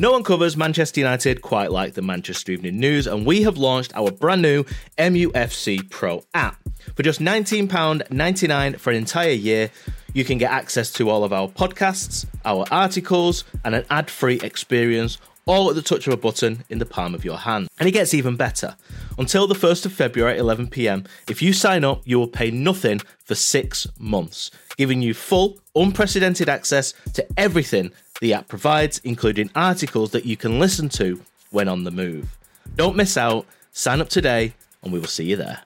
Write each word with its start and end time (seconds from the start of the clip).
No 0.00 0.12
one 0.12 0.22
covers 0.22 0.56
Manchester 0.56 0.98
United 0.98 1.42
quite 1.42 1.70
like 1.70 1.92
the 1.92 2.00
Manchester 2.00 2.52
Evening 2.52 2.80
News, 2.80 3.06
and 3.06 3.26
we 3.26 3.42
have 3.42 3.58
launched 3.58 3.94
our 3.94 4.10
brand 4.10 4.40
new 4.40 4.64
MUFC 4.96 5.90
Pro 5.90 6.24
app. 6.32 6.58
For 6.94 7.02
just 7.02 7.20
£19.99 7.20 8.80
for 8.80 8.88
an 8.88 8.96
entire 8.96 9.28
year, 9.28 9.70
you 10.14 10.24
can 10.24 10.38
get 10.38 10.50
access 10.50 10.90
to 10.94 11.10
all 11.10 11.22
of 11.22 11.34
our 11.34 11.48
podcasts, 11.48 12.24
our 12.46 12.64
articles, 12.70 13.44
and 13.62 13.74
an 13.74 13.84
ad 13.90 14.08
free 14.08 14.40
experience 14.40 15.18
all 15.44 15.68
at 15.68 15.74
the 15.74 15.82
touch 15.82 16.06
of 16.06 16.14
a 16.14 16.16
button 16.16 16.64
in 16.70 16.78
the 16.78 16.86
palm 16.86 17.14
of 17.14 17.22
your 17.22 17.36
hand. 17.36 17.68
And 17.78 17.86
it 17.86 17.92
gets 17.92 18.14
even 18.14 18.36
better. 18.36 18.76
Until 19.18 19.46
the 19.46 19.54
1st 19.54 19.84
of 19.84 19.92
February 19.92 20.38
at 20.38 20.42
11pm, 20.42 21.06
if 21.28 21.42
you 21.42 21.52
sign 21.52 21.84
up, 21.84 22.00
you 22.06 22.18
will 22.18 22.28
pay 22.28 22.50
nothing 22.50 23.00
for 23.22 23.34
six 23.34 23.86
months, 23.98 24.50
giving 24.78 25.02
you 25.02 25.12
full, 25.12 25.60
unprecedented 25.74 26.48
access 26.48 26.94
to 27.12 27.26
everything 27.36 27.92
the 28.20 28.34
app 28.34 28.48
provides, 28.48 29.00
including 29.02 29.50
articles 29.54 30.10
that 30.12 30.24
you 30.24 30.36
can 30.36 30.58
listen 30.58 30.88
to 30.90 31.20
when 31.50 31.68
on 31.68 31.84
the 31.84 31.90
move. 31.90 32.36
Don't 32.76 32.96
miss 32.96 33.16
out, 33.16 33.46
sign 33.72 34.00
up 34.00 34.08
today, 34.08 34.54
and 34.82 34.92
we 34.92 35.00
will 35.00 35.06
see 35.06 35.24
you 35.24 35.36
there. 35.36 35.60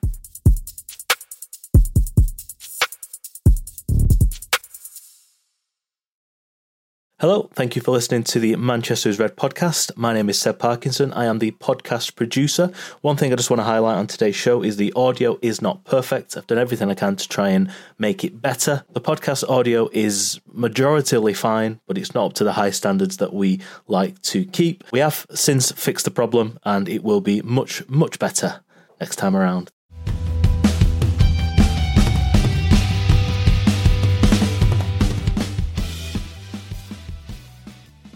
Hello, 7.21 7.49
thank 7.53 7.77
you 7.77 7.81
for 7.81 7.91
listening 7.91 8.25
to 8.25 8.41
the 8.41 8.57
Manchester 8.57 9.07
is 9.07 9.19
Red 9.19 9.37
podcast. 9.37 9.95
My 9.95 10.13
name 10.13 10.27
is 10.27 10.37
Seb 10.37 10.59
Parkinson. 10.59 11.13
I 11.13 11.23
am 11.23 11.39
the 11.39 11.51
podcast 11.51 12.17
producer. 12.17 12.73
One 13.03 13.15
thing 13.15 13.31
I 13.31 13.37
just 13.37 13.49
want 13.49 13.61
to 13.61 13.63
highlight 13.63 13.95
on 13.95 14.07
today's 14.07 14.35
show 14.35 14.61
is 14.61 14.75
the 14.75 14.91
audio 14.97 15.39
is 15.41 15.61
not 15.61 15.85
perfect. 15.85 16.35
I've 16.35 16.45
done 16.45 16.57
everything 16.57 16.91
I 16.91 16.93
can 16.93 17.15
to 17.15 17.29
try 17.29 17.51
and 17.51 17.71
make 17.97 18.25
it 18.25 18.41
better. 18.41 18.83
The 18.91 18.99
podcast 18.99 19.49
audio 19.49 19.87
is 19.93 20.41
majoritarily 20.53 21.37
fine, 21.37 21.79
but 21.87 21.97
it's 21.97 22.13
not 22.13 22.25
up 22.25 22.33
to 22.33 22.43
the 22.43 22.51
high 22.51 22.71
standards 22.71 23.15
that 23.15 23.33
we 23.33 23.61
like 23.87 24.21
to 24.23 24.43
keep. 24.43 24.83
We 24.91 24.99
have 24.99 25.25
since 25.33 25.71
fixed 25.71 26.03
the 26.03 26.11
problem 26.11 26.59
and 26.63 26.89
it 26.89 27.01
will 27.01 27.21
be 27.21 27.41
much, 27.43 27.87
much 27.87 28.19
better 28.19 28.59
next 28.99 29.15
time 29.15 29.37
around. 29.37 29.71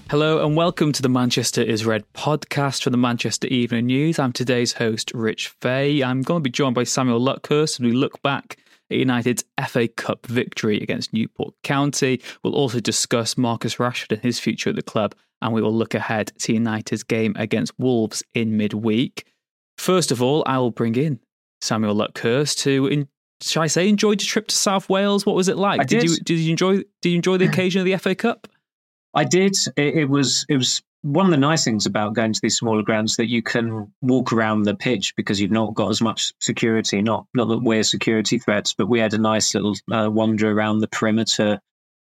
Hello 0.10 0.44
and 0.44 0.56
welcome 0.56 0.92
to 0.92 1.04
the 1.04 1.08
Manchester 1.08 1.62
is 1.62 1.86
Red 1.86 2.04
podcast 2.14 2.82
from 2.82 2.94
the 2.94 2.98
Manchester 2.98 3.48
Evening 3.50 3.86
News. 3.86 4.18
I'm 4.18 4.34
today's 4.34 4.74
host, 4.74 5.12
Rich 5.14 5.50
Fay. 5.62 6.02
I'm 6.02 6.24
going 6.24 6.40
to 6.40 6.44
be 6.44 6.50
joined 6.50 6.74
by 6.74 6.84
Samuel 6.84 7.20
Luckhurst 7.20 7.76
as 7.76 7.80
we 7.80 7.92
look 7.92 8.20
back 8.24 8.58
at 8.90 8.98
United's 8.98 9.44
FA 9.68 9.88
Cup 9.88 10.26
victory 10.26 10.82
against 10.82 11.14
Newport 11.14 11.54
County. 11.62 12.24
We'll 12.44 12.56
also 12.56 12.80
discuss 12.80 13.38
Marcus 13.38 13.76
Rashford 13.76 14.14
and 14.14 14.24
his 14.24 14.40
future 14.40 14.72
at 14.72 14.76
the 14.76 14.82
club, 14.82 15.14
and 15.44 15.54
we 15.54 15.62
will 15.62 15.76
look 15.76 15.94
ahead 15.94 16.32
to 16.40 16.54
United's 16.54 17.04
game 17.04 17.36
against 17.38 17.78
Wolves 17.78 18.24
in 18.34 18.58
midweek. 18.58 19.28
First 19.78 20.10
of 20.12 20.24
all, 20.24 20.42
I 20.48 20.58
will 20.58 20.72
bring 20.72 20.96
in 20.96 21.20
Samuel 21.62 21.94
Luckhurst 21.94 22.58
to, 22.64 22.88
in, 22.88 23.08
shall 23.42 23.62
I 23.62 23.68
say, 23.68 23.88
enjoyed 23.88 24.22
the 24.22 24.26
trip 24.26 24.48
to 24.48 24.56
South 24.56 24.90
Wales. 24.90 25.28
What 25.28 25.36
was 25.36 25.50
it 25.50 25.58
like? 25.58 25.82
I 25.82 25.84
did. 25.84 26.02
you 26.02 26.18
did 26.18 26.40
you 26.40 26.50
enjoy 26.50 26.78
did 27.04 27.10
you 27.10 27.16
enjoy 27.18 27.38
the 27.38 27.46
occasion 27.50 27.80
of 27.80 27.86
the 27.86 27.96
FA 27.98 28.16
Cup? 28.16 28.48
I 29.14 29.24
did. 29.24 29.56
It, 29.76 29.96
it, 29.96 30.10
was 30.10 30.46
it 30.50 30.58
was 30.58 30.82
one 31.02 31.26
of 31.26 31.32
the 31.32 31.38
nice 31.38 31.64
things 31.64 31.86
about 31.86 32.14
going 32.14 32.34
to 32.34 32.42
these 32.42 32.58
smaller 32.58 32.84
grounds 32.84 33.16
that 33.16 33.30
you 33.30 33.42
can 33.42 33.92
walk 34.02 34.34
around 34.34 34.64
the 34.64 34.76
pitch 34.76 35.16
because 35.16 35.40
you've 35.40 35.52
not 35.52 35.74
got 35.74 35.90
as 35.90 36.02
much 36.02 36.34
security. 36.40 37.02
Not 37.02 37.26
not 37.34 37.48
that 37.48 37.60
we're 37.64 37.84
security 37.84 38.40
threats, 38.40 38.74
but 38.74 38.88
we 38.88 39.00
had 39.00 39.14
a 39.14 39.18
nice 39.18 39.54
little 39.56 39.76
uh, 39.92 40.10
wander 40.12 40.52
around 40.52 40.80
the 40.80 40.88
perimeter 40.88 41.60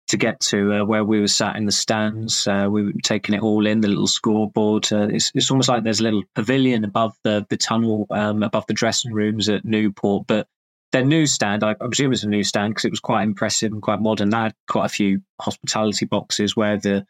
to 0.09 0.17
get 0.17 0.41
to 0.41 0.75
uh, 0.75 0.85
where 0.85 1.05
we 1.05 1.21
were 1.21 1.29
sat 1.29 1.57
in 1.57 1.65
the 1.65 1.73
stands. 1.73 2.47
Uh, 2.47 2.69
we 2.71 2.85
were 2.85 2.93
taking 3.03 3.35
it 3.35 3.43
all 3.43 3.67
in. 3.67 3.81
The 3.81 3.89
little 3.89 4.07
scoreboard. 4.07 4.93
Uh, 4.93 5.09
it's 5.09 5.31
it's 5.35 5.51
almost 5.51 5.69
like 5.69 5.85
there's 5.85 6.01
a 6.01 6.05
little 6.05 6.25
pavilion 6.35 6.85
above 6.85 7.17
the 7.23 7.47
the 7.49 7.57
tunnel, 7.57 8.07
um, 8.11 8.43
above 8.43 8.67
the 8.67 8.75
dressing 8.75 9.13
rooms 9.13 9.49
at 9.49 9.65
Newport, 9.65 10.27
but 10.27 10.49
their 10.93 11.05
newsstand, 11.05 11.65
I, 11.65 11.75
presume 11.75 12.13
it's 12.13 12.23
a 12.23 12.29
newsstand 12.29 12.73
because 12.73 12.85
it 12.85 12.93
was 12.93 13.01
quite 13.01 13.23
impressive 13.23 13.73
and 13.73 13.83
quite 13.83 14.01
modern. 14.01 14.31
They 14.31 14.37
had 14.37 14.55
quite 14.69 14.87
a 14.87 14.91
few 14.91 15.23
hospitality 15.41 16.07
boxes 16.07 16.57
where 16.57 16.77
the 16.77 17.07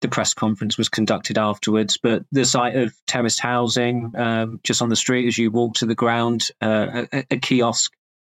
the 0.00 0.08
press 0.08 0.32
conference 0.32 0.78
was 0.78 0.88
conducted 0.88 1.38
afterwards. 1.38 1.98
But 2.00 2.22
the 2.30 2.44
site 2.44 2.76
of 2.76 2.94
terraced 3.06 3.40
housing, 3.40 4.12
um, 4.16 4.60
just 4.62 4.80
on 4.80 4.90
the 4.90 4.96
street 4.96 5.26
as 5.26 5.36
you 5.36 5.50
walk 5.50 5.74
to 5.74 5.86
the 5.86 5.94
ground, 5.94 6.48
uh, 6.60 7.06
a, 7.12 7.24
a, 7.32 7.36
kiosk 7.36 7.92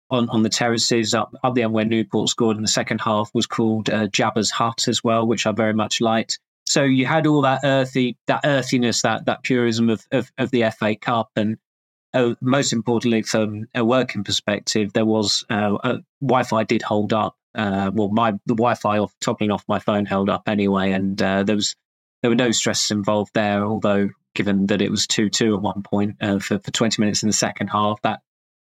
on, 0.09 0.27
on 0.29 0.41
the 0.41 0.49
terraces 0.49 1.13
up 1.13 1.35
up 1.43 1.53
the 1.53 1.63
end 1.63 1.73
where 1.73 1.85
Newport 1.85 2.29
scored 2.29 2.57
in 2.57 2.63
the 2.63 2.67
second 2.67 2.99
half 2.99 3.29
was 3.33 3.45
called 3.45 3.89
uh, 3.89 4.07
Jabba's 4.07 4.51
Hut 4.51 4.87
as 4.87 5.03
well, 5.03 5.25
which 5.25 5.45
I 5.45 5.51
very 5.51 5.73
much 5.73 6.01
liked. 6.01 6.39
So 6.65 6.83
you 6.83 7.05
had 7.05 7.27
all 7.27 7.41
that 7.41 7.61
earthy, 7.63 8.17
that 8.27 8.41
earthiness, 8.43 9.03
that 9.03 9.25
that 9.25 9.43
purism 9.43 9.89
of, 9.89 10.05
of, 10.11 10.31
of 10.37 10.51
the 10.51 10.69
FA 10.71 10.95
Cup, 10.95 11.29
and 11.35 11.57
uh, 12.13 12.35
most 12.41 12.73
importantly, 12.73 13.21
from 13.21 13.67
a 13.73 13.83
working 13.83 14.23
perspective, 14.23 14.93
there 14.93 15.05
was 15.05 15.45
uh, 15.49 15.75
uh, 15.83 15.97
Wi-Fi 16.21 16.63
did 16.65 16.81
hold 16.81 17.13
up. 17.13 17.37
Uh, 17.55 17.91
well, 17.93 18.09
my 18.09 18.31
the 18.45 18.55
Wi-Fi 18.55 18.99
off 18.99 19.13
toppling 19.21 19.51
off 19.51 19.63
my 19.67 19.79
phone 19.79 20.05
held 20.05 20.29
up 20.29 20.43
anyway, 20.47 20.91
and 20.91 21.21
uh, 21.21 21.43
there 21.43 21.55
was 21.55 21.75
there 22.21 22.29
were 22.29 22.35
no 22.35 22.51
stresses 22.51 22.91
involved 22.91 23.31
there. 23.33 23.63
Although, 23.65 24.09
given 24.35 24.67
that 24.67 24.81
it 24.81 24.91
was 24.91 25.07
two 25.07 25.29
two 25.29 25.55
at 25.55 25.61
one 25.61 25.83
point 25.83 26.17
uh, 26.21 26.39
for 26.39 26.59
for 26.59 26.71
twenty 26.71 27.01
minutes 27.01 27.23
in 27.23 27.27
the 27.27 27.33
second 27.33 27.67
half, 27.67 28.01
that 28.01 28.21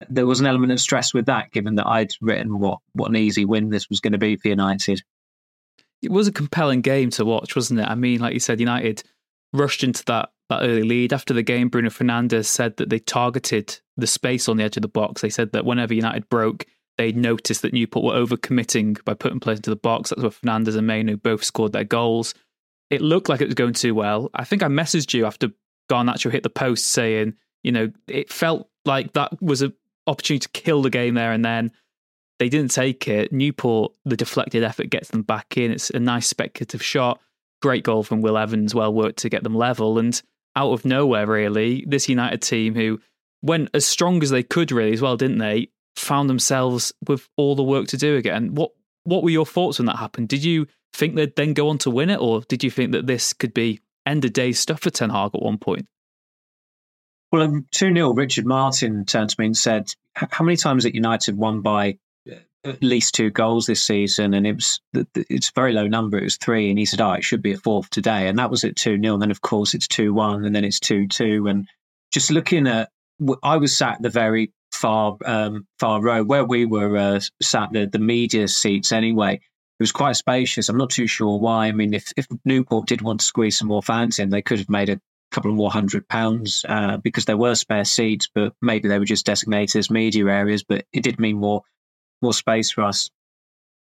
there 0.08 0.26
was 0.26 0.40
an 0.40 0.46
element 0.46 0.72
of 0.72 0.80
stress 0.80 1.12
with 1.12 1.26
that, 1.26 1.50
given 1.52 1.76
that 1.76 1.86
I'd 1.86 2.12
written 2.20 2.58
what 2.58 2.78
what 2.92 3.10
an 3.10 3.16
easy 3.16 3.44
win 3.44 3.70
this 3.70 3.88
was 3.88 4.00
going 4.00 4.12
to 4.12 4.18
be 4.18 4.36
for 4.36 4.48
United. 4.48 5.02
It 6.00 6.10
was 6.10 6.26
a 6.26 6.32
compelling 6.32 6.80
game 6.80 7.10
to 7.10 7.24
watch, 7.24 7.54
wasn't 7.54 7.80
it? 7.80 7.86
I 7.88 7.94
mean, 7.94 8.20
like 8.20 8.34
you 8.34 8.40
said, 8.40 8.58
United 8.58 9.04
rushed 9.52 9.84
into 9.84 10.04
that 10.06 10.30
that 10.48 10.62
early 10.62 10.82
lead. 10.82 11.12
After 11.12 11.32
the 11.32 11.42
game, 11.42 11.68
Bruno 11.68 11.88
Fernandes 11.88 12.46
said 12.46 12.76
that 12.76 12.90
they 12.90 12.98
targeted 12.98 13.78
the 13.96 14.06
space 14.06 14.48
on 14.48 14.56
the 14.56 14.64
edge 14.64 14.76
of 14.76 14.82
the 14.82 14.88
box. 14.88 15.22
They 15.22 15.30
said 15.30 15.52
that 15.52 15.64
whenever 15.64 15.94
United 15.94 16.28
broke, 16.28 16.66
they 16.98 17.12
noticed 17.12 17.62
that 17.62 17.72
Newport 17.72 18.04
were 18.04 18.26
overcommitting 18.26 19.02
by 19.04 19.14
putting 19.14 19.40
players 19.40 19.58
into 19.58 19.70
the 19.70 19.76
box. 19.76 20.10
That's 20.10 20.22
where 20.22 20.30
Fernandes 20.30 20.76
and 20.76 20.86
Mainoo 20.86 21.16
both 21.16 21.42
scored 21.42 21.72
their 21.72 21.84
goals. 21.84 22.34
It 22.90 23.00
looked 23.00 23.28
like 23.28 23.40
it 23.40 23.46
was 23.46 23.54
going 23.54 23.72
too 23.72 23.94
well. 23.94 24.30
I 24.34 24.44
think 24.44 24.62
I 24.62 24.68
messaged 24.68 25.14
you 25.14 25.24
after 25.24 25.48
Garnacho 25.90 26.30
hit 26.30 26.42
the 26.42 26.50
post 26.50 26.88
saying, 26.88 27.34
you 27.62 27.72
know, 27.72 27.90
it 28.06 28.30
felt 28.30 28.68
like 28.84 29.14
that 29.14 29.40
was 29.42 29.62
an 29.62 29.72
opportunity 30.06 30.40
to 30.40 30.48
kill 30.50 30.82
the 30.82 30.90
game 30.90 31.14
there 31.14 31.32
and 31.32 31.44
then. 31.44 31.72
They 32.38 32.48
didn't 32.48 32.72
take 32.72 33.06
it. 33.06 33.32
Newport, 33.32 33.92
the 34.04 34.16
deflected 34.16 34.64
effort 34.64 34.90
gets 34.90 35.10
them 35.10 35.22
back 35.22 35.56
in. 35.56 35.70
It's 35.70 35.90
a 35.90 36.00
nice 36.00 36.26
speculative 36.26 36.82
shot. 36.82 37.20
Great 37.62 37.84
goal 37.84 38.02
from 38.02 38.20
Will 38.20 38.36
Evans, 38.36 38.74
well 38.74 38.92
worked 38.92 39.20
to 39.20 39.28
get 39.28 39.42
them 39.42 39.54
level. 39.54 39.98
And 39.98 40.20
out 40.56 40.72
of 40.72 40.84
nowhere, 40.84 41.26
really, 41.26 41.84
this 41.86 42.08
United 42.08 42.42
team 42.42 42.74
who 42.74 43.00
went 43.42 43.70
as 43.72 43.86
strong 43.86 44.22
as 44.22 44.30
they 44.30 44.42
could, 44.42 44.72
really, 44.72 44.92
as 44.92 45.00
well, 45.00 45.16
didn't 45.16 45.38
they? 45.38 45.68
Found 45.96 46.28
themselves 46.28 46.92
with 47.06 47.28
all 47.36 47.54
the 47.54 47.62
work 47.62 47.86
to 47.88 47.96
do 47.96 48.16
again. 48.16 48.54
What 48.54 48.72
What 49.04 49.22
were 49.22 49.30
your 49.30 49.46
thoughts 49.46 49.78
when 49.78 49.86
that 49.86 49.96
happened? 49.96 50.28
Did 50.28 50.44
you 50.44 50.66
think 50.92 51.14
they'd 51.14 51.36
then 51.36 51.54
go 51.54 51.68
on 51.68 51.78
to 51.78 51.90
win 51.90 52.10
it, 52.10 52.20
or 52.20 52.42
did 52.42 52.64
you 52.64 52.70
think 52.70 52.92
that 52.92 53.06
this 53.06 53.32
could 53.32 53.54
be 53.54 53.80
end 54.04 54.24
of 54.24 54.32
day 54.32 54.52
stuff 54.52 54.80
for 54.80 54.90
Ten 54.90 55.10
Hag 55.10 55.30
at 55.34 55.42
one 55.42 55.58
point? 55.58 55.86
Well, 57.30 57.42
um, 57.42 57.66
2 57.70 57.94
0, 57.94 58.12
Richard 58.12 58.44
Martin 58.44 59.06
turned 59.06 59.30
to 59.30 59.36
me 59.38 59.46
and 59.46 59.56
said, 59.56 59.94
How 60.14 60.44
many 60.44 60.56
times 60.56 60.84
at 60.84 60.94
United 60.94 61.36
won 61.36 61.62
by 61.62 61.98
at 62.64 62.82
least 62.82 63.14
two 63.14 63.30
goals 63.30 63.66
this 63.66 63.82
season, 63.82 64.34
and 64.34 64.46
it 64.46 64.54
was 64.54 64.80
it's 65.14 65.48
a 65.48 65.52
very 65.54 65.72
low 65.72 65.86
number. 65.86 66.18
It 66.18 66.24
was 66.24 66.36
three, 66.36 66.70
and 66.70 66.78
he 66.78 66.84
said, 66.84 67.00
"Oh, 67.00 67.12
it 67.12 67.24
should 67.24 67.42
be 67.42 67.52
a 67.52 67.58
fourth 67.58 67.90
today," 67.90 68.28
and 68.28 68.38
that 68.38 68.50
was 68.50 68.64
at 68.64 68.76
two 68.76 69.00
0 69.00 69.14
And 69.14 69.22
then, 69.22 69.30
of 69.30 69.40
course, 69.40 69.74
it's 69.74 69.88
two 69.88 70.14
one, 70.14 70.44
and 70.44 70.54
then 70.54 70.64
it's 70.64 70.80
two 70.80 71.08
two. 71.08 71.48
And 71.48 71.68
just 72.12 72.30
looking 72.30 72.66
at, 72.66 72.90
I 73.42 73.56
was 73.56 73.76
sat 73.76 74.00
the 74.00 74.10
very 74.10 74.52
far 74.70 75.16
um, 75.24 75.66
far 75.78 76.00
row 76.00 76.22
where 76.22 76.44
we 76.44 76.64
were 76.64 76.96
uh, 76.96 77.20
sat 77.40 77.72
the 77.72 77.86
the 77.86 77.98
media 77.98 78.48
seats 78.48 78.92
anyway. 78.92 79.34
It 79.34 79.82
was 79.82 79.92
quite 79.92 80.16
spacious. 80.16 80.68
I'm 80.68 80.78
not 80.78 80.90
too 80.90 81.08
sure 81.08 81.38
why. 81.38 81.66
I 81.66 81.72
mean, 81.72 81.94
if 81.94 82.12
if 82.16 82.26
Newport 82.44 82.86
did 82.86 83.02
want 83.02 83.20
to 83.20 83.26
squeeze 83.26 83.58
some 83.58 83.68
more 83.68 83.82
fans 83.82 84.18
in, 84.18 84.30
they 84.30 84.42
could 84.42 84.60
have 84.60 84.70
made 84.70 84.88
a 84.88 85.00
couple 85.32 85.50
of 85.50 85.56
more 85.56 85.70
hundred 85.70 86.06
pounds 86.08 86.64
uh, 86.68 86.98
because 86.98 87.24
there 87.24 87.36
were 87.36 87.56
spare 87.56 87.84
seats, 87.84 88.28
but 88.32 88.52
maybe 88.62 88.88
they 88.88 88.98
were 88.98 89.04
just 89.04 89.26
designated 89.26 89.78
as 89.78 89.90
media 89.90 90.26
areas. 90.26 90.62
But 90.62 90.84
it 90.92 91.02
did 91.02 91.18
mean 91.18 91.38
more 91.38 91.62
more 92.22 92.32
space 92.32 92.70
for 92.70 92.82
us. 92.82 93.10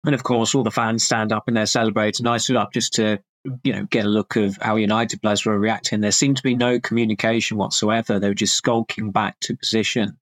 And 0.05 0.15
of 0.15 0.23
course, 0.23 0.55
all 0.55 0.63
the 0.63 0.71
fans 0.71 1.03
stand 1.03 1.33
up 1.33 1.45
and 1.49 1.57
they're 1.57 1.67
celebrating. 1.67 2.27
I 2.27 2.39
stood 2.39 2.57
up 2.57 2.73
just 2.73 2.95
to, 2.95 3.19
you 3.65 3.73
know, 3.73 3.85
get 3.85 4.07
a 4.07 4.09
look 4.09 4.37
of 4.37 4.57
how 4.61 4.77
United 4.77 5.21
players 5.21 5.45
were 5.45 5.59
reacting. 5.59 6.01
There 6.01 6.13
seemed 6.13 6.37
to 6.37 6.43
be 6.43 6.55
no 6.55 6.79
communication 6.79 7.57
whatsoever. 7.57 8.19
They 8.19 8.29
were 8.29 8.35
just 8.35 8.55
skulking 8.55 9.11
back 9.11 9.39
to 9.41 9.57
position. 9.57 10.17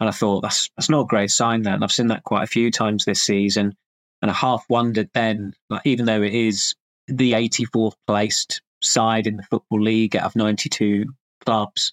And 0.00 0.08
I 0.08 0.12
thought 0.12 0.42
that's 0.42 0.70
that's 0.76 0.90
not 0.90 1.02
a 1.02 1.06
great 1.06 1.30
sign. 1.30 1.62
That 1.62 1.74
and 1.74 1.84
I've 1.84 1.92
seen 1.92 2.08
that 2.08 2.24
quite 2.24 2.42
a 2.42 2.48
few 2.48 2.70
times 2.70 3.04
this 3.04 3.22
season. 3.22 3.74
And 4.20 4.30
I 4.30 4.34
half 4.34 4.64
wondered 4.68 5.10
then, 5.14 5.54
like, 5.70 5.82
even 5.84 6.06
though 6.06 6.22
it 6.22 6.34
is 6.34 6.74
the 7.08 7.32
84th 7.32 7.94
placed 8.06 8.62
side 8.82 9.26
in 9.26 9.36
the 9.36 9.42
football 9.42 9.80
league 9.80 10.16
out 10.16 10.24
of 10.24 10.36
92 10.36 11.06
clubs, 11.44 11.92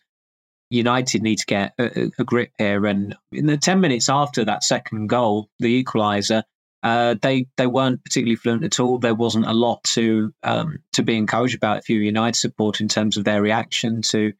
United 0.71 1.21
need 1.21 1.37
to 1.37 1.45
get 1.45 1.73
a, 1.77 2.11
a, 2.17 2.23
grip 2.23 2.51
here. 2.57 2.85
And 2.85 3.15
in 3.31 3.45
the 3.45 3.57
10 3.57 3.81
minutes 3.81 4.09
after 4.09 4.45
that 4.45 4.63
second 4.63 5.07
goal, 5.07 5.49
the 5.59 5.83
equaliser, 5.83 6.43
Uh, 6.83 7.15
they 7.21 7.45
they 7.57 7.67
weren't 7.67 8.03
particularly 8.03 8.35
fluent 8.35 8.63
at 8.63 8.79
all. 8.79 8.97
There 8.97 9.13
wasn't 9.13 9.45
a 9.45 9.53
lot 9.53 9.83
to 9.95 10.33
um, 10.41 10.79
to 10.93 11.03
be 11.03 11.15
encouraged 11.15 11.55
about 11.55 11.79
if 11.79 11.89
you 11.89 11.97
were 11.97 12.03
United 12.03 12.39
support 12.39 12.81
in 12.81 12.87
terms 12.87 13.17
of 13.17 13.23
their 13.23 13.41
reaction 13.41 14.01
to 14.13 14.33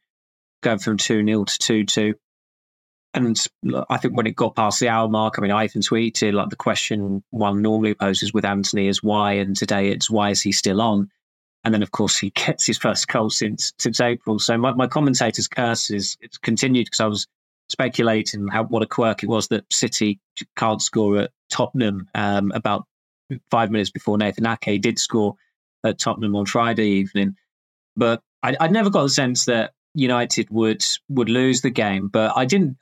going 0.60 0.80
from 0.80 0.96
two 0.96 1.24
0 1.24 1.44
to 1.44 1.58
two 1.58 1.84
two. 1.84 2.14
And 3.14 3.36
I 3.90 3.98
think 3.98 4.16
when 4.16 4.26
it 4.26 4.34
got 4.34 4.56
past 4.56 4.80
the 4.80 4.88
hour 4.88 5.08
mark, 5.08 5.34
I 5.38 5.42
mean, 5.42 5.50
I 5.50 5.64
even 5.64 5.82
tweeted 5.82 6.32
like 6.32 6.48
the 6.48 6.56
question 6.56 7.22
one 7.30 7.60
normally 7.62 7.94
poses 7.94 8.32
with 8.32 8.44
Antony 8.46 8.88
is 8.88 9.02
why, 9.02 9.34
and 9.34 9.54
today 9.54 9.90
it's 9.90 10.10
why 10.10 10.30
is 10.30 10.40
he 10.40 10.52
still 10.52 10.80
on? 10.80 11.10
And 11.64 11.72
then, 11.72 11.82
of 11.82 11.92
course, 11.92 12.18
he 12.18 12.30
gets 12.30 12.66
his 12.66 12.78
first 12.78 13.08
goal 13.08 13.30
since 13.30 13.72
since 13.78 14.00
April. 14.00 14.38
So 14.38 14.58
my, 14.58 14.72
my 14.72 14.86
commentator's 14.86 15.48
curse 15.48 15.90
is 15.90 16.16
it's 16.20 16.38
continued 16.38 16.86
because 16.86 17.00
I 17.00 17.06
was 17.06 17.26
speculating 17.68 18.48
how 18.48 18.64
what 18.64 18.82
a 18.82 18.86
quirk 18.86 19.22
it 19.22 19.28
was 19.28 19.48
that 19.48 19.64
City 19.72 20.20
can't 20.56 20.82
score 20.82 21.18
at 21.18 21.30
Tottenham 21.50 22.08
um, 22.14 22.52
about 22.52 22.86
five 23.50 23.70
minutes 23.70 23.90
before 23.90 24.18
Nathan 24.18 24.46
Ake 24.46 24.80
did 24.80 24.98
score 24.98 25.36
at 25.84 25.98
Tottenham 25.98 26.36
on 26.36 26.46
Friday 26.46 26.88
evening. 26.88 27.36
But 27.96 28.22
I, 28.42 28.56
I 28.60 28.68
never 28.68 28.90
got 28.90 29.04
the 29.04 29.08
sense 29.08 29.46
that 29.46 29.72
United 29.94 30.48
would 30.50 30.84
would 31.08 31.28
lose 31.28 31.60
the 31.60 31.70
game. 31.70 32.08
But 32.08 32.32
I 32.36 32.44
didn't 32.44 32.78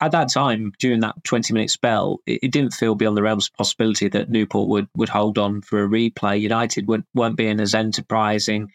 at 0.00 0.12
that 0.12 0.30
time, 0.30 0.72
during 0.78 1.00
that 1.00 1.22
20 1.24 1.52
minute 1.52 1.70
spell, 1.70 2.20
it, 2.26 2.40
it, 2.44 2.52
didn't 2.52 2.74
feel 2.74 2.94
beyond 2.94 3.16
the 3.16 3.22
realms 3.22 3.48
of 3.48 3.54
possibility 3.54 4.08
that 4.08 4.30
Newport 4.30 4.68
would, 4.68 4.88
would 4.94 5.08
hold 5.08 5.38
on 5.38 5.60
for 5.60 5.82
a 5.82 5.88
replay. 5.88 6.40
United 6.40 6.86
weren't, 6.86 7.06
weren't 7.14 7.36
being 7.36 7.60
as 7.60 7.74
enterprising. 7.74 8.72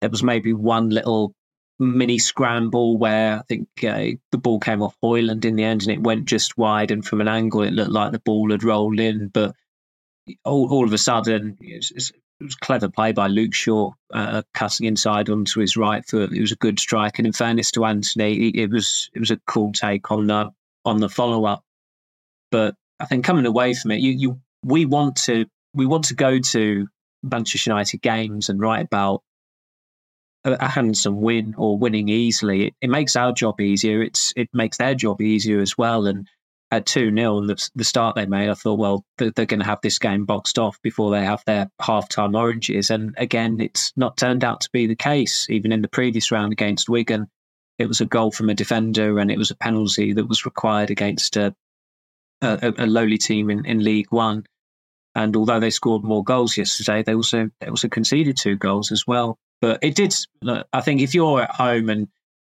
There 0.00 0.10
was 0.10 0.22
maybe 0.22 0.52
one 0.52 0.90
little 0.90 1.34
mini 1.78 2.18
scramble 2.18 2.98
where 2.98 3.38
I 3.38 3.42
think 3.48 3.68
uh, 3.82 4.18
the 4.32 4.38
ball 4.38 4.60
came 4.60 4.82
off 4.82 4.96
Højlund 5.02 5.44
in 5.46 5.56
the 5.56 5.64
end 5.64 5.82
and 5.82 5.92
it 5.92 6.02
went 6.02 6.26
just 6.26 6.58
wide. 6.58 6.90
And 6.90 7.04
from 7.04 7.22
an 7.22 7.28
angle, 7.28 7.62
it 7.62 7.72
looked 7.72 7.90
like 7.90 8.12
the 8.12 8.18
ball 8.20 8.50
had 8.50 8.62
rolled 8.62 9.00
in. 9.00 9.28
But 9.28 9.54
all, 10.44 10.70
all 10.70 10.84
of 10.84 10.92
a 10.92 10.98
sudden, 10.98 11.56
it 11.60 11.90
was, 11.94 12.12
it 12.40 12.44
was 12.44 12.54
clever 12.54 12.88
play 12.88 13.12
by 13.12 13.26
Luke 13.26 13.52
Shaw, 13.52 13.92
uh, 14.14 14.42
cutting 14.54 14.86
inside 14.86 15.28
onto 15.28 15.60
his 15.60 15.76
right 15.76 16.04
foot. 16.06 16.32
It 16.32 16.40
was 16.40 16.52
a 16.52 16.56
good 16.56 16.80
strike, 16.80 17.18
and 17.18 17.26
in 17.26 17.32
fairness 17.32 17.70
to 17.72 17.84
Antony, 17.84 18.48
it 18.48 18.70
was 18.70 19.10
it 19.14 19.18
was 19.20 19.30
a 19.30 19.40
cool 19.46 19.72
take 19.72 20.10
on 20.10 20.26
the 20.26 20.50
on 20.84 20.98
the 20.98 21.10
follow 21.10 21.44
up. 21.44 21.62
But 22.50 22.74
I 22.98 23.04
think 23.04 23.24
coming 23.24 23.46
away 23.46 23.74
from 23.74 23.90
it, 23.90 24.00
you, 24.00 24.12
you 24.12 24.40
we 24.64 24.86
want 24.86 25.16
to 25.24 25.46
we 25.74 25.86
want 25.86 26.04
to 26.06 26.14
go 26.14 26.38
to 26.38 26.88
Manchester 27.22 27.70
United 27.70 28.00
games 28.00 28.48
and 28.48 28.58
write 28.58 28.86
about 28.86 29.22
a, 30.44 30.52
a 30.52 30.68
handsome 30.68 31.20
win 31.20 31.54
or 31.58 31.78
winning 31.78 32.08
easily. 32.08 32.68
It, 32.68 32.74
it 32.80 32.90
makes 32.90 33.16
our 33.16 33.32
job 33.32 33.60
easier. 33.60 34.02
It's 34.02 34.32
it 34.34 34.48
makes 34.54 34.78
their 34.78 34.94
job 34.94 35.20
easier 35.20 35.60
as 35.60 35.76
well. 35.76 36.06
And 36.06 36.26
at 36.72 36.86
2 36.86 37.14
0, 37.14 37.46
the, 37.46 37.70
the 37.74 37.84
start 37.84 38.14
they 38.14 38.26
made, 38.26 38.48
I 38.48 38.54
thought, 38.54 38.78
well, 38.78 39.04
they're, 39.18 39.30
they're 39.30 39.46
going 39.46 39.60
to 39.60 39.66
have 39.66 39.80
this 39.82 39.98
game 39.98 40.24
boxed 40.24 40.58
off 40.58 40.80
before 40.82 41.10
they 41.10 41.24
have 41.24 41.42
their 41.44 41.68
half 41.80 42.08
time 42.08 42.34
oranges. 42.34 42.90
And 42.90 43.14
again, 43.16 43.60
it's 43.60 43.92
not 43.96 44.16
turned 44.16 44.44
out 44.44 44.60
to 44.62 44.70
be 44.72 44.86
the 44.86 44.94
case. 44.94 45.48
Even 45.50 45.72
in 45.72 45.82
the 45.82 45.88
previous 45.88 46.30
round 46.30 46.52
against 46.52 46.88
Wigan, 46.88 47.28
it 47.78 47.88
was 47.88 48.00
a 48.00 48.06
goal 48.06 48.30
from 48.30 48.50
a 48.50 48.54
defender 48.54 49.18
and 49.18 49.30
it 49.30 49.38
was 49.38 49.50
a 49.50 49.56
penalty 49.56 50.12
that 50.12 50.28
was 50.28 50.44
required 50.44 50.90
against 50.90 51.36
a, 51.36 51.54
a, 52.42 52.72
a 52.78 52.86
lowly 52.86 53.18
team 53.18 53.50
in, 53.50 53.64
in 53.66 53.82
League 53.82 54.10
One. 54.12 54.44
And 55.16 55.34
although 55.34 55.58
they 55.58 55.70
scored 55.70 56.04
more 56.04 56.22
goals 56.22 56.56
yesterday, 56.56 57.02
they 57.02 57.14
also 57.14 57.50
they 57.60 57.66
also 57.66 57.88
conceded 57.88 58.36
two 58.36 58.56
goals 58.56 58.92
as 58.92 59.08
well. 59.08 59.38
But 59.60 59.80
it 59.82 59.96
did. 59.96 60.14
I 60.72 60.80
think 60.82 61.00
if 61.00 61.14
you're 61.14 61.42
at 61.42 61.50
home 61.50 61.90
and 61.90 62.06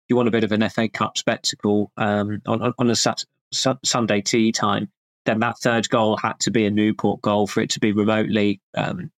you 0.09 0.17
want 0.17 0.27
a 0.27 0.31
bit 0.31 0.43
of 0.43 0.51
an 0.51 0.67
FA 0.69 0.89
Cup 0.89 1.17
spectacle 1.17 1.91
um, 1.95 2.41
on 2.45 2.73
on 2.77 2.89
a 2.89 2.95
sat, 2.95 3.23
Sunday 3.51 4.21
tea 4.21 4.51
time, 4.51 4.89
then 5.25 5.39
that 5.39 5.59
third 5.59 5.89
goal 5.89 6.17
had 6.17 6.39
to 6.41 6.51
be 6.51 6.65
a 6.65 6.71
Newport 6.71 7.21
goal 7.21 7.47
for 7.47 7.61
it 7.61 7.71
to 7.71 7.79
be 7.79 7.91
remotely 7.91 8.61
um, 8.75 9.11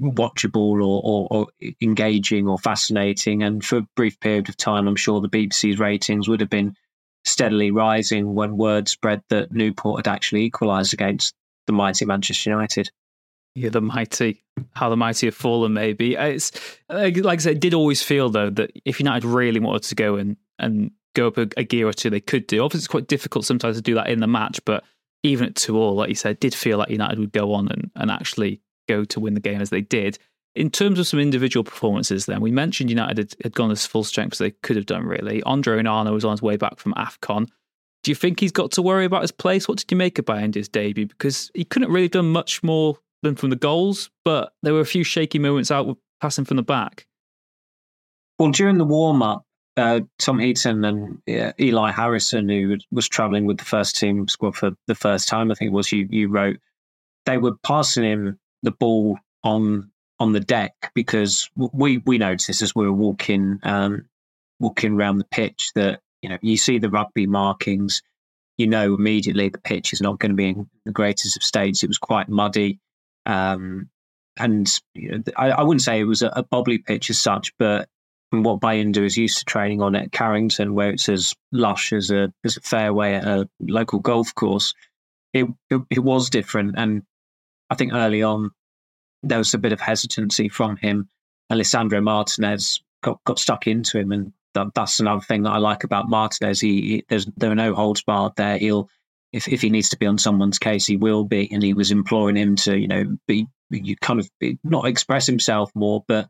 watchable 0.00 0.84
or, 0.84 1.00
or, 1.04 1.28
or, 1.30 1.46
engaging 1.80 2.48
or 2.48 2.58
fascinating. 2.58 3.42
And 3.42 3.64
for 3.64 3.78
a 3.78 3.86
brief 3.96 4.18
period 4.20 4.48
of 4.48 4.56
time, 4.56 4.88
I'm 4.88 4.96
sure 4.96 5.20
the 5.20 5.28
BBC's 5.28 5.78
ratings 5.78 6.28
would 6.28 6.40
have 6.40 6.50
been 6.50 6.76
steadily 7.24 7.70
rising 7.70 8.34
when 8.34 8.56
word 8.56 8.88
spread 8.88 9.22
that 9.30 9.52
Newport 9.52 10.04
had 10.04 10.12
actually 10.12 10.42
equalised 10.42 10.92
against 10.92 11.34
the 11.66 11.72
mighty 11.72 12.04
Manchester 12.04 12.50
United. 12.50 12.90
Yeah, 13.54 13.70
the 13.70 13.80
mighty, 13.80 14.42
how 14.74 14.90
the 14.90 14.96
mighty 14.96 15.28
have 15.28 15.34
fallen. 15.34 15.74
Maybe 15.74 16.14
it's 16.16 16.50
like 16.88 17.18
I 17.28 17.36
said, 17.36 17.56
it 17.56 17.60
did 17.60 17.72
always 17.72 18.02
feel 18.02 18.28
though 18.28 18.50
that 18.50 18.72
if 18.84 18.98
United 18.98 19.24
really 19.24 19.60
wanted 19.60 19.84
to 19.84 19.94
go 19.94 20.16
and 20.16 20.36
and 20.58 20.90
go 21.14 21.28
up 21.28 21.38
a, 21.38 21.48
a, 21.56 21.64
gear 21.64 21.88
or 21.88 21.92
two, 21.92 22.10
they 22.10 22.20
could 22.20 22.46
do. 22.46 22.62
Obviously, 22.62 22.80
it's 22.80 22.88
quite 22.88 23.08
difficult 23.08 23.44
sometimes 23.44 23.76
to 23.76 23.82
do 23.82 23.94
that 23.94 24.08
in 24.08 24.20
the 24.20 24.26
match, 24.26 24.60
but 24.64 24.84
even 25.22 25.46
at 25.46 25.54
two 25.54 25.76
all, 25.76 25.94
like 25.94 26.08
you 26.08 26.14
said, 26.14 26.38
did 26.40 26.54
feel 26.54 26.78
like 26.78 26.90
United 26.90 27.18
would 27.18 27.32
go 27.32 27.52
on 27.52 27.68
and, 27.68 27.90
and 27.96 28.10
actually 28.10 28.60
go 28.88 29.04
to 29.04 29.20
win 29.20 29.34
the 29.34 29.40
game 29.40 29.60
as 29.60 29.70
they 29.70 29.80
did. 29.80 30.18
In 30.54 30.70
terms 30.70 30.98
of 30.98 31.06
some 31.06 31.18
individual 31.18 31.64
performances, 31.64 32.26
then 32.26 32.40
we 32.40 32.52
mentioned 32.52 32.90
United 32.90 33.18
had, 33.18 33.34
had 33.42 33.54
gone 33.54 33.70
as 33.70 33.86
full 33.86 34.04
strength 34.04 34.34
as 34.34 34.38
they 34.38 34.50
could 34.50 34.76
have 34.76 34.86
done. 34.86 35.04
Really, 35.04 35.42
Andre 35.44 35.80
Onana 35.80 36.12
was 36.12 36.24
on 36.24 36.32
his 36.32 36.42
way 36.42 36.56
back 36.56 36.78
from 36.78 36.94
Afcon. 36.94 37.48
Do 38.02 38.10
you 38.10 38.14
think 38.14 38.38
he's 38.38 38.52
got 38.52 38.70
to 38.72 38.82
worry 38.82 39.06
about 39.06 39.22
his 39.22 39.32
place? 39.32 39.66
What 39.66 39.78
did 39.78 39.90
you 39.90 39.96
make 39.96 40.18
of 40.18 40.26
Bayindir's 40.26 40.68
debut? 40.68 41.06
Because 41.06 41.50
he 41.54 41.64
couldn't 41.64 41.88
really 41.88 42.02
have 42.02 42.12
done 42.12 42.30
much 42.30 42.62
more 42.62 42.98
than 43.22 43.34
from 43.34 43.50
the 43.50 43.56
goals, 43.56 44.10
but 44.24 44.52
there 44.62 44.74
were 44.74 44.80
a 44.80 44.86
few 44.86 45.02
shaky 45.02 45.38
moments 45.38 45.70
out 45.70 45.96
passing 46.20 46.44
from 46.44 46.58
the 46.58 46.62
back. 46.62 47.06
Well, 48.38 48.50
during 48.50 48.78
the 48.78 48.84
warm 48.84 49.22
up, 49.22 49.44
uh, 49.76 50.00
Tom 50.18 50.38
Heaton 50.38 50.84
and 50.84 51.22
Elyh 51.26 51.92
Harrison, 51.92 52.48
who 52.48 52.76
was 52.90 53.08
travelling 53.08 53.44
with 53.44 53.58
the 53.58 53.64
first 53.64 53.96
team 53.96 54.28
squad 54.28 54.56
for 54.56 54.72
the 54.86 54.94
first 54.94 55.28
time, 55.28 55.50
I 55.50 55.54
think 55.54 55.70
it 55.70 55.74
was 55.74 55.90
you, 55.90 56.06
you 56.10 56.28
wrote, 56.28 56.58
they 57.26 57.38
were 57.38 57.56
passing 57.62 58.04
him 58.04 58.38
the 58.62 58.70
ball 58.70 59.18
on 59.42 59.90
on 60.20 60.32
the 60.32 60.40
deck 60.40 60.90
because 60.94 61.50
we 61.56 61.98
we 61.98 62.18
noticed 62.18 62.62
as 62.62 62.74
we 62.74 62.86
were 62.86 62.92
walking 62.92 63.58
um, 63.62 64.06
walking 64.60 64.94
around 64.94 65.18
the 65.18 65.26
pitch 65.30 65.72
that 65.74 66.00
you 66.22 66.28
know 66.28 66.38
you 66.40 66.56
see 66.56 66.78
the 66.78 66.90
rugby 66.90 67.26
markings, 67.26 68.02
you 68.56 68.66
know 68.66 68.94
immediately 68.94 69.48
the 69.48 69.58
pitch 69.58 69.92
is 69.92 70.00
not 70.00 70.18
going 70.18 70.30
to 70.30 70.36
be 70.36 70.48
in 70.50 70.68
the 70.84 70.92
greatest 70.92 71.36
of 71.36 71.42
states. 71.42 71.82
It 71.82 71.88
was 71.88 71.98
quite 71.98 72.28
muddy, 72.28 72.78
um, 73.26 73.90
and 74.36 74.68
you 74.94 75.10
know, 75.10 75.22
I, 75.36 75.50
I, 75.50 75.62
wouldn't 75.62 75.82
say 75.82 76.00
it 76.00 76.04
was 76.04 76.22
a, 76.22 76.28
a 76.28 76.44
bobbly 76.44 76.84
pitch 76.84 77.10
as 77.10 77.18
such, 77.18 77.52
but 77.58 77.88
what 78.42 78.60
Bayindir 78.60 79.04
is 79.04 79.16
used 79.16 79.38
to 79.38 79.44
training 79.44 79.82
on 79.82 79.94
at 79.94 80.12
Carrington, 80.12 80.74
where 80.74 80.90
it's 80.90 81.08
as 81.08 81.34
lush 81.52 81.92
as 81.92 82.10
a 82.10 82.32
as 82.44 82.56
a 82.56 82.60
fairway 82.60 83.14
at 83.14 83.24
a 83.24 83.48
local 83.60 83.98
golf 83.98 84.34
course, 84.34 84.74
it, 85.32 85.46
it, 85.70 85.80
it 85.90 85.98
was 86.00 86.30
different. 86.30 86.74
And 86.76 87.02
I 87.70 87.74
think 87.74 87.92
early 87.92 88.22
on 88.22 88.50
there 89.22 89.38
was 89.38 89.54
a 89.54 89.58
bit 89.58 89.72
of 89.72 89.80
hesitancy 89.80 90.48
from 90.48 90.76
him. 90.76 91.08
Lisandro 91.52 92.02
Martinez 92.02 92.82
got, 93.02 93.22
got 93.24 93.38
stuck 93.38 93.66
into 93.66 93.98
him, 93.98 94.10
and 94.10 94.32
that, 94.54 94.68
that's 94.74 94.98
another 94.98 95.20
thing 95.20 95.42
that 95.44 95.52
I 95.52 95.58
like 95.58 95.84
about 95.84 96.08
Martinez. 96.08 96.60
He, 96.60 96.80
he 96.82 97.04
there's 97.08 97.26
there 97.36 97.50
are 97.50 97.56
no 97.56 97.74
holds 97.74 98.02
barred 98.02 98.32
there. 98.36 98.58
He'll 98.58 98.88
if 99.32 99.48
if 99.48 99.60
he 99.62 99.70
needs 99.70 99.90
to 99.90 99.98
be 99.98 100.06
on 100.06 100.18
someone's 100.18 100.58
case, 100.58 100.86
he 100.86 100.96
will 100.96 101.24
be. 101.24 101.50
And 101.52 101.62
he 101.62 101.74
was 101.74 101.90
imploring 101.90 102.36
him 102.36 102.56
to 102.56 102.76
you 102.76 102.88
know 102.88 103.16
be 103.26 103.46
you 103.70 103.96
kind 103.96 104.20
of 104.20 104.28
be, 104.40 104.58
not 104.64 104.86
express 104.86 105.26
himself 105.26 105.70
more, 105.74 106.04
but 106.06 106.28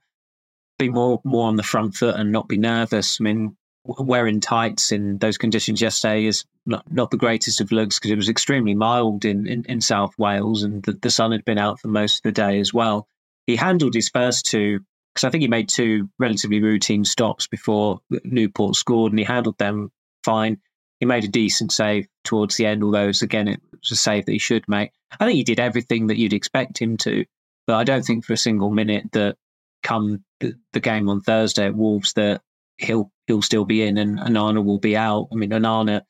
be 0.78 0.88
more 0.88 1.20
more 1.24 1.48
on 1.48 1.56
the 1.56 1.62
front 1.62 1.94
foot 1.94 2.16
and 2.16 2.32
not 2.32 2.48
be 2.48 2.56
nervous. 2.56 3.18
I 3.20 3.24
mean, 3.24 3.56
wearing 3.84 4.40
tights 4.40 4.92
in 4.92 5.18
those 5.18 5.38
conditions 5.38 5.80
yesterday 5.80 6.24
is 6.24 6.44
not, 6.66 6.84
not 6.90 7.10
the 7.10 7.16
greatest 7.16 7.60
of 7.60 7.70
looks 7.70 7.98
because 7.98 8.10
it 8.10 8.16
was 8.16 8.28
extremely 8.28 8.74
mild 8.74 9.24
in, 9.24 9.46
in, 9.46 9.64
in 9.64 9.80
South 9.80 10.18
Wales 10.18 10.62
and 10.62 10.82
the, 10.84 10.92
the, 10.92 11.10
sun 11.10 11.32
had 11.32 11.44
been 11.44 11.58
out 11.58 11.78
for 11.78 11.88
most 11.88 12.18
of 12.18 12.22
the 12.22 12.32
day 12.32 12.58
as 12.60 12.72
well. 12.72 13.06
He 13.46 13.56
handled 13.56 13.94
his 13.94 14.08
first 14.08 14.46
two 14.46 14.80
because 15.14 15.24
I 15.24 15.30
think 15.30 15.42
he 15.42 15.48
made 15.48 15.68
two 15.68 16.08
relatively 16.18 16.62
routine 16.62 17.04
stops 17.04 17.46
before 17.46 18.00
Newport 18.24 18.76
scored 18.76 19.12
and 19.12 19.18
he 19.18 19.24
handled 19.24 19.58
them 19.58 19.92
fine. 20.24 20.58
He 21.00 21.06
made 21.06 21.24
a 21.24 21.28
decent 21.28 21.70
save 21.70 22.06
towards 22.24 22.56
the 22.56 22.66
end, 22.66 22.82
although 22.82 23.10
again 23.20 23.48
it 23.48 23.60
was 23.80 23.90
a 23.90 23.96
save 23.96 24.24
that 24.24 24.32
he 24.32 24.38
should 24.38 24.66
make. 24.66 24.92
I 25.20 25.26
think 25.26 25.36
he 25.36 25.44
did 25.44 25.60
everything 25.60 26.06
that 26.06 26.16
you'd 26.16 26.32
expect 26.32 26.78
him 26.78 26.96
to, 26.98 27.26
but 27.66 27.76
I 27.76 27.84
don't 27.84 28.02
think 28.02 28.24
for 28.24 28.32
a 28.32 28.38
single 28.38 28.70
minute 28.70 29.12
that 29.12 29.36
come 29.84 30.24
the, 30.40 30.80
game 30.80 31.08
on 31.08 31.20
Thursday 31.20 31.66
at 31.66 31.76
Wolves 31.76 32.14
that 32.14 32.40
he'll 32.78 33.12
he'll 33.28 33.42
still 33.42 33.64
be 33.64 33.82
in 33.82 33.96
and 33.96 34.18
Onana 34.18 34.64
will 34.64 34.80
be 34.80 34.96
out. 34.96 35.28
I 35.32 35.36
mean, 35.36 35.50
Onana 35.50 36.02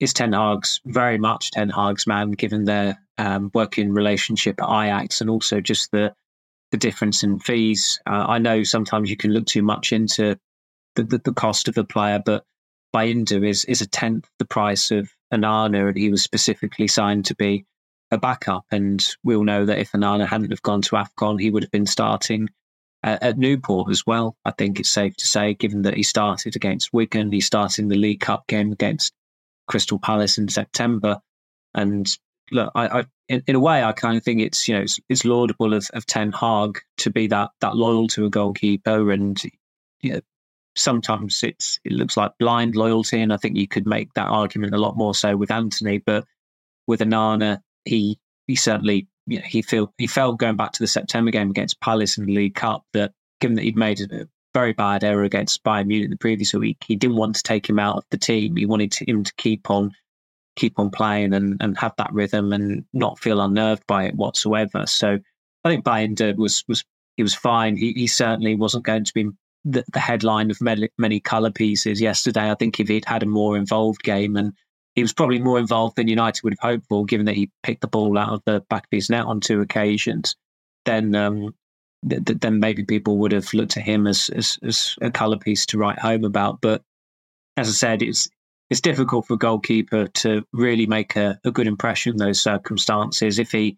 is 0.00 0.12
Ten 0.12 0.32
Hag's 0.32 0.80
very 0.84 1.18
much 1.18 1.52
Ten 1.52 1.70
Hag's 1.70 2.06
man, 2.06 2.32
given 2.32 2.64
their 2.64 2.98
um, 3.18 3.50
working 3.54 3.92
relationship 3.92 4.60
at 4.60 4.68
Ajax 4.68 5.20
and 5.20 5.30
also 5.30 5.60
just 5.60 5.92
the 5.92 6.12
the 6.72 6.78
difference 6.78 7.22
in 7.22 7.38
fees. 7.38 8.00
Uh, 8.06 8.24
I 8.28 8.38
know 8.38 8.64
sometimes 8.64 9.08
you 9.08 9.16
can 9.16 9.32
look 9.32 9.46
too 9.46 9.62
much 9.62 9.92
into 9.92 10.36
the, 10.96 11.04
the, 11.04 11.18
the 11.18 11.32
cost 11.32 11.68
of 11.68 11.78
a 11.78 11.84
player, 11.84 12.20
but 12.24 12.44
Bayindir 12.94 13.48
is 13.48 13.64
is 13.66 13.80
a 13.80 13.86
tenth 13.86 14.28
the 14.38 14.44
price 14.44 14.90
of 14.90 15.10
Onana, 15.32 15.88
and 15.88 15.96
he 15.96 16.10
was 16.10 16.22
specifically 16.22 16.88
signed 16.88 17.26
to 17.26 17.36
be 17.36 17.64
a 18.10 18.18
backup. 18.18 18.64
And 18.70 19.06
we'll 19.22 19.44
know 19.44 19.66
that 19.66 19.78
if 19.78 19.92
Onana 19.92 20.26
hadn't 20.26 20.50
have 20.50 20.62
gone 20.62 20.82
to 20.82 20.96
Afcon, 20.96 21.40
he 21.40 21.50
would 21.50 21.62
have 21.62 21.70
been 21.70 21.86
starting 21.86 22.48
at 23.04 23.38
Newport 23.38 23.90
as 23.90 24.06
well. 24.06 24.36
I 24.44 24.50
think 24.50 24.80
it's 24.80 24.88
safe 24.88 25.16
to 25.18 25.26
say, 25.26 25.54
given 25.54 25.82
that 25.82 25.94
he 25.94 26.02
started 26.02 26.56
against 26.56 26.92
Wigan, 26.92 27.30
he 27.30 27.40
started 27.40 27.82
in 27.82 27.88
the 27.88 27.96
League 27.96 28.20
Cup 28.20 28.46
game 28.46 28.72
against 28.72 29.12
Crystal 29.66 29.98
Palace 29.98 30.38
in 30.38 30.48
September, 30.48 31.20
and 31.74 32.08
look, 32.50 32.72
I, 32.74 33.00
I 33.00 33.04
in, 33.28 33.42
in, 33.46 33.56
a 33.56 33.60
way, 33.60 33.82
I 33.82 33.92
kind 33.92 34.16
of 34.16 34.22
think 34.22 34.40
it's 34.40 34.66
you 34.68 34.74
know 34.74 34.82
it's, 34.82 34.98
it's 35.08 35.24
laudable 35.24 35.74
of, 35.74 35.88
of 35.92 36.06
Ten 36.06 36.32
Hag 36.32 36.80
to 36.98 37.10
be 37.10 37.26
that 37.28 37.50
that 37.60 37.76
loyal 37.76 38.08
to 38.08 38.24
a 38.24 38.30
goalkeeper, 38.30 39.10
and 39.10 39.42
you 40.00 40.14
know, 40.14 40.20
sometimes 40.74 41.42
it's 41.42 41.80
it 41.84 41.92
looks 41.92 42.16
like 42.16 42.32
blind 42.38 42.74
loyalty, 42.74 43.20
and 43.20 43.32
I 43.32 43.36
think 43.36 43.56
you 43.56 43.68
could 43.68 43.86
make 43.86 44.12
that 44.14 44.28
argument 44.28 44.74
a 44.74 44.78
lot 44.78 44.96
more 44.96 45.14
so 45.14 45.36
with 45.36 45.50
Antony, 45.50 45.98
but 45.98 46.24
with 46.86 47.00
Onana, 47.00 47.60
he 47.84 48.18
he 48.46 48.56
certainly 48.56 49.08
you 49.26 49.38
know, 49.38 49.44
he 49.46 49.62
feel 49.62 49.92
he 49.98 50.06
felt 50.06 50.38
going 50.38 50.56
back 50.56 50.72
to 50.72 50.82
the 50.82 50.86
September 50.86 51.30
game 51.30 51.50
against 51.50 51.80
Palace 51.80 52.18
in 52.18 52.26
the 52.26 52.34
League 52.34 52.54
Cup 52.54 52.84
that 52.92 53.12
given 53.40 53.56
that 53.56 53.62
he'd 53.62 53.76
made 53.76 54.00
a 54.00 54.28
very 54.52 54.72
bad 54.72 55.02
error 55.02 55.24
against 55.24 55.64
Bayern 55.64 55.86
Munich 55.86 56.10
the 56.10 56.16
previous 56.16 56.54
week, 56.54 56.78
he 56.86 56.96
didn't 56.96 57.16
want 57.16 57.36
to 57.36 57.42
take 57.42 57.68
him 57.68 57.78
out 57.78 57.96
of 57.96 58.04
the 58.10 58.18
team. 58.18 58.56
He 58.56 58.66
wanted 58.66 58.94
him 58.94 59.24
to 59.24 59.34
keep 59.36 59.70
on 59.70 59.92
keep 60.56 60.78
on 60.78 60.90
playing 60.90 61.34
and, 61.34 61.56
and 61.60 61.76
have 61.78 61.92
that 61.98 62.12
rhythm 62.12 62.52
and 62.52 62.84
not 62.92 63.18
feel 63.18 63.40
unnerved 63.40 63.84
by 63.88 64.04
it 64.04 64.14
whatsoever. 64.14 64.86
So 64.86 65.18
I 65.64 65.68
think 65.68 65.84
Bayindir 65.84 66.36
was 66.36 66.64
was 66.68 66.84
he 67.16 67.22
was 67.22 67.34
fine. 67.34 67.76
He 67.76 67.92
he 67.92 68.06
certainly 68.06 68.54
wasn't 68.54 68.84
going 68.84 69.04
to 69.04 69.14
be 69.14 69.30
the, 69.64 69.84
the 69.92 70.00
headline 70.00 70.50
of 70.50 70.60
many, 70.60 70.90
many 70.98 71.20
colour 71.20 71.50
pieces 71.50 72.00
yesterday. 72.00 72.50
I 72.50 72.54
think 72.54 72.78
if 72.78 72.88
he'd 72.88 73.06
had 73.06 73.22
a 73.22 73.26
more 73.26 73.56
involved 73.56 74.02
game 74.02 74.36
and 74.36 74.52
he 74.94 75.02
was 75.02 75.12
probably 75.12 75.40
more 75.40 75.58
involved 75.58 75.96
than 75.96 76.08
United 76.08 76.42
would 76.42 76.54
have 76.54 76.70
hoped 76.70 76.86
for, 76.88 77.04
given 77.04 77.26
that 77.26 77.34
he 77.34 77.50
picked 77.62 77.80
the 77.80 77.88
ball 77.88 78.16
out 78.16 78.32
of 78.32 78.42
the 78.46 78.60
back 78.70 78.84
of 78.84 78.90
his 78.90 79.10
net 79.10 79.24
on 79.26 79.40
two 79.40 79.60
occasions. 79.60 80.36
Then, 80.84 81.14
um, 81.14 81.54
th- 82.08 82.24
th- 82.24 82.38
then 82.38 82.60
maybe 82.60 82.84
people 82.84 83.18
would 83.18 83.32
have 83.32 83.52
looked 83.54 83.76
at 83.76 83.82
him 83.82 84.06
as, 84.06 84.30
as, 84.30 84.58
as 84.62 84.96
a 85.00 85.10
colour 85.10 85.38
piece 85.38 85.66
to 85.66 85.78
write 85.78 85.98
home 85.98 86.24
about. 86.24 86.60
But 86.60 86.82
as 87.56 87.68
I 87.68 87.72
said, 87.72 88.02
it's 88.02 88.28
it's 88.70 88.80
difficult 88.80 89.26
for 89.26 89.34
a 89.34 89.38
goalkeeper 89.38 90.08
to 90.08 90.42
really 90.52 90.86
make 90.86 91.16
a, 91.16 91.38
a 91.44 91.50
good 91.50 91.66
impression 91.66 92.12
in 92.12 92.18
those 92.18 92.40
circumstances. 92.40 93.38
If 93.38 93.52
he 93.52 93.76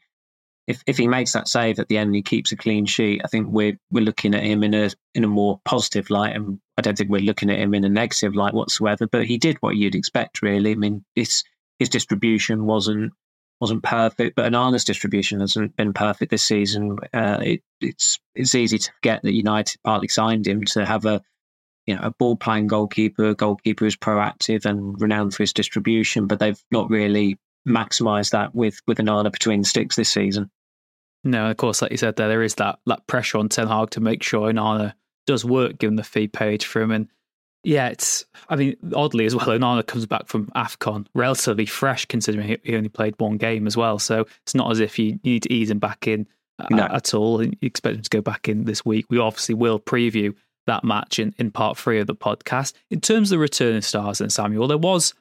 if 0.66 0.82
if 0.86 0.96
he 0.96 1.06
makes 1.06 1.32
that 1.32 1.48
save 1.48 1.78
at 1.78 1.88
the 1.88 1.98
end 1.98 2.08
and 2.08 2.16
he 2.16 2.22
keeps 2.22 2.52
a 2.52 2.56
clean 2.56 2.86
sheet, 2.86 3.20
I 3.24 3.28
think 3.28 3.48
we're 3.48 3.78
we're 3.90 4.04
looking 4.04 4.34
at 4.34 4.42
him 4.42 4.64
in 4.64 4.74
a 4.74 4.90
in 5.14 5.24
a 5.24 5.28
more 5.28 5.60
positive 5.64 6.10
light, 6.10 6.34
and 6.34 6.60
I 6.76 6.82
don't 6.82 6.98
think 6.98 7.10
we're 7.10 7.20
looking 7.20 7.50
at 7.50 7.58
him 7.58 7.74
in 7.74 7.84
a 7.84 7.88
negative 7.88 8.34
light 8.34 8.54
whatsoever. 8.54 9.06
But 9.06 9.26
he 9.26 9.38
did 9.38 9.58
what 9.60 9.76
you'd 9.76 9.94
expect, 9.94 10.42
really. 10.42 10.72
I 10.72 10.74
mean, 10.74 11.04
his 11.14 11.44
his 11.78 11.88
distribution 11.88 12.66
wasn't 12.66 13.12
wasn't 13.60 13.82
perfect, 13.82 14.36
but 14.36 14.50
Onana's 14.50 14.84
distribution 14.84 15.40
hasn't 15.40 15.76
been 15.76 15.92
perfect 15.92 16.30
this 16.30 16.42
season. 16.42 16.98
Uh, 17.14 17.38
it, 17.40 17.62
it's 17.80 18.18
it's 18.34 18.54
easy 18.54 18.78
to 18.78 18.92
forget 18.92 19.22
that 19.22 19.32
United 19.32 19.80
partly 19.84 20.08
signed 20.08 20.46
him 20.46 20.64
to 20.64 20.84
have 20.84 21.04
a 21.06 21.22
you 21.86 21.94
know 21.94 22.02
a 22.02 22.10
ball 22.18 22.36
playing 22.36 22.66
goalkeeper, 22.66 23.26
a 23.26 23.34
goalkeeper 23.34 23.84
who's 23.84 23.96
proactive 23.96 24.64
and 24.64 25.00
renowned 25.00 25.32
for 25.32 25.44
his 25.44 25.52
distribution, 25.52 26.26
but 26.26 26.40
they've 26.40 26.62
not 26.72 26.90
really 26.90 27.38
maximised 27.66 28.30
that 28.30 28.54
with 28.54 28.80
with 28.86 28.98
Onana 28.98 29.30
between 29.30 29.64
sticks 29.64 29.96
this 29.96 30.08
season. 30.08 30.50
No, 31.24 31.50
of 31.50 31.56
course, 31.56 31.82
like 31.82 31.90
you 31.90 31.96
said, 31.96 32.16
there 32.16 32.28
there 32.28 32.42
is 32.42 32.54
that 32.56 32.78
that 32.86 33.06
pressure 33.06 33.38
on 33.38 33.48
Ten 33.48 33.68
Hag 33.68 33.90
to 33.90 34.00
make 34.00 34.22
sure 34.22 34.52
Onana 34.52 34.94
does 35.26 35.44
work, 35.44 35.78
given 35.78 35.96
the 35.96 36.04
fee 36.04 36.28
paid 36.28 36.62
for 36.62 36.80
him. 36.80 36.92
And 36.92 37.08
yeah, 37.64 37.88
it's 37.88 38.24
I 38.48 38.56
mean, 38.56 38.76
oddly 38.94 39.26
as 39.26 39.34
well, 39.34 39.46
Onana 39.46 39.84
comes 39.84 40.06
back 40.06 40.28
from 40.28 40.46
Afcon 40.48 41.06
relatively 41.14 41.66
fresh, 41.66 42.04
considering 42.04 42.58
he 42.62 42.76
only 42.76 42.88
played 42.88 43.18
one 43.18 43.36
game 43.36 43.66
as 43.66 43.76
well. 43.76 43.98
So 43.98 44.26
it's 44.42 44.54
not 44.54 44.70
as 44.70 44.80
if 44.80 44.98
you, 44.98 45.18
you 45.22 45.32
need 45.32 45.42
to 45.42 45.52
ease 45.52 45.70
him 45.70 45.80
back 45.80 46.06
in 46.06 46.28
uh, 46.60 46.66
no. 46.70 46.84
at, 46.84 46.92
at 46.92 47.14
all. 47.14 47.42
You 47.42 47.52
expect 47.62 47.96
him 47.96 48.02
to 48.02 48.10
go 48.10 48.20
back 48.20 48.48
in 48.48 48.64
this 48.64 48.84
week. 48.84 49.06
We 49.10 49.18
obviously 49.18 49.56
will 49.56 49.80
preview 49.80 50.34
that 50.66 50.84
match 50.84 51.18
in, 51.18 51.34
in 51.38 51.50
part 51.50 51.76
three 51.78 51.98
of 51.98 52.06
the 52.06 52.14
podcast. 52.14 52.72
In 52.90 53.00
terms 53.00 53.30
of 53.30 53.36
the 53.36 53.40
returning 53.40 53.82
stars 53.82 54.20
and 54.20 54.32
Samuel, 54.32 54.68
there 54.68 54.78
was 54.78 55.14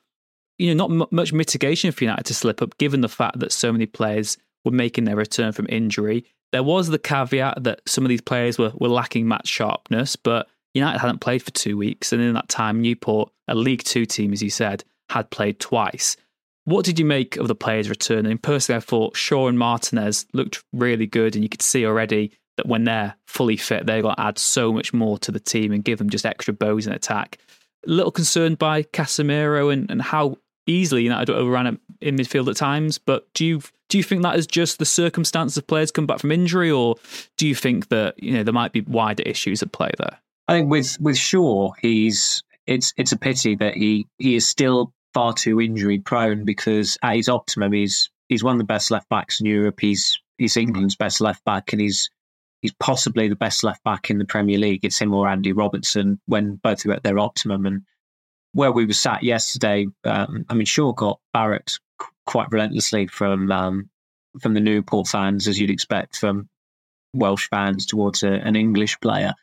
you 0.58 0.74
know 0.74 0.88
not 0.88 1.02
m- 1.02 1.08
much 1.12 1.34
mitigation 1.34 1.92
for 1.92 2.04
United 2.04 2.26
to 2.26 2.34
slip 2.34 2.62
up, 2.62 2.78
given 2.78 3.02
the 3.02 3.10
fact 3.10 3.40
that 3.40 3.52
so 3.52 3.72
many 3.72 3.86
players 3.86 4.38
were 4.64 4.72
making 4.72 5.06
their 5.06 5.16
return 5.16 5.52
from 5.52 5.68
injury. 5.70 6.26
There 6.52 6.64
was 6.64 6.88
the 6.88 7.00
caveat 7.00 7.64
that 7.64 7.82
some 7.86 8.06
of 8.06 8.10
these 8.10 8.22
players 8.22 8.58
were, 8.58 8.72
were 8.76 8.88
lacking 8.88 9.28
match 9.28 9.48
sharpness, 9.48 10.16
but 10.16 10.48
United 10.74 11.00
hadn't 11.00 11.20
played 11.20 11.44
for 11.44 11.52
two 11.52 11.78
weeks. 11.78 12.14
And 12.14 12.22
in 12.22 12.34
that 12.34 12.50
time, 12.50 12.82
Newport, 12.82 13.32
a 13.48 13.56
League 13.56 13.84
Two 13.84 14.06
team, 14.06 14.34
as 14.34 14.42
you 14.42 14.50
said, 14.50 14.84
had 15.10 15.30
played 15.30 15.60
twice. 15.60 16.18
What 16.66 16.84
did 16.84 16.98
you 16.98 17.06
make 17.06 17.38
of 17.38 17.48
the 17.48 17.56
players 17.56 17.90
returning? 17.90 18.38
Personally, 18.38 18.78
I 18.78 18.82
thought 18.82 19.16
Shaw 19.16 19.48
and 19.48 19.60
Martinez 19.60 20.26
looked 20.34 20.64
really 20.74 21.06
good, 21.06 21.36
and 21.36 21.44
you 21.44 21.50
could 21.50 21.62
see 21.62 21.86
already 21.86 22.32
that 22.58 22.68
when 22.68 22.86
they're 22.86 23.16
fully 23.28 23.58
fit, 23.58 23.86
they're 23.86 24.02
going 24.02 24.16
to 24.16 24.22
add 24.22 24.40
so 24.40 24.74
much 24.74 24.94
more 24.94 25.18
to 25.20 25.32
the 25.32 25.40
team 25.40 25.72
and 25.72 25.84
give 25.84 26.00
them 26.00 26.10
just 26.10 26.26
extra 26.26 26.54
bows 26.54 26.88
in 26.88 26.94
attack. 26.94 27.38
A 27.86 27.92
little 27.92 28.12
concerned 28.12 28.58
by 28.58 28.84
Casemiro 28.84 29.72
and, 29.72 29.92
and 29.92 30.02
how 30.02 30.38
easily 30.68 31.04
United 31.04 31.34
overran 31.34 31.68
him 31.68 31.80
in 32.02 32.16
midfield 32.16 32.50
at 32.50 32.58
times. 32.58 32.98
But 32.98 33.32
do 33.34 33.46
you 33.46 33.62
do 33.90 33.98
you 33.98 34.04
think 34.04 34.24
that 34.24 34.36
is 34.36 34.48
just 34.48 34.80
the 34.80 34.86
circumstances 34.86 35.58
of 35.58 35.68
players 35.68 35.92
come 35.92 36.08
back 36.08 36.20
from 36.20 36.32
injury, 36.32 36.72
or 36.72 36.96
do 37.38 37.48
you 37.48 37.56
think 37.56 37.90
that 37.90 38.22
you 38.22 38.34
know 38.34 38.44
there 38.44 38.54
might 38.54 38.74
be 38.74 38.82
wider 38.82 39.24
issues 39.24 39.62
at 39.62 39.72
play 39.72 39.92
there? 39.98 40.20
I 40.48 40.54
think 40.54 40.70
with 40.70 40.98
with 41.00 41.18
Shaw, 41.18 41.72
he's 41.82 42.44
it's 42.68 42.94
it's 42.98 43.12
a 43.12 43.18
pity 43.18 43.56
that 43.56 43.76
he 43.76 44.08
he 44.18 44.36
is 44.36 44.48
still 44.48 44.94
far 45.14 45.34
too 45.34 45.62
injury 45.62 46.00
prone 46.00 46.46
because 46.46 46.98
at 47.02 47.16
his 47.16 47.30
optimum, 47.30 47.74
he's 47.74 48.10
he's 48.30 48.44
one 48.44 48.56
of 48.56 48.60
the 48.60 48.66
best 48.66 48.92
left 48.92 49.10
backs 49.10 49.40
in 49.40 49.46
Europe. 49.46 49.80
He's 49.80 50.20
he's 50.38 50.58
England's 50.58 50.96
best 50.96 51.22
left 51.22 51.44
back, 51.46 51.72
and 51.72 51.82
he's 51.82 52.10
he's 52.62 52.74
possibly 52.80 53.28
the 53.28 53.36
best 53.36 53.64
left 53.64 53.84
back 53.84 54.10
in 54.10 54.18
the 54.18 54.26
Premier 54.26 54.58
League. 54.58 54.84
It's 54.84 55.00
him 55.00 55.14
or 55.14 55.28
Andy 55.28 55.54
Robertson 55.54 56.20
when 56.26 56.56
both 56.56 56.86
are 56.86 56.94
at 56.94 57.04
their 57.04 57.20
optimum. 57.20 57.66
And 57.66 57.84
where 58.56 58.72
we 58.72 58.86
were 58.86 58.94
sat 58.94 59.22
yesterday, 59.22 59.86
um, 60.06 60.46
I 60.50 60.54
mean, 60.54 60.66
Shaw 60.66 60.94
got 60.94 61.20
barracked 61.34 61.82
quite 62.26 62.50
relentlessly 62.52 63.06
from 63.06 63.52
um, 63.52 63.90
from 64.40 64.54
the 64.54 64.62
Newport 64.62 65.08
fans, 65.08 65.48
as 65.48 65.60
you'd 65.60 65.70
expect 65.70 66.16
from 66.16 66.48
Welsh 67.14 67.50
fans 67.50 67.86
towards 67.86 68.24
a, 68.24 68.32
an 68.32 68.56
English 68.56 68.98
player. 69.02 69.34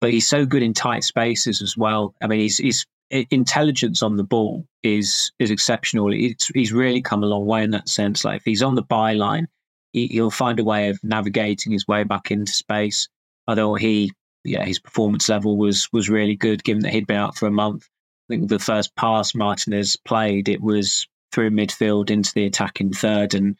But 0.00 0.12
he's 0.12 0.28
so 0.28 0.46
good 0.46 0.62
in 0.62 0.74
tight 0.74 1.02
spaces 1.02 1.60
as 1.60 1.76
well. 1.76 2.14
I 2.22 2.28
mean, 2.28 2.40
his, 2.40 2.58
he's 2.58 2.86
intelligence 3.10 4.00
on 4.00 4.16
the 4.16 4.24
ball 4.24 4.64
is 4.84 5.32
is 5.40 5.50
exceptional. 5.50 6.12
It's, 6.12 6.46
he's 6.46 6.72
really 6.72 7.02
come 7.02 7.24
a 7.24 7.26
long 7.26 7.46
way 7.46 7.64
in 7.64 7.72
that 7.72 7.88
sense. 7.88 8.24
Like 8.24 8.38
if 8.38 8.44
he's 8.44 8.62
on 8.62 8.76
the 8.76 8.84
byline, 8.84 9.46
he, 9.92 10.20
will 10.20 10.30
find 10.30 10.60
a 10.60 10.64
way 10.64 10.88
of 10.88 11.02
navigating 11.02 11.72
his 11.72 11.88
way 11.88 12.04
back 12.04 12.30
into 12.30 12.52
space. 12.52 13.08
Although 13.48 13.74
he, 13.74 14.12
yeah, 14.44 14.64
his 14.64 14.78
performance 14.78 15.28
level 15.28 15.56
was 15.56 15.88
was 15.92 16.08
really 16.08 16.36
good, 16.36 16.62
given 16.62 16.84
that 16.84 16.92
he'd 16.92 17.08
been 17.08 17.16
out 17.16 17.36
for 17.36 17.48
a 17.48 17.50
month 17.50 17.88
think 18.32 18.48
the 18.48 18.58
first 18.58 18.94
pass 18.96 19.34
Martinez 19.34 19.96
played, 19.96 20.48
it 20.48 20.60
was 20.60 21.06
through 21.32 21.50
midfield 21.50 22.10
into 22.10 22.32
the 22.34 22.46
attacking 22.46 22.92
third. 22.92 23.34
And 23.34 23.56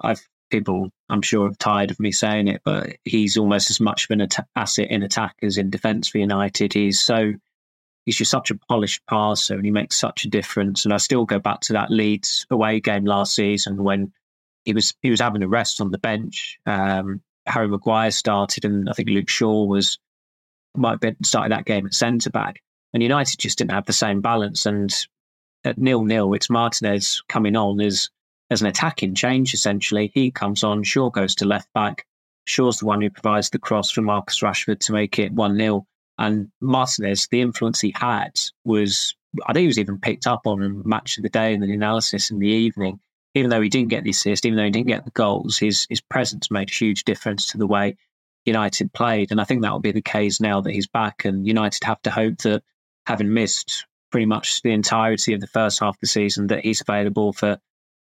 I've 0.00 0.26
people, 0.50 0.90
I'm 1.08 1.22
sure, 1.22 1.48
are 1.48 1.54
tired 1.54 1.90
of 1.90 2.00
me 2.00 2.12
saying 2.12 2.48
it, 2.48 2.62
but 2.64 2.96
he's 3.04 3.36
almost 3.36 3.70
as 3.70 3.80
much 3.80 4.04
of 4.04 4.10
an 4.10 4.22
at- 4.22 4.48
asset 4.54 4.90
in 4.90 5.02
attack 5.02 5.36
as 5.42 5.58
in 5.58 5.70
defence 5.70 6.08
for 6.08 6.18
United. 6.18 6.72
He's 6.72 7.00
so 7.00 7.32
he's 8.04 8.16
just 8.16 8.30
such 8.30 8.50
a 8.50 8.58
polished 8.68 9.02
passer, 9.08 9.54
and 9.54 9.64
he 9.64 9.70
makes 9.70 9.96
such 9.96 10.24
a 10.24 10.28
difference. 10.28 10.84
And 10.84 10.92
I 10.92 10.98
still 10.98 11.24
go 11.24 11.38
back 11.38 11.60
to 11.62 11.72
that 11.74 11.90
Leeds 11.90 12.46
away 12.50 12.80
game 12.80 13.04
last 13.04 13.34
season 13.34 13.82
when 13.82 14.12
he 14.64 14.72
was 14.72 14.94
he 15.02 15.10
was 15.10 15.20
having 15.20 15.42
a 15.42 15.48
rest 15.48 15.80
on 15.80 15.90
the 15.90 15.98
bench. 15.98 16.58
Um, 16.66 17.22
Harry 17.46 17.68
Maguire 17.68 18.10
started, 18.10 18.64
and 18.64 18.90
I 18.90 18.92
think 18.92 19.08
Luke 19.08 19.28
Shaw 19.28 19.64
was 19.64 19.98
might 20.76 20.92
have 20.92 21.00
been 21.00 21.16
started 21.24 21.52
that 21.52 21.64
game 21.64 21.86
at 21.86 21.94
centre 21.94 22.30
back. 22.30 22.60
And 22.96 23.02
United 23.02 23.38
just 23.38 23.58
didn't 23.58 23.72
have 23.72 23.84
the 23.84 23.92
same 23.92 24.22
balance. 24.22 24.64
And 24.64 24.90
at 25.64 25.76
nil 25.76 26.02
nil, 26.02 26.32
it's 26.32 26.48
Martinez 26.48 27.22
coming 27.28 27.54
on 27.54 27.78
as 27.78 28.08
as 28.48 28.62
an 28.62 28.68
attacking 28.68 29.14
change. 29.14 29.52
Essentially, 29.52 30.10
he 30.14 30.30
comes 30.30 30.64
on. 30.64 30.82
Shaw 30.82 31.10
goes 31.10 31.34
to 31.34 31.44
left 31.44 31.70
back. 31.74 32.06
Shaw's 32.46 32.78
the 32.78 32.86
one 32.86 33.02
who 33.02 33.10
provides 33.10 33.50
the 33.50 33.58
cross 33.58 33.90
for 33.90 34.00
Marcus 34.00 34.40
Rashford 34.40 34.80
to 34.80 34.92
make 34.94 35.18
it 35.18 35.30
one 35.30 35.58
0 35.58 35.86
And 36.16 36.50
Martinez, 36.62 37.28
the 37.30 37.42
influence 37.42 37.82
he 37.82 37.92
had 37.94 38.40
was, 38.64 39.14
I 39.46 39.52
think 39.52 39.64
he 39.64 39.66
was 39.66 39.78
even 39.78 40.00
picked 40.00 40.26
up 40.26 40.46
on 40.46 40.62
in 40.62 40.80
match 40.86 41.18
of 41.18 41.22
the 41.22 41.28
day 41.28 41.52
and 41.52 41.62
the 41.62 41.74
analysis 41.74 42.30
in 42.30 42.38
the 42.38 42.48
evening. 42.48 42.98
Even 43.34 43.50
though 43.50 43.60
he 43.60 43.68
didn't 43.68 43.90
get 43.90 44.04
the 44.04 44.10
assist, 44.10 44.46
even 44.46 44.56
though 44.56 44.64
he 44.64 44.70
didn't 44.70 44.88
get 44.88 45.04
the 45.04 45.10
goals, 45.10 45.58
his 45.58 45.86
his 45.90 46.00
presence 46.00 46.50
made 46.50 46.70
a 46.70 46.72
huge 46.72 47.04
difference 47.04 47.44
to 47.50 47.58
the 47.58 47.66
way 47.66 47.98
United 48.46 48.90
played. 48.94 49.32
And 49.32 49.38
I 49.38 49.44
think 49.44 49.60
that 49.60 49.72
will 49.72 49.80
be 49.80 49.92
the 49.92 50.00
case 50.00 50.40
now 50.40 50.62
that 50.62 50.72
he's 50.72 50.86
back. 50.86 51.26
And 51.26 51.46
United 51.46 51.84
have 51.84 52.00
to 52.00 52.10
hope 52.10 52.38
that 52.38 52.62
having 53.06 53.32
missed 53.32 53.86
pretty 54.10 54.26
much 54.26 54.62
the 54.62 54.72
entirety 54.72 55.34
of 55.34 55.40
the 55.40 55.46
first 55.46 55.80
half 55.80 55.94
of 55.94 56.00
the 56.00 56.06
season, 56.06 56.48
that 56.48 56.64
he's 56.64 56.80
available 56.80 57.32
for 57.32 57.58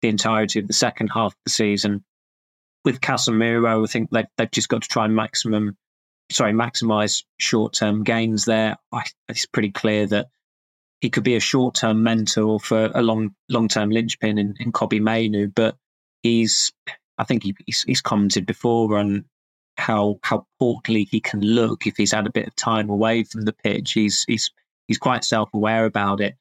the 0.01 0.07
entirety 0.07 0.59
of 0.59 0.67
the 0.67 0.73
second 0.73 1.07
half 1.07 1.33
of 1.33 1.39
the 1.45 1.51
season. 1.51 2.03
With 2.83 3.01
Casemiro, 3.01 3.83
I 3.83 3.91
think 3.91 4.11
they've, 4.11 4.25
they've 4.37 4.51
just 4.51 4.69
got 4.69 4.83
to 4.83 4.87
try 4.87 5.05
and 5.05 5.15
maximum, 5.15 5.77
sorry, 6.31 6.53
maximize 6.53 7.23
short 7.37 7.73
term 7.73 8.03
gains 8.03 8.45
there. 8.45 8.77
I, 8.91 9.03
it's 9.27 9.45
pretty 9.47 9.71
clear 9.71 10.05
that 10.07 10.27
he 11.01 11.09
could 11.09 11.23
be 11.23 11.35
a 11.35 11.39
short 11.39 11.75
term 11.75 12.03
mentor 12.03 12.59
for 12.59 12.91
a 12.93 13.01
long 13.01 13.35
long 13.49 13.67
term 13.67 13.89
linchpin 13.89 14.37
in, 14.37 14.55
in 14.59 14.71
Kobbie 14.71 14.99
Mainoo, 14.99 15.47
but 15.47 15.75
he's 16.23 16.71
I 17.17 17.23
think 17.23 17.43
he, 17.43 17.55
he's, 17.65 17.83
he's 17.83 18.01
commented 18.01 18.45
before 18.45 18.97
on 18.97 19.25
how 19.77 20.19
how 20.23 20.45
portly 20.59 21.03
he 21.03 21.19
can 21.19 21.41
look 21.41 21.85
if 21.85 21.97
he's 21.97 22.13
had 22.13 22.27
a 22.27 22.31
bit 22.31 22.47
of 22.47 22.55
time 22.55 22.89
away 22.89 23.23
from 23.23 23.41
the 23.41 23.53
pitch. 23.53 23.93
He's 23.93 24.25
he's 24.27 24.51
he's 24.87 24.97
quite 24.97 25.23
self 25.23 25.49
aware 25.53 25.85
about 25.85 26.21
it. 26.21 26.35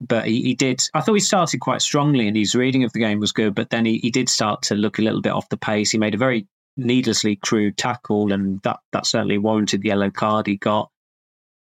but 0.00 0.26
he, 0.26 0.42
he, 0.42 0.54
did. 0.54 0.80
I 0.94 1.00
thought 1.00 1.14
he 1.14 1.20
started 1.20 1.60
quite 1.60 1.82
strongly, 1.82 2.28
and 2.28 2.36
his 2.36 2.54
reading 2.54 2.84
of 2.84 2.92
the 2.92 2.98
game 3.00 3.20
was 3.20 3.32
good. 3.32 3.54
But 3.54 3.70
then 3.70 3.84
he, 3.84 3.98
he 3.98 4.10
did 4.10 4.28
start 4.28 4.62
to 4.62 4.74
look 4.74 4.98
a 4.98 5.02
little 5.02 5.22
bit 5.22 5.32
off 5.32 5.48
the 5.48 5.56
pace. 5.56 5.90
He 5.90 5.98
made 5.98 6.14
a 6.14 6.18
very 6.18 6.46
needlessly 6.76 7.36
crude 7.36 7.76
tackle, 7.76 8.32
and 8.32 8.60
that 8.62 8.80
that 8.92 9.06
certainly 9.06 9.38
warranted 9.38 9.82
the 9.82 9.88
yellow 9.88 10.10
card 10.10 10.46
he 10.46 10.56
got. 10.56 10.90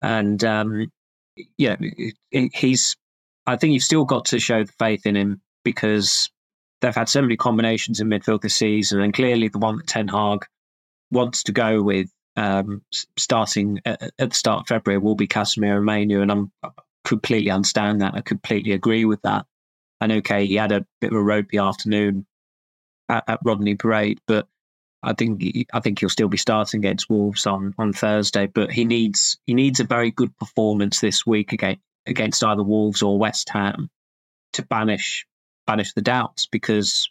And 0.02 0.42
um, 0.44 0.90
yeah, 1.58 1.76
he's. 2.30 2.96
I 3.48 3.56
think 3.56 3.74
you've 3.74 3.82
still 3.84 4.04
got 4.04 4.24
to 4.26 4.40
show 4.40 4.64
the 4.64 4.72
faith 4.72 5.06
in 5.06 5.16
him 5.16 5.40
because 5.64 6.28
they've 6.80 6.94
had 6.94 7.08
so 7.08 7.22
many 7.22 7.36
combinations 7.36 8.00
in 8.00 8.08
midfield 8.08 8.42
this 8.42 8.56
season, 8.56 9.00
and 9.00 9.14
clearly 9.14 9.48
the 9.48 9.58
one 9.58 9.76
that 9.76 9.86
Ten 9.86 10.08
Hag 10.08 10.44
wants 11.12 11.44
to 11.44 11.52
go 11.52 11.82
with 11.82 12.10
um, 12.36 12.82
starting 13.18 13.80
at, 13.84 14.02
at, 14.18 14.30
the 14.30 14.34
start 14.34 14.62
of 14.62 14.66
February 14.68 14.98
will 14.98 15.14
be 15.14 15.26
Casemiro 15.26 15.76
and 15.76 15.84
Mainoo, 15.84 16.22
and 16.22 16.30
I'm 16.30 16.52
completely 17.04 17.50
understand 17.50 18.00
that. 18.00 18.14
I 18.14 18.20
completely 18.20 18.72
agree 18.72 19.04
with 19.04 19.22
that. 19.22 19.46
And 20.00 20.12
okay, 20.12 20.46
he 20.46 20.56
had 20.56 20.72
a 20.72 20.86
bit 21.00 21.12
of 21.12 21.16
a 21.16 21.22
ropey 21.22 21.58
afternoon 21.58 22.26
at, 23.08 23.24
at 23.26 23.40
Rodney 23.44 23.74
Parade, 23.74 24.20
but 24.26 24.46
I 25.02 25.14
think 25.14 25.40
he, 25.40 25.66
I 25.72 25.80
think 25.80 26.00
he'll 26.00 26.08
still 26.08 26.28
be 26.28 26.36
starting 26.36 26.80
against 26.80 27.08
Wolves 27.08 27.46
on, 27.46 27.74
on 27.78 27.92
Thursday. 27.92 28.46
But 28.46 28.70
he 28.70 28.84
needs 28.84 29.38
he 29.46 29.54
needs 29.54 29.80
a 29.80 29.84
very 29.84 30.10
good 30.10 30.36
performance 30.36 31.00
this 31.00 31.24
week 31.24 31.52
against 31.52 31.80
against 32.06 32.44
either 32.44 32.62
Wolves 32.62 33.02
or 33.02 33.18
West 33.18 33.48
Ham 33.50 33.88
to 34.54 34.64
banish 34.64 35.26
banish 35.66 35.92
the 35.94 36.02
doubts 36.02 36.46
because 36.46 37.10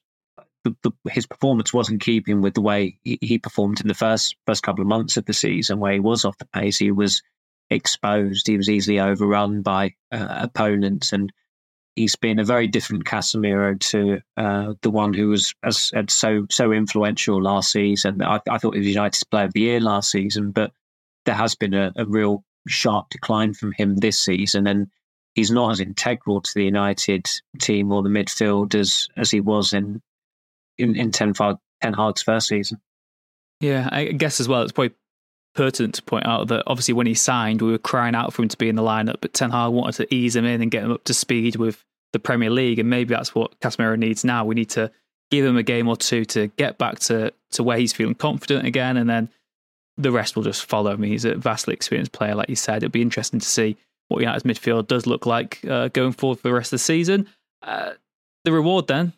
the, 0.65 0.75
the, 0.81 1.11
his 1.11 1.27
performance 1.27 1.71
wasn't 1.71 2.01
keeping 2.01 2.41
with 2.41 2.55
the 2.55 2.61
way 2.61 2.97
he, 3.03 3.19
he, 3.21 3.37
performed 3.37 3.79
in 3.79 3.87
the 3.87 3.93
first 3.93 4.35
first 4.47 4.63
couple 4.63 4.81
of 4.81 4.87
months 4.87 5.15
of 5.15 5.25
the 5.25 5.33
season, 5.33 5.79
where 5.79 5.93
he 5.93 5.99
was 5.99 6.25
off 6.25 6.37
the 6.39 6.45
pace. 6.45 6.77
He 6.77 6.91
was 6.91 7.21
exposed. 7.69 8.47
He 8.47 8.57
was 8.57 8.69
easily 8.69 8.99
overrun 8.99 9.61
by 9.61 9.93
uh, 10.11 10.27
opponents, 10.41 11.13
and 11.13 11.31
he's 11.95 12.15
been 12.15 12.39
a 12.39 12.43
very 12.43 12.67
different 12.67 13.05
Casemiro 13.05 13.79
to 13.91 14.21
uh, 14.37 14.73
the 14.81 14.89
one 14.89 15.13
who 15.13 15.29
was 15.29 15.53
as, 15.63 15.91
as, 15.93 16.13
so 16.13 16.47
so 16.49 16.71
influential 16.71 17.41
last 17.41 17.71
season. 17.71 18.23
I, 18.23 18.41
I, 18.49 18.57
thought 18.57 18.73
he 18.73 18.79
was 18.79 18.87
United's 18.87 19.23
Player 19.23 19.45
of 19.45 19.53
the 19.53 19.61
Year 19.61 19.79
last 19.79 20.09
season, 20.09 20.51
but 20.51 20.71
there 21.25 21.35
has 21.35 21.53
been 21.53 21.75
a, 21.75 21.93
a 21.95 22.05
real 22.05 22.43
sharp 22.67 23.09
decline 23.11 23.53
from 23.53 23.71
him 23.71 23.97
this 23.97 24.17
season, 24.17 24.65
and 24.65 24.87
he's 25.35 25.51
not 25.51 25.73
as 25.73 25.79
integral 25.79 26.41
to 26.41 26.53
the 26.55 26.65
United 26.65 27.29
team 27.59 27.91
or 27.91 28.01
the 28.01 28.09
midfield 28.09 28.73
as 28.73 29.07
as 29.15 29.29
he 29.29 29.41
was 29.41 29.71
in 29.71 30.01
in, 30.77 30.95
in 30.95 31.11
Ten, 31.11 31.33
Ten 31.33 31.93
Hag's 31.93 32.21
first 32.21 32.47
season. 32.47 32.79
Yeah, 33.61 33.89
I 33.91 34.05
guess 34.05 34.39
as 34.39 34.47
well, 34.47 34.61
it's 34.61 34.71
probably 34.71 34.95
pertinent 35.55 35.95
to 35.95 36.03
point 36.03 36.25
out 36.25 36.49
that 36.49 36.63
obviously 36.67 36.93
when 36.93 37.07
he 37.07 37.13
signed, 37.13 37.61
we 37.61 37.71
were 37.71 37.77
crying 37.77 38.15
out 38.15 38.33
for 38.33 38.41
him 38.41 38.49
to 38.49 38.57
be 38.57 38.69
in 38.69 38.75
the 38.75 38.81
lineup, 38.81 39.17
but 39.21 39.33
Ten 39.33 39.51
Hag 39.51 39.71
wanted 39.71 39.95
to 39.95 40.13
ease 40.13 40.35
him 40.35 40.45
in 40.45 40.61
and 40.61 40.69
get 40.69 40.83
him 40.83 40.91
up 40.91 41.03
to 41.05 41.13
speed 41.13 41.55
with 41.55 41.83
the 42.13 42.19
Premier 42.19 42.49
League, 42.49 42.79
and 42.79 42.89
maybe 42.89 43.13
that's 43.13 43.33
what 43.33 43.59
Casemiro 43.59 43.97
needs 43.97 44.23
now. 44.23 44.45
We 44.45 44.55
need 44.55 44.69
to 44.71 44.91
give 45.31 45.45
him 45.45 45.57
a 45.57 45.63
game 45.63 45.87
or 45.87 45.97
two 45.97 46.23
to 46.25 46.47
get 46.47 46.77
back 46.77 46.99
to 46.99 47.33
to 47.51 47.63
where 47.63 47.77
he's 47.77 47.93
feeling 47.93 48.15
confident 48.15 48.65
again, 48.65 48.97
and 48.97 49.09
then 49.09 49.29
the 49.97 50.11
rest 50.11 50.35
will 50.35 50.43
just 50.43 50.65
follow. 50.65 50.91
I 50.91 50.95
mean, 50.97 51.11
he's 51.11 51.25
a 51.25 51.35
vastly 51.35 51.73
experienced 51.73 52.11
player, 52.11 52.35
like 52.35 52.49
you 52.49 52.55
said. 52.55 52.77
It'll 52.83 52.91
be 52.91 53.01
interesting 53.01 53.39
to 53.39 53.45
see 53.45 53.77
what 54.09 54.19
United's 54.19 54.43
midfield 54.43 54.87
does 54.87 55.07
look 55.07 55.25
like 55.25 55.59
uh, 55.67 55.87
going 55.89 56.11
forward 56.11 56.39
for 56.39 56.49
the 56.49 56.53
rest 56.53 56.67
of 56.67 56.71
the 56.71 56.79
season. 56.79 57.27
Uh, 57.61 57.93
the 58.43 58.51
reward 58.51 58.87
then 58.87 59.13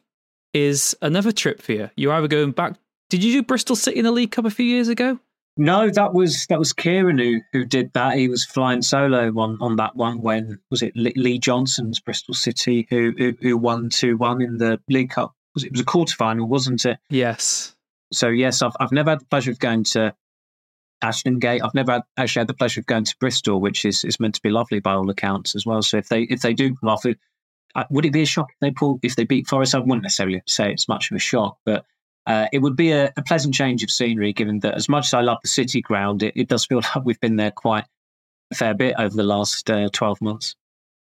is 0.57 0.95
another 1.01 1.31
trip 1.31 1.61
for 1.61 1.73
you. 1.73 1.89
You're 1.95 2.13
either 2.13 2.27
going 2.27 2.51
back. 2.51 2.73
Did 3.09 3.23
you 3.23 3.33
do 3.33 3.43
Bristol 3.43 3.75
City 3.75 3.97
in 3.99 4.05
the 4.05 4.11
League 4.11 4.31
Cup 4.31 4.45
a 4.45 4.49
few 4.49 4.65
years 4.65 4.87
ago? 4.87 5.19
No, 5.59 5.89
that 5.89 6.13
was 6.13 6.45
that 6.47 6.59
was 6.59 6.71
Kieran 6.71 7.17
who 7.17 7.39
who 7.51 7.65
did 7.65 7.91
that. 7.93 8.17
He 8.17 8.27
was 8.27 8.45
flying 8.45 8.81
solo 8.81 9.29
on, 9.39 9.57
on 9.59 9.75
that 9.77 9.95
one 9.95 10.21
when 10.21 10.59
was 10.69 10.83
it 10.83 10.93
Lee 10.95 11.39
Johnson's 11.39 11.99
Bristol 11.99 12.35
City 12.35 12.85
who 12.89 13.13
who, 13.17 13.33
who 13.41 13.57
won 13.57 13.89
two 13.89 14.17
one 14.17 14.41
in 14.41 14.57
the 14.57 14.79
League 14.87 15.11
Cup. 15.11 15.33
Was 15.55 15.63
it, 15.63 15.67
it 15.67 15.71
was 15.73 15.81
a 15.81 15.85
quarter 15.85 16.15
final, 16.15 16.47
wasn't 16.47 16.85
it? 16.85 16.99
Yes. 17.09 17.75
So 18.13 18.27
yes, 18.27 18.61
I've 18.61 18.73
I've 18.79 18.91
never 18.91 19.11
had 19.11 19.21
the 19.21 19.25
pleasure 19.25 19.51
of 19.51 19.57
going 19.57 19.83
to 19.85 20.13
Ashton 21.01 21.39
Gate. 21.39 21.61
I've 21.63 21.73
never 21.73 21.93
had, 21.93 22.01
actually 22.17 22.41
had 22.41 22.47
the 22.47 22.53
pleasure 22.53 22.79
of 22.79 22.85
going 22.85 23.05
to 23.05 23.15
Bristol, 23.19 23.59
which 23.59 23.85
is, 23.85 24.03
is 24.03 24.19
meant 24.19 24.35
to 24.35 24.41
be 24.41 24.49
lovely 24.49 24.79
by 24.79 24.93
all 24.93 25.09
accounts 25.09 25.55
as 25.55 25.65
well. 25.65 25.81
So 25.81 25.97
if 25.97 26.09
they 26.09 26.23
if 26.23 26.41
they 26.41 26.53
do 26.53 26.75
come 26.75 26.89
off, 26.89 27.05
it, 27.05 27.17
uh, 27.75 27.83
would 27.89 28.05
it 28.05 28.13
be 28.13 28.21
a 28.23 28.25
shock 28.25 28.49
if 28.51 28.59
they 28.59 28.71
pull 28.71 28.99
if 29.03 29.15
they 29.15 29.23
beat 29.23 29.47
Forest? 29.47 29.75
I 29.75 29.79
wouldn't 29.79 30.03
necessarily 30.03 30.41
say 30.47 30.71
it's 30.71 30.87
much 30.87 31.11
of 31.11 31.15
a 31.15 31.19
shock, 31.19 31.57
but 31.65 31.85
uh, 32.25 32.47
it 32.51 32.59
would 32.59 32.75
be 32.75 32.91
a, 32.91 33.11
a, 33.15 33.21
pleasant 33.21 33.53
change 33.53 33.83
of 33.83 33.91
scenery. 33.91 34.33
Given 34.33 34.59
that 34.59 34.75
as 34.75 34.89
much 34.89 35.07
as 35.07 35.13
I 35.13 35.21
love 35.21 35.37
the 35.41 35.47
City 35.47 35.81
ground, 35.81 36.23
it, 36.23 36.33
it 36.35 36.47
does 36.47 36.65
feel 36.65 36.81
like 36.95 37.05
we've 37.05 37.19
been 37.19 37.35
there 37.35 37.51
quite 37.51 37.85
a 38.51 38.55
fair 38.55 38.73
bit 38.73 38.95
over 38.97 39.15
the 39.15 39.23
last 39.23 39.69
uh, 39.69 39.89
twelve 39.93 40.21
months. 40.21 40.55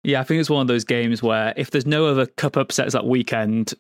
Yeah, 0.04 0.20
I 0.20 0.24
think 0.24 0.40
it's 0.40 0.50
one 0.50 0.62
of 0.62 0.68
those 0.68 0.84
games 0.84 1.22
where 1.22 1.54
if 1.56 1.70
there's 1.70 1.86
no 1.86 2.08
other 2.08 2.26
cup 2.26 2.58
upsets 2.58 2.94
that 2.94 3.06
weekend, 3.06 3.74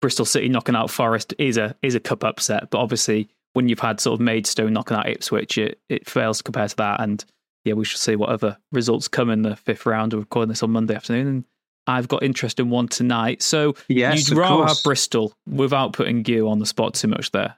Bristol 0.00 0.24
City 0.24 0.48
knocking 0.48 0.76
out 0.76 0.90
Forest 0.90 1.34
is 1.38 1.56
a 1.56 1.74
is 1.82 1.94
a 1.94 2.00
cup 2.00 2.22
upset. 2.24 2.70
But 2.70 2.78
obviously, 2.78 3.28
when 3.54 3.68
you've 3.68 3.80
had 3.80 4.00
sort 4.00 4.14
of 4.14 4.20
Maidstone 4.20 4.72
knocking 4.72 4.96
out 4.96 5.08
Ipswich, 5.08 5.58
it, 5.58 5.80
it 5.88 6.08
fails 6.08 6.42
compared 6.42 6.70
to 6.70 6.76
that. 6.76 7.00
And 7.00 7.24
yeah, 7.64 7.74
we 7.74 7.84
should 7.84 7.98
see 7.98 8.14
what 8.14 8.28
other 8.28 8.56
results 8.70 9.08
come 9.08 9.30
in 9.30 9.42
the 9.42 9.56
fifth 9.56 9.84
round. 9.84 10.12
We're 10.12 10.20
recording 10.20 10.50
this 10.50 10.62
on 10.62 10.70
Monday 10.70 10.94
afternoon, 10.94 11.26
and 11.26 11.44
I've 11.88 12.06
got 12.06 12.22
interest 12.22 12.60
in 12.60 12.70
one 12.70 12.86
tonight. 12.88 13.42
So 13.42 13.74
yes, 13.88 14.28
you'd 14.28 14.38
rather 14.38 14.66
have 14.66 14.76
Bristol 14.84 15.32
without 15.46 15.94
putting 15.94 16.24
you 16.26 16.48
on 16.48 16.58
the 16.58 16.66
spot 16.66 16.94
too 16.94 17.08
much 17.08 17.32
there. 17.32 17.56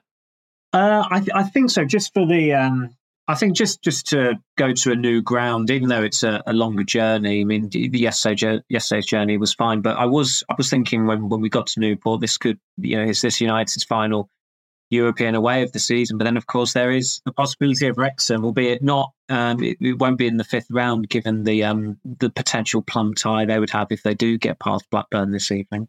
Uh, 0.73 1.05
I, 1.11 1.19
th- 1.19 1.31
I 1.35 1.43
think 1.43 1.69
so. 1.69 1.83
Just 1.83 2.13
for 2.13 2.25
the, 2.25 2.53
um, 2.53 2.95
I 3.27 3.35
think 3.35 3.57
just 3.57 3.83
just 3.83 4.07
to 4.07 4.35
go 4.57 4.71
to 4.71 4.91
a 4.91 4.95
new 4.95 5.21
ground, 5.21 5.69
even 5.69 5.89
though 5.89 6.03
it's 6.03 6.23
a, 6.23 6.41
a 6.47 6.53
longer 6.53 6.83
journey. 6.83 7.41
I 7.41 7.43
mean, 7.43 7.69
the 7.69 7.89
yesterday, 7.93 8.61
yesterday's 8.69 9.05
journey 9.05 9.37
was 9.37 9.53
fine, 9.53 9.81
but 9.81 9.97
I 9.97 10.05
was 10.05 10.43
I 10.49 10.55
was 10.57 10.69
thinking 10.69 11.07
when 11.07 11.27
when 11.27 11.41
we 11.41 11.49
got 11.49 11.67
to 11.67 11.81
Newport, 11.81 12.21
this 12.21 12.37
could 12.37 12.59
you 12.77 12.97
know 12.97 13.03
is 13.03 13.21
this 13.21 13.41
United's 13.41 13.83
final 13.83 14.29
European 14.91 15.35
away 15.35 15.63
of 15.63 15.71
the 15.71 15.79
season. 15.79 16.17
But 16.17 16.25
then, 16.25 16.37
of 16.37 16.45
course, 16.45 16.73
there 16.73 16.91
is 16.91 17.21
the 17.25 17.31
possibility 17.31 17.87
of 17.87 17.97
Wrexham, 17.97 18.45
albeit 18.45 18.83
not. 18.83 19.11
Um, 19.29 19.63
it, 19.63 19.77
it, 19.79 19.97
won't 19.97 20.17
be 20.17 20.27
in 20.27 20.37
the 20.37 20.43
fifth 20.43 20.67
round, 20.69 21.09
given 21.09 21.43
the 21.43 21.63
um, 21.63 21.97
the 22.03 22.29
potential 22.29 22.81
plum 22.81 23.13
tie 23.13 23.45
they 23.45 23.59
would 23.59 23.69
have 23.69 23.87
if 23.89 24.03
they 24.03 24.13
do 24.13 24.37
get 24.37 24.59
past 24.59 24.85
Blackburn 24.91 25.31
this 25.31 25.51
evening. 25.51 25.87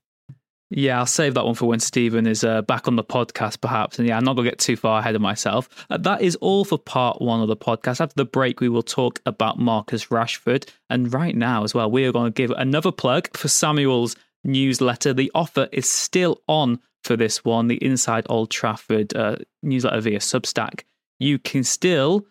Yeah, 0.74 1.00
I'll 1.00 1.06
save 1.06 1.34
that 1.34 1.44
one 1.44 1.54
for 1.54 1.66
when 1.66 1.80
Stephen 1.80 2.26
is 2.26 2.44
uh, 2.44 2.62
back 2.62 2.88
on 2.88 2.96
the 2.96 3.04
podcast, 3.04 3.60
perhaps. 3.60 3.98
And 3.98 4.08
yeah, 4.08 4.16
I'm 4.16 4.24
not 4.24 4.36
going 4.36 4.46
to 4.46 4.50
get 4.52 4.58
too 4.58 4.76
far 4.76 5.00
ahead 5.00 5.14
of 5.14 5.20
myself. 5.20 5.68
Uh, 5.90 5.98
that 5.98 6.22
is 6.22 6.36
all 6.36 6.64
for 6.64 6.78
part 6.78 7.20
one 7.20 7.42
of 7.42 7.48
the 7.48 7.56
podcast. 7.56 8.00
After 8.00 8.14
the 8.16 8.24
break, 8.24 8.60
we 8.60 8.70
will 8.70 8.82
talk 8.82 9.20
about 9.26 9.58
Marcus 9.58 10.06
Rashford. 10.06 10.66
And 10.88 11.12
right 11.12 11.36
now, 11.36 11.62
as 11.62 11.74
well, 11.74 11.90
we 11.90 12.06
are 12.06 12.12
going 12.12 12.32
to 12.32 12.34
give 12.34 12.50
another 12.52 12.90
plug 12.90 13.36
for 13.36 13.48
Samuel's 13.48 14.16
newsletter. 14.44 15.12
The 15.12 15.30
offer 15.34 15.68
is 15.72 15.90
still 15.90 16.40
on 16.48 16.80
for 17.04 17.16
this 17.16 17.44
one, 17.44 17.68
the 17.68 17.82
Inside 17.84 18.26
Old 18.28 18.50
Trafford 18.50 19.14
uh, 19.14 19.36
newsletter 19.62 20.00
via 20.00 20.18
Substack, 20.18 20.82
you 21.18 21.38
can 21.38 21.62
still, 21.64 22.26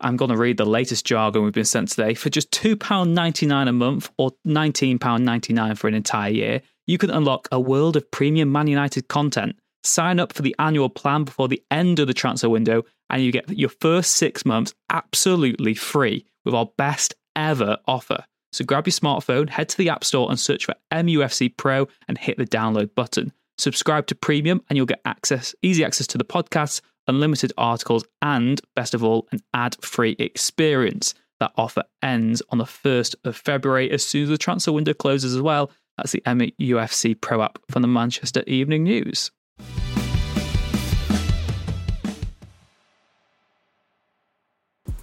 I'm 0.00 0.16
going 0.16 0.30
to 0.30 0.36
read 0.36 0.56
the 0.56 0.64
latest 0.64 1.04
jargon 1.04 1.42
we've 1.42 1.52
been 1.52 1.64
sent 1.64 1.88
today, 1.88 2.14
for 2.14 2.30
just 2.30 2.50
£2.99 2.52 3.68
a 3.68 3.72
month 3.72 4.10
or 4.16 4.30
£19.99 4.46 5.76
for 5.76 5.88
an 5.88 5.94
entire 5.94 6.30
year, 6.30 6.62
you 6.86 6.98
can 6.98 7.10
unlock 7.10 7.48
a 7.52 7.60
world 7.60 7.96
of 7.96 8.10
premium 8.10 8.52
Man 8.52 8.66
United 8.66 9.08
content. 9.08 9.56
Sign 9.84 10.20
up 10.20 10.32
for 10.32 10.42
the 10.42 10.54
annual 10.58 10.88
plan 10.88 11.24
before 11.24 11.48
the 11.48 11.62
end 11.70 11.98
of 11.98 12.06
the 12.06 12.14
transfer 12.14 12.48
window, 12.48 12.84
and 13.10 13.22
you 13.22 13.32
get 13.32 13.48
your 13.50 13.68
first 13.68 14.12
six 14.12 14.44
months 14.44 14.74
absolutely 14.90 15.74
free 15.74 16.24
with 16.44 16.54
our 16.54 16.68
best 16.76 17.14
ever 17.36 17.78
offer. 17.86 18.24
So 18.52 18.64
grab 18.64 18.86
your 18.86 18.92
smartphone, 18.92 19.48
head 19.50 19.68
to 19.70 19.76
the 19.76 19.90
App 19.90 20.04
Store, 20.04 20.30
and 20.30 20.40
search 20.40 20.64
for 20.64 20.74
MUFC 20.92 21.56
Pro 21.56 21.88
and 22.08 22.16
hit 22.16 22.38
the 22.38 22.46
download 22.46 22.94
button. 22.94 23.32
Subscribe 23.58 24.06
to 24.06 24.14
Premium 24.14 24.62
and 24.68 24.76
you'll 24.76 24.86
get 24.86 25.00
access, 25.04 25.54
easy 25.62 25.84
access 25.84 26.06
to 26.08 26.18
the 26.18 26.24
podcasts, 26.24 26.80
unlimited 27.08 27.52
articles, 27.58 28.04
and 28.22 28.60
best 28.76 28.94
of 28.94 29.02
all, 29.02 29.26
an 29.32 29.40
ad-free 29.52 30.16
experience. 30.18 31.14
That 31.40 31.52
offer 31.56 31.84
ends 32.02 32.42
on 32.50 32.58
the 32.58 32.64
1st 32.64 33.14
of 33.24 33.36
February 33.36 33.90
as 33.90 34.04
soon 34.04 34.24
as 34.24 34.28
the 34.28 34.38
transfer 34.38 34.72
window 34.72 34.94
closes 34.94 35.34
as 35.34 35.42
well. 35.42 35.70
That's 35.96 36.12
the 36.12 36.22
MUFC 36.22 37.20
Pro 37.20 37.42
app 37.42 37.58
from 37.70 37.82
the 37.82 37.88
Manchester 37.88 38.42
Evening 38.46 38.84
News. 38.84 39.30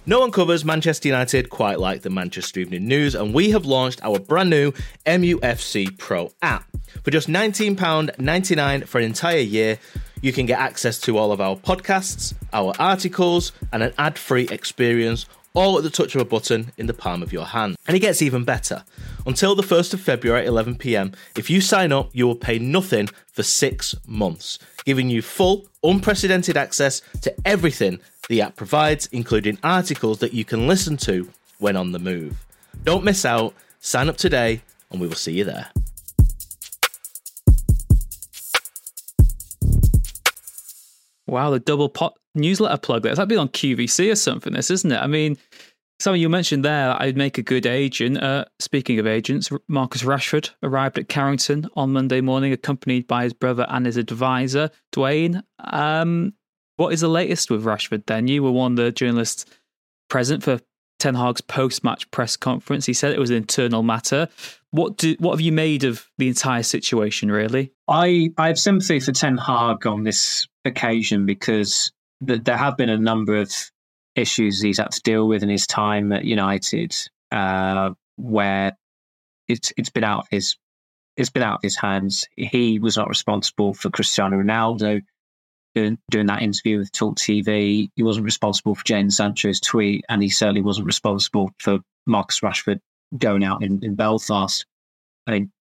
No 0.08 0.20
one 0.20 0.30
covers 0.30 0.64
Manchester 0.64 1.08
United 1.08 1.50
quite 1.50 1.80
like 1.80 2.02
the 2.02 2.10
Manchester 2.10 2.60
Evening 2.60 2.86
News, 2.86 3.16
and 3.16 3.34
we 3.34 3.50
have 3.50 3.66
launched 3.66 4.00
our 4.04 4.20
brand 4.20 4.50
new 4.50 4.70
MUFC 5.04 5.98
Pro 5.98 6.30
app. 6.42 6.64
For 7.02 7.10
just 7.10 7.26
£19.99 7.26 8.86
for 8.86 8.98
an 8.98 9.04
entire 9.04 9.38
year, 9.38 9.80
you 10.22 10.32
can 10.32 10.46
get 10.46 10.60
access 10.60 11.00
to 11.00 11.18
all 11.18 11.32
of 11.32 11.40
our 11.40 11.56
podcasts, 11.56 12.34
our 12.52 12.72
articles, 12.78 13.50
and 13.72 13.82
an 13.82 13.92
ad 13.98 14.16
free 14.16 14.46
experience 14.48 15.26
all 15.56 15.78
at 15.78 15.82
the 15.82 15.90
touch 15.90 16.14
of 16.14 16.20
a 16.20 16.24
button 16.24 16.70
in 16.76 16.86
the 16.86 16.92
palm 16.92 17.22
of 17.22 17.32
your 17.32 17.46
hand. 17.46 17.76
And 17.88 17.96
it 17.96 18.00
gets 18.00 18.20
even 18.20 18.44
better. 18.44 18.84
Until 19.24 19.54
the 19.54 19.62
1st 19.62 19.94
of 19.94 20.00
February 20.02 20.46
at 20.46 20.52
11pm, 20.52 21.14
if 21.34 21.48
you 21.48 21.62
sign 21.62 21.92
up, 21.92 22.10
you 22.12 22.26
will 22.26 22.36
pay 22.36 22.58
nothing 22.58 23.08
for 23.32 23.42
six 23.42 23.94
months, 24.06 24.58
giving 24.84 25.08
you 25.08 25.22
full, 25.22 25.66
unprecedented 25.82 26.58
access 26.58 27.00
to 27.22 27.34
everything 27.46 27.98
the 28.28 28.42
app 28.42 28.54
provides, 28.54 29.06
including 29.12 29.58
articles 29.64 30.18
that 30.18 30.34
you 30.34 30.44
can 30.44 30.68
listen 30.68 30.98
to 30.98 31.28
when 31.58 31.74
on 31.74 31.92
the 31.92 31.98
move. 31.98 32.36
Don't 32.84 33.02
miss 33.02 33.24
out, 33.24 33.54
sign 33.80 34.10
up 34.10 34.18
today 34.18 34.60
and 34.90 35.00
we 35.00 35.08
will 35.08 35.16
see 35.16 35.32
you 35.32 35.44
there. 35.44 35.70
Wow, 41.26 41.50
the 41.50 41.58
double 41.58 41.88
pot 41.88 42.14
newsletter 42.36 42.76
plug 42.76 43.02
there. 43.02 43.14
That'd 43.14 43.28
be 43.28 43.36
on 43.36 43.48
QVC 43.48 44.12
or 44.12 44.16
something, 44.16 44.52
this, 44.52 44.70
isn't 44.70 44.92
it? 44.92 44.98
I 44.98 45.06
mean, 45.06 45.36
something 46.00 46.20
you 46.20 46.28
mentioned 46.28 46.64
there, 46.64 47.00
I'd 47.00 47.16
make 47.16 47.38
a 47.38 47.42
good 47.42 47.66
agent. 47.66 48.22
Uh, 48.22 48.44
speaking 48.58 48.98
of 48.98 49.06
agents, 49.06 49.50
Marcus 49.68 50.02
Rashford 50.02 50.50
arrived 50.62 50.98
at 50.98 51.08
Carrington 51.08 51.68
on 51.74 51.92
Monday 51.92 52.20
morning, 52.20 52.52
accompanied 52.52 53.06
by 53.06 53.24
his 53.24 53.32
brother 53.32 53.66
and 53.68 53.86
his 53.86 53.96
advisor, 53.96 54.70
Dwaine. 54.94 55.42
Um, 55.58 56.34
what 56.76 56.92
is 56.92 57.00
the 57.00 57.08
latest 57.08 57.50
with 57.50 57.64
Rashford 57.64 58.06
then? 58.06 58.28
You 58.28 58.42
were 58.42 58.52
one 58.52 58.72
of 58.72 58.76
the 58.76 58.92
journalists 58.92 59.46
present 60.08 60.42
for 60.42 60.60
Ten 60.98 61.14
Hag's 61.14 61.40
post-match 61.40 62.10
press 62.10 62.36
conference. 62.36 62.86
He 62.86 62.92
said 62.92 63.12
it 63.12 63.18
was 63.18 63.30
an 63.30 63.36
internal 63.36 63.82
matter. 63.82 64.28
What 64.70 64.96
do 64.96 65.14
what 65.18 65.32
have 65.32 65.40
you 65.40 65.52
made 65.52 65.84
of 65.84 66.06
the 66.18 66.28
entire 66.28 66.62
situation? 66.62 67.30
Really, 67.30 67.72
I 67.88 68.30
I 68.38 68.48
have 68.48 68.58
sympathy 68.58 69.00
for 69.00 69.12
Ten 69.12 69.38
Hag 69.38 69.86
on 69.86 70.04
this 70.04 70.46
occasion 70.64 71.26
because 71.26 71.92
th- 72.26 72.44
there 72.44 72.56
have 72.56 72.76
been 72.76 72.88
a 72.88 72.98
number 72.98 73.36
of 73.36 73.52
issues 74.16 74.60
he's 74.60 74.78
had 74.78 74.90
to 74.90 75.02
deal 75.02 75.28
with 75.28 75.42
in 75.42 75.48
his 75.48 75.66
time 75.66 76.12
at 76.12 76.24
United, 76.24 76.96
uh, 77.30 77.90
where 78.16 78.76
it's 79.46 79.72
it's 79.76 79.90
been 79.90 80.04
out 80.04 80.20
of 80.20 80.26
his 80.30 80.56
it's 81.16 81.30
been 81.30 81.42
out 81.42 81.56
of 81.56 81.62
his 81.62 81.76
hands. 81.76 82.26
He 82.36 82.78
was 82.78 82.96
not 82.96 83.08
responsible 83.08 83.74
for 83.74 83.90
Cristiano 83.90 84.36
Ronaldo 84.36 85.02
doing, 85.76 85.98
doing 86.10 86.26
that 86.26 86.42
interview 86.42 86.78
with 86.78 86.90
Talk 86.90 87.16
TV. 87.16 87.90
He 87.94 88.02
wasn't 88.02 88.24
responsible 88.24 88.74
for 88.74 88.82
Jadon 88.84 89.12
Sancho's 89.12 89.60
tweet, 89.60 90.04
and 90.08 90.22
he 90.22 90.28
certainly 90.30 90.62
wasn't 90.62 90.86
responsible 90.86 91.50
for 91.58 91.78
Marcus 92.06 92.40
Rashford 92.40 92.80
going 93.16 93.44
out 93.44 93.62
in, 93.62 93.84
in 93.84 93.94
Belfast. 93.94 94.66
I 95.26 95.32
mean, 95.32 95.52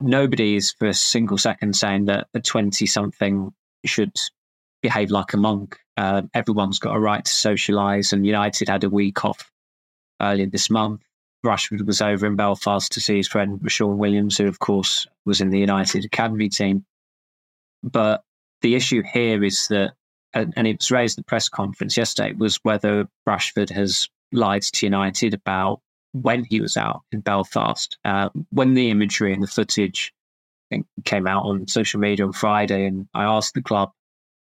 nobody 0.00 0.56
is 0.56 0.74
for 0.78 0.88
a 0.88 0.94
single 0.94 1.38
second 1.38 1.74
saying 1.76 2.06
that 2.06 2.26
a 2.34 2.40
20 2.40 2.84
something 2.86 3.52
should 3.84 4.12
behave 4.84 5.10
like 5.10 5.32
a 5.32 5.38
monk. 5.38 5.78
Uh, 5.96 6.20
everyone's 6.34 6.78
got 6.78 6.94
a 6.94 7.00
right 7.00 7.24
to 7.24 7.32
socialise, 7.32 8.12
and 8.12 8.26
United 8.26 8.68
had 8.68 8.84
a 8.84 8.90
week 8.90 9.24
off 9.24 9.50
earlier 10.20 10.46
this 10.46 10.68
month. 10.68 11.00
Rashford 11.44 11.86
was 11.86 12.02
over 12.02 12.26
in 12.26 12.36
Belfast 12.36 12.92
to 12.92 13.00
see 13.00 13.16
his 13.16 13.26
friend 13.26 13.60
Sean 13.66 13.96
Williams, 13.96 14.36
who, 14.36 14.46
of 14.46 14.58
course, 14.58 15.06
was 15.24 15.40
in 15.40 15.48
the 15.48 15.58
United 15.58 16.04
Academy 16.04 16.50
team. 16.50 16.84
But 17.82 18.24
the 18.60 18.74
issue 18.74 19.02
here 19.02 19.42
is 19.42 19.68
that, 19.68 19.94
and 20.34 20.66
it 20.66 20.80
was 20.80 20.90
raised 20.90 21.18
at 21.18 21.24
the 21.24 21.28
press 21.28 21.48
conference 21.48 21.96
yesterday, 21.96 22.34
was 22.34 22.60
whether 22.62 23.08
Rashford 23.26 23.70
has 23.70 24.10
lied 24.32 24.62
to 24.62 24.86
United 24.86 25.32
about 25.32 25.80
when 26.12 26.44
he 26.44 26.60
was 26.60 26.76
out 26.76 27.00
in 27.10 27.20
Belfast. 27.20 27.96
Uh, 28.04 28.28
when 28.50 28.74
the 28.74 28.90
imagery 28.90 29.32
and 29.32 29.42
the 29.42 29.46
footage 29.46 30.12
came 31.04 31.26
out 31.26 31.44
on 31.44 31.68
social 31.68 32.00
media 32.00 32.26
on 32.26 32.32
Friday, 32.32 32.84
and 32.84 33.08
I 33.14 33.24
asked 33.24 33.54
the 33.54 33.62
club, 33.62 33.92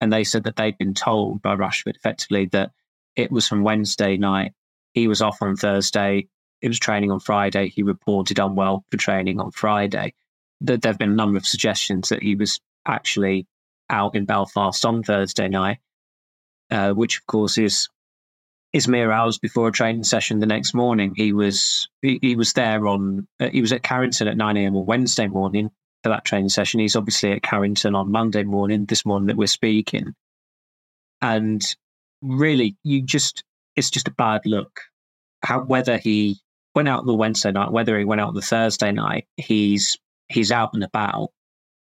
and 0.00 0.12
they 0.12 0.24
said 0.24 0.44
that 0.44 0.56
they'd 0.56 0.78
been 0.78 0.94
told 0.94 1.42
by 1.42 1.54
Rashford 1.54 1.96
effectively 1.96 2.46
that 2.46 2.70
it 3.16 3.30
was 3.30 3.46
from 3.46 3.62
Wednesday 3.62 4.16
night. 4.16 4.52
He 4.94 5.08
was 5.08 5.22
off 5.22 5.42
on 5.42 5.56
Thursday. 5.56 6.28
It 6.62 6.68
was 6.68 6.78
training 6.78 7.10
on 7.10 7.20
Friday. 7.20 7.68
He 7.68 7.82
reported 7.82 8.38
unwell 8.38 8.84
for 8.90 8.96
training 8.96 9.40
on 9.40 9.50
Friday. 9.50 10.14
That 10.62 10.82
there 10.82 10.92
have 10.92 10.98
been 10.98 11.12
a 11.12 11.14
number 11.14 11.38
of 11.38 11.46
suggestions 11.46 12.10
that 12.10 12.22
he 12.22 12.34
was 12.34 12.60
actually 12.86 13.46
out 13.88 14.14
in 14.14 14.24
Belfast 14.24 14.84
on 14.84 15.02
Thursday 15.02 15.48
night, 15.48 15.78
uh, 16.70 16.92
which 16.92 17.18
of 17.18 17.26
course 17.26 17.58
is 17.58 17.88
is 18.72 18.86
mere 18.86 19.10
hours 19.10 19.38
before 19.38 19.68
a 19.68 19.72
training 19.72 20.04
session 20.04 20.38
the 20.38 20.46
next 20.46 20.74
morning. 20.74 21.14
He 21.16 21.32
was 21.32 21.88
he, 22.02 22.18
he 22.22 22.36
was 22.36 22.52
there 22.52 22.86
on 22.86 23.26
uh, 23.40 23.48
he 23.48 23.60
was 23.60 23.72
at 23.72 23.82
Carrington 23.82 24.28
at 24.28 24.36
nine 24.36 24.56
a.m. 24.56 24.76
on 24.76 24.86
Wednesday 24.86 25.26
morning 25.26 25.70
for 26.02 26.10
that 26.10 26.24
training 26.24 26.48
session. 26.48 26.80
He's 26.80 26.96
obviously 26.96 27.32
at 27.32 27.42
Carrington 27.42 27.94
on 27.94 28.10
Monday 28.10 28.42
morning, 28.42 28.86
this 28.86 29.04
morning 29.04 29.28
that 29.28 29.36
we're 29.36 29.46
speaking, 29.46 30.14
and 31.20 31.62
really, 32.22 32.76
you 32.82 33.02
just 33.02 33.44
it's 33.76 33.90
just 33.90 34.08
a 34.08 34.12
bad 34.12 34.42
look. 34.44 34.80
How 35.42 35.60
whether 35.60 35.98
he 35.98 36.38
went 36.74 36.88
out 36.88 37.06
the 37.06 37.14
Wednesday 37.14 37.52
night, 37.52 37.72
whether 37.72 37.98
he 37.98 38.04
went 38.04 38.20
out 38.20 38.34
the 38.34 38.42
Thursday 38.42 38.92
night, 38.92 39.26
he's 39.36 39.98
he's 40.28 40.52
out 40.52 40.74
and 40.74 40.84
about, 40.84 41.30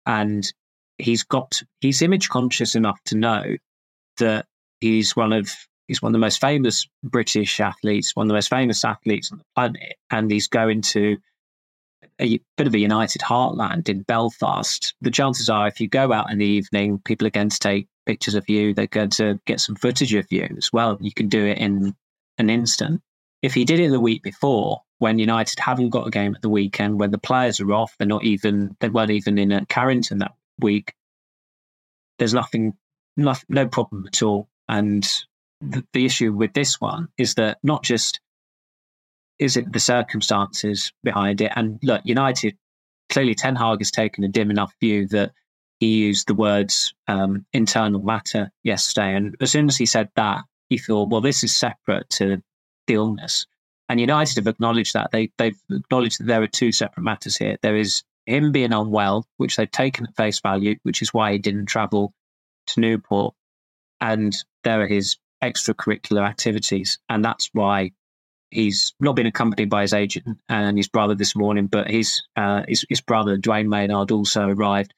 and 0.05 0.51
he's 0.97 1.23
got 1.23 1.61
he's 1.81 2.01
image 2.01 2.29
conscious 2.29 2.75
enough 2.75 2.99
to 3.05 3.17
know 3.17 3.43
that 4.17 4.45
he's 4.81 5.15
one 5.15 5.33
of 5.33 5.51
he's 5.87 6.01
one 6.01 6.09
of 6.09 6.13
the 6.13 6.19
most 6.19 6.41
famous 6.41 6.87
British 7.03 7.59
athletes, 7.59 8.15
one 8.15 8.25
of 8.25 8.29
the 8.29 8.33
most 8.33 8.49
famous 8.49 8.83
athletes 8.83 9.31
on 9.31 9.39
the 9.39 9.45
planet, 9.55 9.95
and 10.11 10.31
he's 10.31 10.47
going 10.47 10.81
to 10.81 11.17
a 12.19 12.39
bit 12.57 12.67
of 12.67 12.73
a 12.73 12.79
United 12.79 13.21
heartland 13.21 13.89
in 13.89 14.01
Belfast. 14.01 14.95
The 15.01 15.11
chances 15.11 15.49
are, 15.49 15.67
if 15.67 15.79
you 15.79 15.87
go 15.87 16.11
out 16.11 16.31
in 16.31 16.39
the 16.39 16.45
evening, 16.45 16.99
people 16.99 17.27
are 17.27 17.31
going 17.31 17.49
to 17.49 17.59
take 17.59 17.87
pictures 18.05 18.35
of 18.35 18.49
you. 18.49 18.73
They're 18.73 18.87
going 18.87 19.11
to 19.11 19.39
get 19.45 19.59
some 19.59 19.75
footage 19.75 20.13
of 20.13 20.31
you 20.31 20.47
as 20.57 20.73
well. 20.73 20.97
You 20.99 21.13
can 21.13 21.29
do 21.29 21.45
it 21.45 21.57
in 21.57 21.95
an 22.37 22.49
instant. 22.49 23.01
If 23.41 23.53
he 23.53 23.65
did 23.65 23.79
it 23.79 23.89
the 23.89 23.99
week 23.99 24.23
before, 24.23 24.81
when 24.99 25.19
United 25.19 25.59
haven't 25.59 25.91
got 25.91 26.07
a 26.07 26.11
game 26.11 26.35
at 26.35 26.41
the 26.41 26.49
weekend, 26.49 26.99
when 26.99 27.11
the 27.11 27.19
players 27.19 27.59
are 27.59 27.73
off, 27.73 27.95
they're 27.97 28.07
not 28.07 28.23
even 28.23 28.75
they 28.79 28.89
weren't 28.89 29.11
even 29.11 29.37
in 29.37 29.51
at 29.51 29.69
Carrington 29.69 30.19
that 30.19 30.33
week. 30.59 30.93
There's 32.17 32.33
nothing, 32.33 32.75
no, 33.15 33.35
problem 33.67 34.05
at 34.07 34.23
all. 34.23 34.49
And 34.67 35.07
the, 35.61 35.85
the 35.93 36.05
issue 36.05 36.33
with 36.33 36.53
this 36.53 36.81
one 36.81 37.09
is 37.17 37.35
that 37.35 37.59
not 37.61 37.83
just 37.83 38.19
is 39.39 39.57
it 39.57 39.71
the 39.71 39.79
circumstances 39.79 40.91
behind 41.03 41.41
it, 41.41 41.51
and 41.55 41.79
look, 41.83 42.01
United 42.05 42.57
clearly 43.09 43.35
Ten 43.35 43.55
Hag 43.55 43.79
has 43.79 43.91
taken 43.91 44.23
a 44.23 44.27
dim 44.27 44.51
enough 44.51 44.73
view 44.79 45.07
that 45.07 45.31
he 45.79 46.05
used 46.05 46.27
the 46.27 46.33
words 46.33 46.93
um, 47.07 47.45
internal 47.53 48.01
matter 48.01 48.51
yesterday, 48.63 49.15
and 49.15 49.35
as 49.39 49.51
soon 49.51 49.67
as 49.67 49.77
he 49.77 49.85
said 49.85 50.09
that, 50.15 50.43
he 50.69 50.77
thought, 50.77 51.09
well, 51.09 51.21
this 51.21 51.43
is 51.43 51.55
separate 51.55 52.09
to 52.09 52.41
the 52.87 52.93
illness. 52.93 53.45
And 53.89 53.99
United 53.99 54.35
have 54.35 54.47
acknowledged 54.47 54.93
that. 54.93 55.11
They, 55.11 55.31
they've 55.37 55.59
acknowledged 55.71 56.19
that 56.19 56.27
there 56.27 56.41
are 56.41 56.47
two 56.47 56.71
separate 56.71 57.03
matters 57.03 57.37
here. 57.37 57.57
There 57.61 57.77
is 57.77 58.03
him 58.25 58.51
being 58.51 58.73
unwell, 58.73 59.25
which 59.37 59.55
they've 59.55 59.71
taken 59.71 60.05
at 60.05 60.15
face 60.15 60.41
value, 60.41 60.75
which 60.83 61.01
is 61.01 61.13
why 61.13 61.31
he 61.31 61.37
didn't 61.37 61.67
travel 61.67 62.13
to 62.67 62.81
Newport. 62.81 63.33
And 64.01 64.35
there 64.63 64.81
are 64.81 64.87
his 64.87 65.17
extracurricular 65.41 66.27
activities. 66.27 66.99
And 67.07 67.23
that's 67.23 67.49
why 67.53 67.91
he's 68.49 68.93
not 68.99 69.15
been 69.15 69.27
accompanied 69.27 69.69
by 69.69 69.81
his 69.81 69.93
agent 69.93 70.39
and 70.49 70.77
his 70.77 70.87
brother 70.87 71.15
this 71.15 71.35
morning, 71.35 71.67
but 71.67 71.89
his, 71.89 72.21
uh, 72.35 72.63
his, 72.67 72.85
his 72.89 73.01
brother, 73.01 73.37
Dwaine 73.37 73.67
Maynard, 73.67 74.11
also 74.11 74.47
arrived 74.47 74.93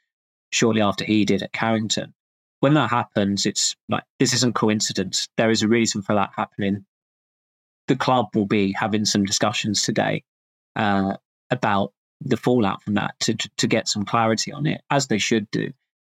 shortly 0.52 0.82
after 0.82 1.04
he 1.06 1.26
did 1.26 1.42
at 1.42 1.54
Carrington. 1.54 2.14
When 2.60 2.74
that 2.74 2.90
happens, 2.90 3.46
it's 3.46 3.76
like 3.88 4.04
this 4.20 4.34
isn't 4.34 4.56
coincidence. 4.56 5.30
There 5.38 5.50
is 5.50 5.62
a 5.62 5.68
reason 5.68 6.02
for 6.02 6.16
that 6.16 6.32
happening. 6.36 6.86
The 7.88 7.96
club 7.96 8.28
will 8.36 8.46
be 8.46 8.74
having 8.74 9.06
some 9.06 9.26
discussions 9.26 9.82
today 9.82 10.24
uh, 10.76 11.16
about 11.50 11.94
the 12.22 12.38
fallout 12.38 12.84
from 12.84 12.96
that 12.96 13.16
to, 13.22 13.34
to 13.34 13.68
get 13.68 13.88
some 13.88 14.04
clarity 14.04 14.52
on 14.52 14.66
it, 14.68 14.82
as 14.92 15.08
they 15.08 15.18
should 15.18 15.50
do. 15.52 15.72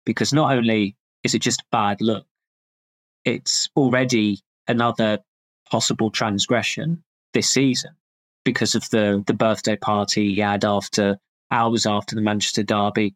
Because 0.06 0.34
not 0.34 0.52
only 0.52 0.96
is 1.24 1.36
it 1.36 1.40
just 1.40 1.62
a 1.62 1.66
bad 1.72 2.02
look, 2.02 2.26
it's 3.24 3.70
already 3.76 4.40
another 4.68 5.20
possible 5.70 6.10
transgression 6.10 7.04
this 7.34 7.50
season 7.50 7.92
because 8.44 8.76
of 8.76 8.90
the, 8.90 9.24
the 9.28 9.34
birthday 9.34 9.76
party 9.76 10.34
he 10.34 10.42
had 10.42 10.66
after 10.66 11.18
hours 11.52 11.86
after 11.86 12.16
the 12.16 12.22
Manchester 12.22 12.64
Derby 12.64 13.16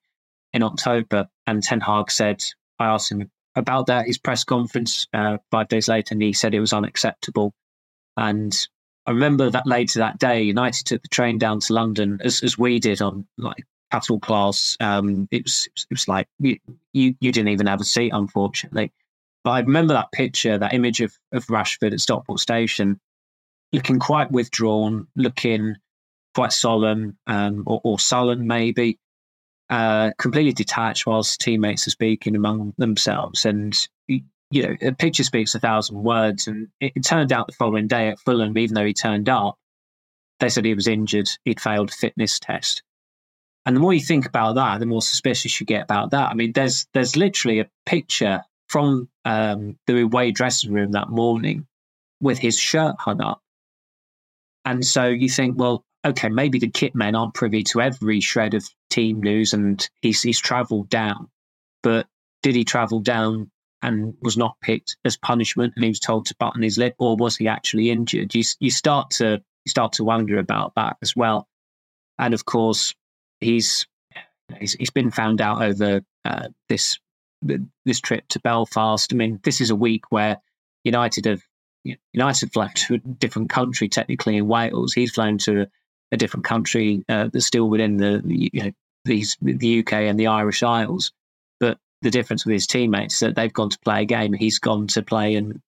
in 0.53 0.63
October. 0.63 1.27
And 1.47 1.63
Ten 1.63 1.81
Hag 1.81 2.11
said, 2.11 2.43
I 2.79 2.85
asked 2.85 3.11
him 3.11 3.29
about 3.55 3.87
that, 3.87 4.07
his 4.07 4.17
press 4.17 4.43
conference 4.43 5.07
uh, 5.13 5.37
five 5.51 5.67
days 5.67 5.87
later, 5.87 6.13
and 6.13 6.21
he 6.21 6.33
said 6.33 6.53
it 6.53 6.59
was 6.59 6.73
unacceptable. 6.73 7.53
And 8.17 8.55
I 9.05 9.11
remember 9.11 9.49
that 9.49 9.67
later 9.67 9.99
that 9.99 10.19
day, 10.19 10.43
United 10.43 10.85
took 10.85 11.01
the 11.01 11.07
train 11.07 11.37
down 11.37 11.59
to 11.61 11.73
London 11.73 12.19
as, 12.23 12.43
as 12.43 12.57
we 12.57 12.79
did 12.79 13.01
on 13.01 13.27
like 13.37 13.63
cattle 13.91 14.19
class. 14.19 14.77
Um, 14.79 15.27
it 15.31 15.43
was 15.43 15.67
it 15.75 15.87
was 15.89 16.07
like 16.07 16.27
you, 16.39 16.57
you 16.93 17.15
you 17.19 17.31
didn't 17.31 17.49
even 17.49 17.67
have 17.67 17.81
a 17.81 17.85
seat, 17.85 18.11
unfortunately. 18.13 18.91
But 19.43 19.51
I 19.51 19.59
remember 19.59 19.93
that 19.93 20.11
picture, 20.11 20.57
that 20.57 20.73
image 20.73 21.01
of 21.01 21.17
of 21.31 21.45
Rashford 21.47 21.93
at 21.93 21.99
Stockport 21.99 22.39
Station, 22.39 22.99
looking 23.71 23.99
quite 23.99 24.31
withdrawn, 24.31 25.07
looking 25.15 25.75
quite 26.33 26.53
solemn 26.53 27.17
um, 27.27 27.63
or, 27.65 27.81
or 27.83 27.99
sullen, 27.99 28.47
maybe. 28.47 28.99
Uh, 29.67 30.11
completely 30.19 30.53
detached 30.53 31.07
whilst 31.07 31.41
teammates 31.41 31.87
are 31.87 31.91
speaking 31.91 32.35
among 32.35 32.73
themselves, 32.77 33.45
and 33.45 33.87
you 34.51 34.63
know, 34.63 34.75
a 34.81 34.91
picture 34.91 35.23
speaks 35.23 35.55
a 35.55 35.59
thousand 35.59 36.03
words. 36.03 36.47
And 36.47 36.67
it, 36.79 36.93
it, 36.95 37.03
turned 37.03 37.31
out 37.31 37.47
the 37.47 37.53
following 37.53 37.87
day 37.87 38.09
at 38.09 38.19
Fulham, 38.19 38.57
even 38.57 38.75
though 38.75 38.85
he 38.85 38.93
turned 38.93 39.27
up, 39.27 39.57
they 40.39 40.49
said 40.49 40.65
he 40.65 40.73
was 40.73 40.87
injured. 40.87 41.29
He'd 41.45 41.59
failed 41.59 41.89
a 41.89 41.93
fitness 41.93 42.39
test. 42.39 42.83
And 43.65 43.75
the 43.75 43.79
more 43.79 43.93
you 43.93 43.99
think 43.99 44.27
about 44.27 44.55
that, 44.55 44.79
the 44.79 44.85
more 44.85 45.01
suspicious 45.01 45.59
you 45.59 45.65
get 45.65 45.83
about 45.83 46.11
that. 46.11 46.29
I 46.29 46.35
mean, 46.35 46.51
there's 46.53 46.85
there's 46.93 47.15
literally 47.15 47.59
a 47.59 47.69
picture 47.85 48.43
from 48.67 49.09
um, 49.25 49.77
the 49.87 50.01
away 50.01 50.31
dressing 50.31 50.71
room 50.71 50.91
that 50.91 51.09
morning 51.09 51.65
with 52.21 52.37
his 52.37 52.59
shirt 52.59 52.95
hung 52.99 53.21
up. 53.21 53.41
And 54.65 54.85
so 54.85 55.05
you 55.05 55.29
think, 55.29 55.57
well, 55.57 55.85
okay, 56.05 56.29
maybe 56.29 56.59
the 56.59 56.69
kit 56.69 56.95
men 56.95 57.15
aren't 57.15 57.33
privy 57.33 57.63
to 57.63 57.81
every 57.81 58.19
shred 58.19 58.53
of 58.53 58.67
team 58.89 59.21
news 59.21 59.53
and 59.53 59.87
he's, 60.01 60.21
he's 60.21 60.39
travelled 60.39 60.89
down. 60.89 61.29
But 61.83 62.07
did 62.43 62.55
he 62.55 62.63
travel 62.63 62.99
down 62.99 63.51
and 63.81 64.15
was 64.21 64.37
not 64.37 64.59
picked 64.61 64.97
as 65.05 65.17
punishment 65.17 65.73
and 65.75 65.83
he 65.83 65.89
was 65.89 65.99
told 65.99 66.25
to 66.27 66.35
button 66.39 66.63
his 66.63 66.77
lip 66.77 66.95
or 66.97 67.15
was 67.15 67.37
he 67.37 67.47
actually 67.47 67.91
injured? 67.91 68.33
You, 68.33 68.43
you 68.59 68.71
start 68.71 69.11
to 69.11 69.41
start 69.67 69.93
to 69.93 70.03
wonder 70.03 70.37
about 70.37 70.73
that 70.75 70.97
as 71.01 71.15
well. 71.15 71.47
And 72.17 72.33
of 72.33 72.45
course, 72.45 72.93
he's 73.39 73.87
he's, 74.59 74.73
he's 74.73 74.91
been 74.91 75.11
found 75.11 75.41
out 75.41 75.61
over 75.61 76.01
uh, 76.23 76.47
this 76.69 76.99
this 77.85 77.99
trip 77.99 78.27
to 78.29 78.39
Belfast. 78.39 79.11
I 79.13 79.15
mean, 79.15 79.39
this 79.43 79.61
is 79.61 79.69
a 79.69 79.75
week 79.75 80.11
where 80.11 80.41
United 80.83 81.25
have 81.25 81.41
United 82.13 82.53
flown 82.53 82.71
to 82.73 82.95
a 82.95 82.97
different 82.97 83.49
country, 83.49 83.87
technically 83.87 84.37
in 84.37 84.47
Wales. 84.47 84.93
He's 84.93 85.13
flown 85.13 85.37
to 85.39 85.67
a 86.11 86.17
different 86.17 86.45
country 86.45 87.03
uh, 87.09 87.29
that's 87.31 87.45
still 87.45 87.69
within 87.69 87.97
the 87.97 88.21
you 88.25 88.63
know 88.63 88.71
these 89.05 89.37
the 89.41 89.79
UK 89.79 89.93
and 89.93 90.19
the 90.19 90.27
Irish 90.27 90.63
Isles. 90.63 91.11
But 91.59 91.77
the 92.01 92.11
difference 92.11 92.45
with 92.45 92.53
his 92.53 92.67
teammates 92.67 93.15
is 93.15 93.19
that 93.21 93.35
they've 93.35 93.53
gone 93.53 93.69
to 93.69 93.79
play 93.79 94.03
a 94.03 94.05
game. 94.05 94.33
He's 94.33 94.59
gone 94.59 94.87
to 94.87 95.01
play 95.01 95.35
and 95.35 95.61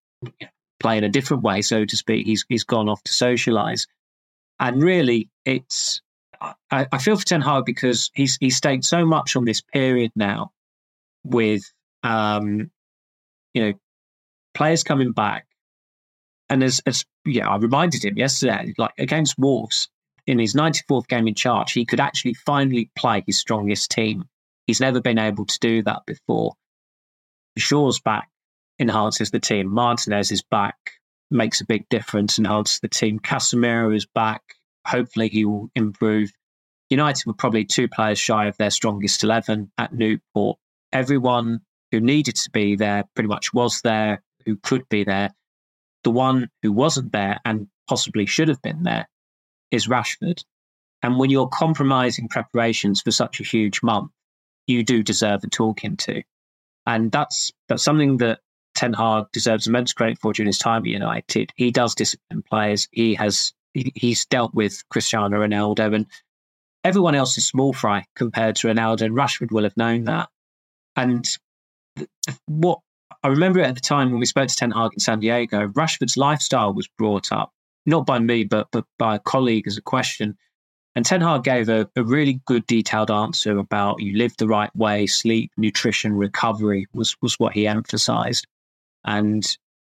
play 0.80 0.98
in 0.98 1.04
a 1.04 1.10
different 1.10 1.44
way, 1.44 1.62
so 1.62 1.86
to 1.86 1.98
speak. 1.98 2.26
He's 2.26 2.46
he's 2.50 2.64
gone 2.64 2.90
off 2.90 3.04
to 3.04 3.12
socialise, 3.12 3.88
and 4.60 4.82
really, 4.82 5.30
it's 5.46 6.02
I, 6.72 6.88
I 6.92 6.98
feel 6.98 7.18
for 7.18 7.26
Ten 7.26 7.42
Hag 7.42 7.66
because 7.66 8.12
he's 8.14 8.38
he's 8.40 8.58
stayed 8.58 8.84
so 8.84 9.06
much 9.06 9.36
on 9.36 9.46
this 9.46 9.62
period 9.62 10.12
now 10.16 10.52
with 11.24 11.72
um 12.04 12.72
you 13.54 13.64
know 13.64 13.74
players 14.54 14.84
coming 14.84 15.12
back 15.12 15.47
and 16.50 16.64
as, 16.64 16.82
as 16.86 17.06
yeah, 17.26 17.50
I 17.50 17.58
reminded 17.58 18.06
him 18.06 18.18
yesterday, 18.18 18.74
like 18.78 18.94
against 18.98 19.38
Wolves 19.38 19.90
in 20.26 20.40
his 20.40 20.54
94th 20.54 21.08
game 21.08 21.28
in 21.28 21.36
charge, 21.36 21.74
he 21.74 21.86
could 21.86 22.00
actually 22.00 22.34
finally 22.34 22.90
play 22.96 23.24
his 23.26 23.38
strongest 23.38 23.92
team. 23.92 24.26
He's 24.66 24.82
never 24.82 25.02
been 25.02 25.18
able 25.20 25.46
to 25.46 25.60
do 25.60 25.82
that 25.84 26.06
before. 26.06 26.54
Shaw's 27.58 28.00
back 28.00 28.30
enhances 28.80 29.32
the 29.32 29.40
team. 29.40 29.74
Martinez 29.74 30.32
is 30.32 30.44
back, 30.44 30.76
makes 31.32 31.62
a 31.62 31.66
big 31.66 31.88
difference, 31.90 32.38
enhances 32.38 32.80
the 32.80 32.88
team. 32.88 33.20
Casemiro 33.20 33.96
is 33.96 34.06
back. 34.06 34.42
Hopefully, 34.86 35.30
he 35.30 35.46
will 35.46 35.70
improve. 35.76 36.32
United 36.90 37.26
were 37.26 37.34
probably 37.34 37.66
two 37.66 37.88
players 37.88 38.20
shy 38.20 38.46
of 38.46 38.58
their 38.58 38.70
strongest 38.70 39.24
11 39.24 39.72
at 39.78 39.94
Newport. 39.94 40.58
Everyone 40.94 41.62
who 41.92 42.00
needed 42.00 42.36
to 42.36 42.50
be 42.52 42.76
there 42.76 43.04
pretty 43.14 43.28
much 43.28 43.54
was 43.54 43.82
there, 43.82 44.24
who 44.46 44.56
could 44.58 44.88
be 44.90 45.04
there. 45.04 45.32
The 46.08 46.12
one 46.12 46.50
who 46.62 46.72
wasn't 46.72 47.12
there 47.12 47.42
and 47.44 47.68
possibly 47.90 48.26
should 48.26 48.48
have 48.48 48.62
been 48.62 48.84
there 48.84 49.10
is 49.72 49.88
Rashford. 49.88 50.42
And 51.04 51.20
when 51.20 51.30
you're 51.30 51.50
compromising 51.50 52.30
preparations 52.30 53.02
for 53.02 53.12
such 53.12 53.42
a 53.42 53.44
huge 53.44 53.84
month, 53.84 54.12
you 54.68 54.86
do 54.86 55.04
deserve 55.04 55.44
a 55.44 55.48
talking 55.48 55.98
to. 55.98 56.24
And 56.86 57.12
that's 57.12 57.52
that's 57.68 57.84
something 57.84 58.16
that 58.20 58.40
Ten 58.74 58.94
Hag 58.94 59.26
deserves 59.34 59.68
immense 59.68 59.92
credit 59.92 60.18
for 60.22 60.32
during 60.32 60.48
his 60.48 60.60
time 60.60 60.84
at 60.84 60.88
United. 60.88 61.52
He 61.58 61.72
does 61.72 61.94
discipline 61.94 62.42
players. 62.42 62.88
He 62.94 63.16
has 63.16 63.52
he, 63.74 63.92
he's 63.94 64.26
dealt 64.28 64.54
with 64.56 64.88
Cristiano 64.88 65.38
Ronaldo 65.38 65.94
and 65.94 66.06
everyone 66.86 67.16
else 67.16 67.38
is 67.38 67.46
small 67.46 67.74
fry 67.74 68.06
compared 68.16 68.56
to 68.56 68.70
Ronaldo 68.70 69.02
and 69.02 69.14
Rashford 69.14 69.52
will 69.52 69.64
have 69.64 69.76
known 69.76 70.06
that. 70.06 70.30
And 70.96 71.28
what 72.46 72.80
I 73.28 73.30
remember 73.32 73.60
at 73.60 73.76
the 73.76 73.82
time 73.82 74.12
when 74.12 74.22
we 74.22 74.26
spoke 74.26 74.48
to 74.48 74.56
Ten 74.56 74.72
Hag 74.72 74.94
in 74.94 75.02
San 75.02 75.20
Diego, 75.20 75.68
Rashford's 75.68 76.16
lifestyle 76.16 76.74
was 76.74 76.88
brought 76.88 77.34
up, 77.34 77.52
not 77.86 78.06
by 78.06 78.20
me, 78.20 78.46
but, 78.46 78.70
but 78.72 78.86
by 78.98 79.16
a 79.16 79.20
colleague 79.20 79.68
as 79.68 79.76
a 79.76 79.82
question. 79.82 80.38
And 80.96 81.06
Ten 81.06 81.20
Hag 81.20 81.44
gave 81.44 81.68
a, 81.68 81.90
a 81.98 82.06
really 82.06 82.40
good 82.46 82.66
detailed 82.68 83.12
answer 83.12 83.58
about 83.58 84.02
you 84.02 84.18
live 84.18 84.38
the 84.38 84.48
right 84.48 84.74
way, 84.78 85.08
sleep, 85.08 85.52
nutrition, 85.58 86.14
recovery 86.14 86.88
was, 86.94 87.18
was 87.22 87.38
what 87.38 87.52
he 87.52 87.68
emphasized. 87.68 88.48
And 89.04 89.46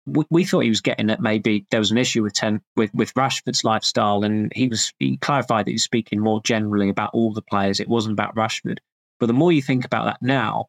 we, 0.06 0.24
we 0.30 0.44
thought 0.44 0.60
he 0.60 0.68
was 0.68 0.80
getting 0.80 1.08
that 1.08 1.20
maybe 1.20 1.66
there 1.72 1.80
was 1.80 1.90
an 1.90 1.98
issue 1.98 2.22
with 2.22 2.34
ten 2.34 2.60
with, 2.76 2.94
with 2.94 3.12
Rashford's 3.14 3.64
lifestyle, 3.64 4.22
and 4.22 4.52
he 4.54 4.68
was 4.68 4.92
he 5.00 5.16
clarified 5.16 5.66
that 5.66 5.72
he 5.72 5.74
was 5.74 5.82
speaking 5.82 6.20
more 6.20 6.40
generally 6.44 6.88
about 6.88 7.10
all 7.12 7.32
the 7.32 7.42
players. 7.42 7.80
It 7.80 7.88
wasn't 7.88 8.12
about 8.12 8.36
Rashford. 8.36 8.78
But 9.18 9.26
the 9.26 9.32
more 9.32 9.50
you 9.50 9.60
think 9.60 9.84
about 9.84 10.04
that 10.04 10.22
now, 10.22 10.66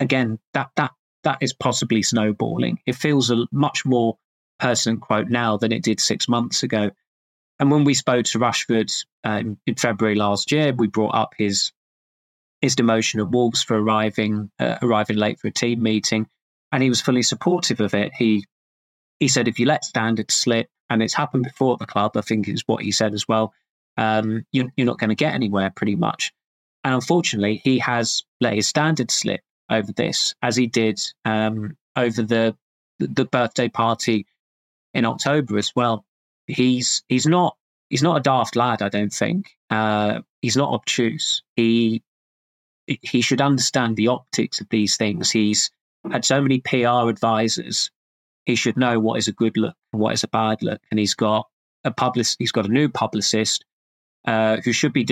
again, 0.00 0.38
that 0.54 0.70
that 0.76 0.92
that 1.26 1.38
is 1.40 1.52
possibly 1.52 2.02
snowballing. 2.02 2.78
It 2.86 2.94
feels 2.94 3.32
a 3.32 3.46
much 3.50 3.84
more 3.84 4.16
person 4.60 4.98
quote 4.98 5.28
now 5.28 5.56
than 5.56 5.72
it 5.72 5.82
did 5.82 5.98
six 6.00 6.28
months 6.28 6.62
ago. 6.62 6.92
And 7.58 7.68
when 7.68 7.82
we 7.82 7.94
spoke 7.94 8.26
to 8.26 8.38
Rashford 8.38 8.92
um, 9.24 9.58
in 9.66 9.74
February 9.74 10.14
last 10.14 10.52
year, 10.52 10.72
we 10.72 10.86
brought 10.86 11.14
up 11.14 11.34
his 11.36 11.72
his 12.60 12.76
demotion 12.76 13.20
at 13.20 13.30
Wolves 13.30 13.62
for 13.64 13.76
arriving 13.76 14.50
uh, 14.60 14.76
arriving 14.80 15.16
late 15.16 15.40
for 15.40 15.48
a 15.48 15.52
team 15.52 15.82
meeting, 15.82 16.28
and 16.70 16.80
he 16.80 16.88
was 16.88 17.00
fully 17.00 17.22
supportive 17.22 17.80
of 17.80 17.92
it. 17.92 18.12
He 18.16 18.44
he 19.18 19.26
said, 19.26 19.48
if 19.48 19.58
you 19.58 19.66
let 19.66 19.84
standards 19.84 20.34
slip, 20.34 20.68
and 20.88 21.02
it's 21.02 21.14
happened 21.14 21.42
before 21.44 21.72
at 21.72 21.80
the 21.80 21.86
club, 21.86 22.16
I 22.16 22.20
think 22.20 22.48
is 22.48 22.62
what 22.66 22.82
he 22.82 22.92
said 22.92 23.14
as 23.14 23.26
well. 23.26 23.52
Um, 23.96 24.46
you're, 24.52 24.70
you're 24.76 24.86
not 24.86 24.98
going 24.98 25.08
to 25.08 25.24
get 25.24 25.34
anywhere, 25.34 25.70
pretty 25.74 25.96
much. 25.96 26.32
And 26.84 26.94
unfortunately, 26.94 27.60
he 27.64 27.78
has 27.78 28.24
let 28.40 28.54
his 28.54 28.68
standards 28.68 29.14
slip 29.14 29.40
over 29.70 29.92
this, 29.92 30.34
as 30.42 30.56
he 30.56 30.66
did 30.66 31.00
um, 31.24 31.76
over 31.96 32.22
the 32.22 32.56
the 32.98 33.24
birthday 33.26 33.68
party 33.68 34.26
in 34.94 35.04
October 35.04 35.58
as 35.58 35.72
well. 35.76 36.04
He's 36.46 37.02
he's 37.08 37.26
not 37.26 37.56
he's 37.90 38.02
not 38.02 38.16
a 38.16 38.22
daft 38.22 38.56
lad, 38.56 38.82
I 38.82 38.88
don't 38.88 39.12
think. 39.12 39.50
Uh, 39.70 40.20
he's 40.40 40.56
not 40.56 40.72
obtuse. 40.72 41.42
He 41.56 42.02
he 42.86 43.20
should 43.20 43.40
understand 43.40 43.96
the 43.96 44.08
optics 44.08 44.60
of 44.60 44.68
these 44.68 44.96
things. 44.96 45.30
He's 45.30 45.70
had 46.10 46.24
so 46.24 46.40
many 46.40 46.60
PR 46.60 47.08
advisors. 47.08 47.90
He 48.44 48.54
should 48.54 48.76
know 48.76 49.00
what 49.00 49.18
is 49.18 49.28
a 49.28 49.32
good 49.32 49.56
look 49.56 49.74
and 49.92 50.00
what 50.00 50.14
is 50.14 50.22
a 50.22 50.28
bad 50.28 50.62
look. 50.62 50.80
And 50.90 51.00
he's 51.00 51.14
got 51.14 51.48
a 51.84 51.90
public. 51.90 52.26
He's 52.38 52.52
got 52.52 52.66
a 52.66 52.72
new 52.72 52.88
publicist 52.88 53.64
uh, 54.24 54.58
who 54.64 54.72
should 54.72 54.92
be 54.92 55.04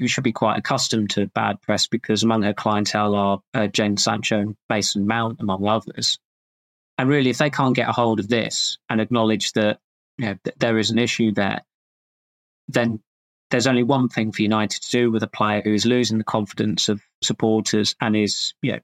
you 0.00 0.08
should 0.08 0.24
be 0.24 0.32
quite 0.32 0.58
accustomed 0.58 1.10
to 1.10 1.26
bad 1.26 1.60
press 1.60 1.86
because 1.86 2.22
among 2.22 2.42
her 2.42 2.54
clientele 2.54 3.14
are 3.14 3.42
uh, 3.52 3.68
Jadon 3.68 3.98
Sancho 3.98 4.38
and 4.38 4.56
Mason 4.70 5.06
Mount, 5.06 5.40
among 5.40 5.66
others. 5.68 6.18
And 6.96 7.08
really, 7.08 7.30
if 7.30 7.38
they 7.38 7.50
can't 7.50 7.76
get 7.76 7.88
a 7.88 7.92
hold 7.92 8.18
of 8.18 8.28
this 8.28 8.78
and 8.88 9.00
acknowledge 9.00 9.52
that 9.52 9.78
you 10.16 10.26
know, 10.26 10.36
th- 10.42 10.56
there 10.58 10.78
is 10.78 10.90
an 10.90 10.98
issue 10.98 11.32
there, 11.32 11.60
then 12.68 13.00
there's 13.50 13.66
only 13.66 13.82
one 13.82 14.08
thing 14.08 14.32
for 14.32 14.42
United 14.42 14.82
to 14.82 14.90
do 14.90 15.10
with 15.10 15.22
a 15.22 15.28
player 15.28 15.60
who 15.62 15.74
is 15.74 15.84
losing 15.84 16.16
the 16.16 16.24
confidence 16.24 16.88
of 16.88 17.02
supporters 17.22 17.94
and 18.00 18.16
is 18.16 18.54
you 18.62 18.72
know, 18.72 18.80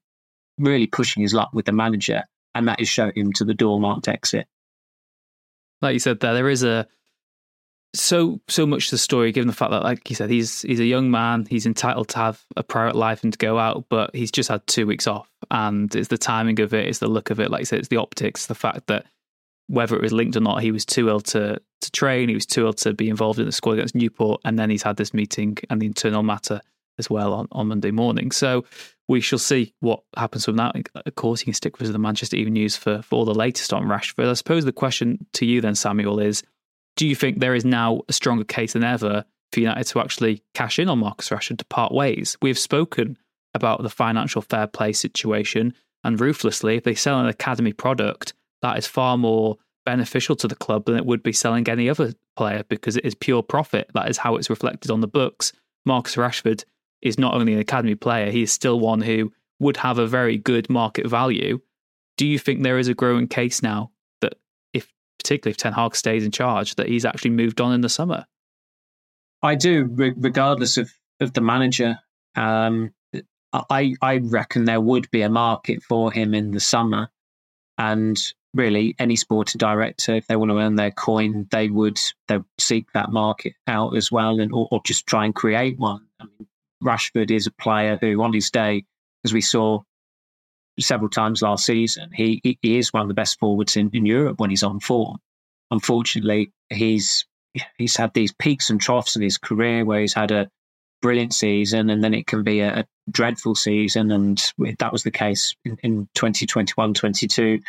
really 0.59 0.87
pushing 0.87 1.22
his 1.22 1.33
luck 1.33 1.50
with 1.55 1.64
the 1.64 1.72
manager, 1.72 2.24
and 2.55 2.68
that 2.68 2.81
is 2.81 2.88
show 2.88 3.11
him 3.14 3.33
to 3.33 3.44
the 3.44 3.55
door 3.55 3.81
marked 3.81 4.09
exit. 4.09 4.46
Like 5.81 5.94
you 5.94 5.98
said, 5.98 6.20
there 6.20 6.35
there 6.35 6.50
is 6.50 6.62
a 6.62 6.87
so 7.94 8.40
so 8.49 8.66
much 8.66 8.88
to 8.88 8.94
the 8.94 8.99
story, 8.99 9.33
given 9.33 9.49
the 9.49 9.55
fact 9.55 9.70
that, 9.70 9.83
like 9.83 10.09
you 10.11 10.16
said, 10.16 10.31
he's 10.31 10.62
he's 10.62 10.81
a 10.81 10.85
young 10.85 11.11
man. 11.11 11.46
He's 11.49 11.66
entitled 11.66 12.09
to 12.09 12.16
have 12.18 12.42
a 12.57 12.62
private 12.62 12.96
life 12.96 13.22
and 13.22 13.33
to 13.33 13.38
go 13.38 13.59
out, 13.59 13.87
but 13.88 14.14
he's 14.14 14.31
just 14.31 14.49
had 14.49 14.66
two 14.66 14.87
weeks 14.87 15.07
off, 15.07 15.29
and 15.51 15.94
it's 15.94 16.09
the 16.09 16.18
timing 16.18 16.61
of 16.61 16.75
it, 16.75 16.88
it's 16.88 16.99
the 16.99 17.09
look 17.09 17.31
of 17.31 17.40
it. 17.40 17.51
Like 17.51 17.61
you 17.61 17.66
said, 17.66 17.79
it's 17.79 17.88
the 17.88 17.96
optics, 17.96 18.46
the 18.46 18.55
fact 18.55 18.87
that 18.88 19.07
whether 19.68 19.96
it 19.96 20.03
was 20.03 20.12
linked 20.12 20.37
or 20.37 20.40
not, 20.40 20.62
he 20.62 20.70
was 20.70 20.85
too 20.85 21.09
ill 21.09 21.20
to 21.20 21.61
to 21.81 21.90
train. 21.90 22.29
He 22.29 22.35
was 22.35 22.46
too 22.46 22.66
ill 22.66 22.72
to 22.75 22.92
be 22.92 23.09
involved 23.09 23.38
in 23.38 23.46
the 23.46 23.53
squad 23.53 23.75
against 23.75 23.94
Newport, 23.94 24.40
and 24.44 24.59
then 24.59 24.70
he's 24.70 24.83
had 24.83 24.96
this 24.96 25.14
meeting 25.14 25.57
and 25.70 25.81
the 25.81 25.87
internal 25.87 26.22
matter 26.22 26.61
as 26.99 27.11
well 27.11 27.35
on, 27.35 27.46
on 27.53 27.68
Monday 27.68 27.90
morning. 27.90 28.31
So 28.31 28.64
we 29.09 29.20
shall 29.20 29.38
see 29.38 29.75
what 29.81 30.03
happens 30.16 30.44
from 30.44 30.57
that. 30.57 30.75
Of 30.94 31.14
course, 31.14 31.42
you 31.42 31.46
can 31.46 31.55
stick 31.55 31.79
with 31.79 31.92
the 31.92 31.99
Manchester 31.99 32.37
Evening 32.37 32.55
News 32.55 32.77
for, 32.77 33.03
for 33.03 33.16
all 33.16 33.25
the 33.25 33.35
latest 33.35 33.72
on 33.72 33.85
Rashford. 33.85 34.29
I 34.29 34.33
suppose 34.33 34.64
the 34.64 34.72
question 34.72 35.27
to 35.35 35.44
you 35.44 35.61
then, 35.61 35.75
Samuel, 35.75 36.18
is 36.20 36.42
do 36.96 37.06
you 37.06 37.14
think 37.14 37.38
there 37.38 37.54
is 37.54 37.64
now 37.64 38.00
a 38.09 38.12
stronger 38.12 38.44
case 38.44 38.72
than 38.72 38.85
ever 38.85 39.24
for 39.52 39.61
United 39.61 39.85
to 39.85 40.00
actually 40.00 40.42
cash 40.54 40.78
in 40.78 40.88
on 40.88 40.98
Marcus 40.98 41.28
Rashford 41.28 41.59
to 41.59 41.64
part 41.66 41.92
ways? 41.92 42.37
We've 42.42 42.59
spoken 42.59 43.16
about 43.54 43.82
the 43.82 43.90
financial 43.90 44.42
fair 44.42 44.66
play 44.66 44.92
situation, 44.92 45.74
and 46.04 46.20
ruthlessly, 46.20 46.76
if 46.76 46.85
they 46.85 46.94
sell 46.94 47.20
an 47.20 47.26
academy 47.26 47.72
product, 47.72 48.35
that 48.62 48.78
is 48.78 48.87
far 48.87 49.16
more 49.16 49.59
beneficial 49.85 50.37
to 50.37 50.48
the 50.48 50.56
club 50.56 50.87
than 50.87 50.96
it 50.96 51.06
would 51.06 51.22
be 51.22 51.32
selling 51.32 51.68
any 51.68 51.88
other 51.88 52.12
player 52.37 52.64
because 52.68 52.96
it 52.96 53.04
is 53.04 53.14
pure 53.14 53.42
profit. 53.42 53.90
That 53.94 54.11
is 54.11 54.18
how 54.18 54.37
it's 54.37 54.50
reflected 54.50 54.90
on 54.90 55.00
the 55.00 55.06
books. 55.06 55.52
Marcus 55.85 56.16
Rashford 56.16 56.64
is 57.02 57.18
not 57.18 57.35
only 57.35 57.52
an 57.52 57.61
academy 57.61 57.94
player, 57.94 58.30
he 58.30 58.42
is 58.42 58.52
still 58.52 58.80
one 58.80 59.00
who 59.00 59.32
would 59.61 59.76
have 59.78 59.98
a 59.98 60.06
very 60.06 60.37
good 60.37 60.68
market 60.68 61.06
value. 61.06 61.61
Do 62.16 62.26
you 62.26 62.38
think 62.38 62.62
there 62.62 62.78
is 62.78 62.88
a 62.88 62.94
growing 62.94 63.28
case 63.28 63.62
now 63.62 63.90
particularly 65.26 65.52
if 65.52 65.56
Ten 65.56 65.72
Hag 65.72 65.96
stays 65.96 66.24
in 66.24 66.30
charge, 66.30 66.76
that 66.76 66.88
he's 66.88 67.04
actually 67.04 67.30
moved 67.30 67.60
on 67.60 67.72
in 67.72 67.80
the 67.80 67.88
summer. 67.88 68.26
I 69.42 69.56
do, 69.56 69.84
regardless 70.16 70.76
of, 70.76 70.92
of 71.20 71.32
the 71.32 71.40
manager. 71.40 71.98
Um, 72.36 72.92
I 73.52 73.94
I 74.00 74.18
reckon 74.18 74.64
there 74.64 74.80
would 74.80 75.10
be 75.10 75.22
a 75.22 75.28
market 75.28 75.82
for 75.82 76.12
him 76.12 76.32
in 76.32 76.52
the 76.52 76.60
summer, 76.60 77.08
and 77.76 78.16
really 78.54 78.94
any 78.98 79.16
sporting 79.16 79.58
director, 79.58 80.14
if 80.14 80.26
they 80.26 80.36
want 80.36 80.50
to 80.50 80.58
earn 80.58 80.76
their 80.76 80.92
coin, 80.92 81.46
they 81.50 81.68
would 81.68 81.98
they 82.28 82.38
seek 82.58 82.92
that 82.92 83.10
market 83.10 83.54
out 83.66 83.96
as 83.96 84.12
well, 84.12 84.38
and 84.40 84.52
or, 84.52 84.68
or 84.70 84.80
just 84.84 85.06
try 85.06 85.24
and 85.24 85.34
create 85.34 85.78
one. 85.78 86.06
I 86.20 86.24
mean, 86.24 86.46
Rashford 86.84 87.30
is 87.30 87.46
a 87.46 87.52
player 87.52 87.98
who, 88.00 88.22
on 88.22 88.32
his 88.32 88.50
day, 88.50 88.84
as 89.24 89.32
we 89.32 89.40
saw 89.40 89.80
several 90.78 91.10
times 91.10 91.42
last 91.42 91.66
season, 91.66 92.10
he 92.12 92.40
he, 92.42 92.78
is 92.78 92.92
one 92.92 93.02
of 93.02 93.08
the 93.08 93.14
best 93.14 93.38
forwards 93.38 93.76
in, 93.76 93.90
in 93.92 94.06
Europe 94.06 94.38
when 94.38 94.50
he's 94.50 94.62
on 94.62 94.80
form. 94.80 95.18
Unfortunately, 95.70 96.52
he's 96.70 97.24
he's 97.78 97.96
had 97.96 98.12
these 98.14 98.32
peaks 98.32 98.70
and 98.70 98.80
troughs 98.80 99.16
in 99.16 99.22
his 99.22 99.38
career 99.38 99.84
where 99.84 100.00
he's 100.00 100.14
had 100.14 100.30
a 100.30 100.48
brilliant 101.02 101.34
season 101.34 101.90
and 101.90 102.02
then 102.02 102.14
it 102.14 102.26
can 102.26 102.42
be 102.42 102.60
a, 102.60 102.80
a 102.80 102.84
dreadful 103.10 103.54
season. 103.54 104.10
And 104.10 104.52
that 104.78 104.92
was 104.92 105.02
the 105.02 105.10
case 105.10 105.54
in, 105.64 105.78
in 105.82 106.08
2021 106.14 106.94
22. 106.94 107.60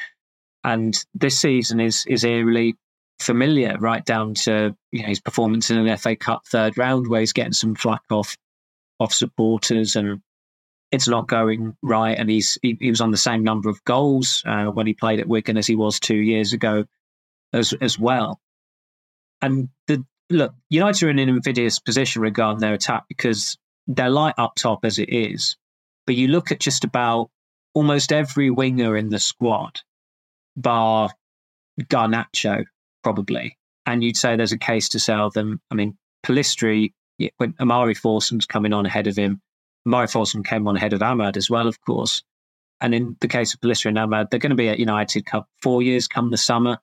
And 0.64 1.06
this 1.14 1.40
season 1.40 1.80
is, 1.80 2.06
is 2.08 2.24
eerily 2.24 2.76
familiar, 3.20 3.78
right 3.80 4.04
down 4.04 4.34
to 4.34 4.76
you 4.92 5.02
know, 5.02 5.08
his 5.08 5.20
performance 5.20 5.70
in 5.70 5.78
an 5.78 5.98
FA 5.98 6.16
Cup 6.16 6.46
third 6.46 6.78
round 6.78 7.08
where 7.08 7.22
he's 7.22 7.34
getting 7.34 7.54
some 7.54 7.76
flack 7.76 8.04
off 8.12 8.36
off 9.00 9.14
supporters 9.14 9.96
and 9.96 10.22
it's 10.92 11.08
not 11.08 11.28
going 11.28 11.76
right. 11.82 12.18
And 12.18 12.30
he's 12.30 12.58
he, 12.62 12.78
he 12.80 12.90
was 12.90 13.02
on 13.02 13.12
the 13.12 13.18
same 13.18 13.44
number 13.44 13.70
of 13.70 13.84
goals 13.84 14.44
uh, 14.46 14.66
when 14.66 14.88
he 14.88 14.94
played 14.94 15.20
at 15.20 15.28
Wigan 15.28 15.58
as 15.58 15.68
he 15.68 15.76
was 15.76 16.00
two 16.00 16.16
years 16.16 16.54
ago 16.54 16.86
as 17.54 17.74
as 17.82 18.00
well. 18.00 18.40
And 19.42 19.70
the 19.88 20.06
look, 20.30 20.54
United 20.70 21.06
are 21.06 21.10
in 21.10 21.20
an 21.20 21.30
invidious 21.30 21.80
position 21.80 22.22
regarding 22.22 22.60
their 22.60 22.74
attack 22.74 23.06
because 23.08 23.58
they're 23.88 24.10
light 24.10 24.36
up 24.38 24.56
top 24.56 24.80
as 24.84 25.00
it 25.00 25.10
is. 25.10 25.58
But 26.06 26.16
you 26.16 26.28
look 26.28 26.52
at 26.52 26.60
just 26.60 26.84
about 26.84 27.30
almost 27.74 28.12
every 28.12 28.50
winger 28.50 28.98
in 28.98 29.10
the 29.10 29.20
squad, 29.20 29.82
bar 30.56 31.10
Garnacho, 31.80 32.66
probably, 33.04 33.58
and 33.86 34.04
you'd 34.04 34.18
say 34.18 34.36
there's 34.36 34.52
a 34.52 34.58
case 34.58 34.90
to 34.90 35.00
sell 35.00 35.30
them. 35.30 35.62
I 35.70 35.76
mean, 35.76 35.98
Pellistri, 36.26 36.94
when 37.38 37.54
Omari 37.60 37.94
Forson's 37.94 38.46
coming 38.46 38.74
on 38.74 38.86
ahead 38.86 39.08
of 39.08 39.16
him, 39.16 39.42
Omari 39.88 40.08
Forson 40.08 40.46
came 40.46 40.68
on 40.68 40.76
ahead 40.76 40.94
of 40.94 41.00
Amad 41.00 41.38
as 41.38 41.50
well, 41.50 41.68
of 41.68 41.80
course. 41.82 42.22
And 42.82 42.94
in 42.94 43.16
the 43.22 43.28
case 43.28 43.54
of 43.54 43.62
Pellistri 43.62 43.88
and 43.88 43.98
Amad, 43.98 44.30
they're 44.30 44.40
going 44.40 44.52
to 44.52 44.56
be 44.56 44.70
at 44.70 44.80
United 44.80 45.26
Cup 45.26 45.48
four 45.62 45.82
years 45.82 46.08
come 46.08 46.30
the 46.30 46.38
summer. 46.38 46.78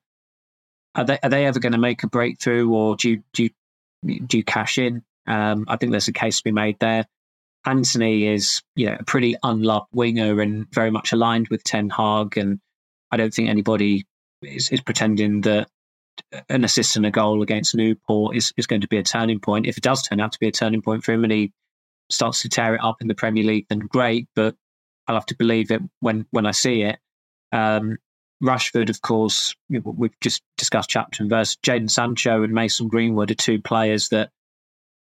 Are 0.95 1.05
they 1.05 1.19
are 1.21 1.29
they 1.29 1.45
ever 1.45 1.59
going 1.59 1.73
to 1.73 1.77
make 1.77 2.03
a 2.03 2.07
breakthrough, 2.07 2.69
or 2.69 2.95
do 2.95 3.11
you 3.11 3.23
do 3.33 3.43
you, 3.43 4.19
do 4.21 4.37
you 4.37 4.43
cash 4.43 4.77
in? 4.77 5.03
Um, 5.27 5.65
I 5.67 5.77
think 5.77 5.91
there's 5.91 6.07
a 6.07 6.13
case 6.13 6.37
to 6.37 6.43
be 6.43 6.51
made 6.51 6.79
there. 6.79 7.05
Antony 7.65 8.27
is 8.27 8.61
you 8.75 8.87
know, 8.87 8.97
a 8.99 9.03
pretty 9.03 9.35
unloved 9.41 9.87
winger 9.91 10.41
and 10.41 10.67
very 10.73 10.91
much 10.91 11.13
aligned 11.13 11.47
with 11.49 11.63
Ten 11.63 11.89
Hag, 11.89 12.37
and 12.37 12.59
I 13.11 13.17
don't 13.17 13.33
think 13.33 13.49
anybody 13.49 14.05
is, 14.41 14.69
is 14.69 14.81
pretending 14.81 15.41
that 15.41 15.67
an 16.49 16.63
assist 16.63 16.95
and 16.95 17.05
a 17.05 17.11
goal 17.11 17.41
against 17.41 17.75
Newport 17.75 18.35
is, 18.35 18.53
is 18.57 18.67
going 18.67 18.81
to 18.81 18.87
be 18.87 18.97
a 18.97 19.03
turning 19.03 19.39
point. 19.39 19.65
If 19.65 19.77
it 19.77 19.83
does 19.83 20.01
turn 20.01 20.19
out 20.19 20.31
to 20.33 20.39
be 20.39 20.47
a 20.47 20.51
turning 20.51 20.81
point 20.81 21.03
for 21.03 21.11
him 21.11 21.23
and 21.23 21.33
he 21.33 21.51
starts 22.09 22.41
to 22.41 22.49
tear 22.49 22.75
it 22.75 22.81
up 22.83 23.01
in 23.01 23.07
the 23.07 23.15
Premier 23.15 23.43
League, 23.43 23.65
then 23.69 23.79
great. 23.79 24.27
But 24.35 24.55
I'll 25.07 25.15
have 25.15 25.25
to 25.27 25.35
believe 25.35 25.71
it 25.71 25.81
when 25.99 26.25
when 26.31 26.45
I 26.45 26.51
see 26.51 26.83
it. 26.83 26.97
Um, 27.51 27.97
Rashford, 28.43 28.89
of 28.89 29.01
course, 29.01 29.55
we've 29.69 30.19
just 30.19 30.43
discussed 30.57 30.89
chapter 30.89 31.23
and 31.23 31.29
verse. 31.29 31.55
Jadon 31.57 31.89
Sancho 31.89 32.43
and 32.43 32.53
Mason 32.53 32.87
Greenwood 32.87 33.31
are 33.31 33.35
two 33.35 33.61
players 33.61 34.09
that 34.09 34.29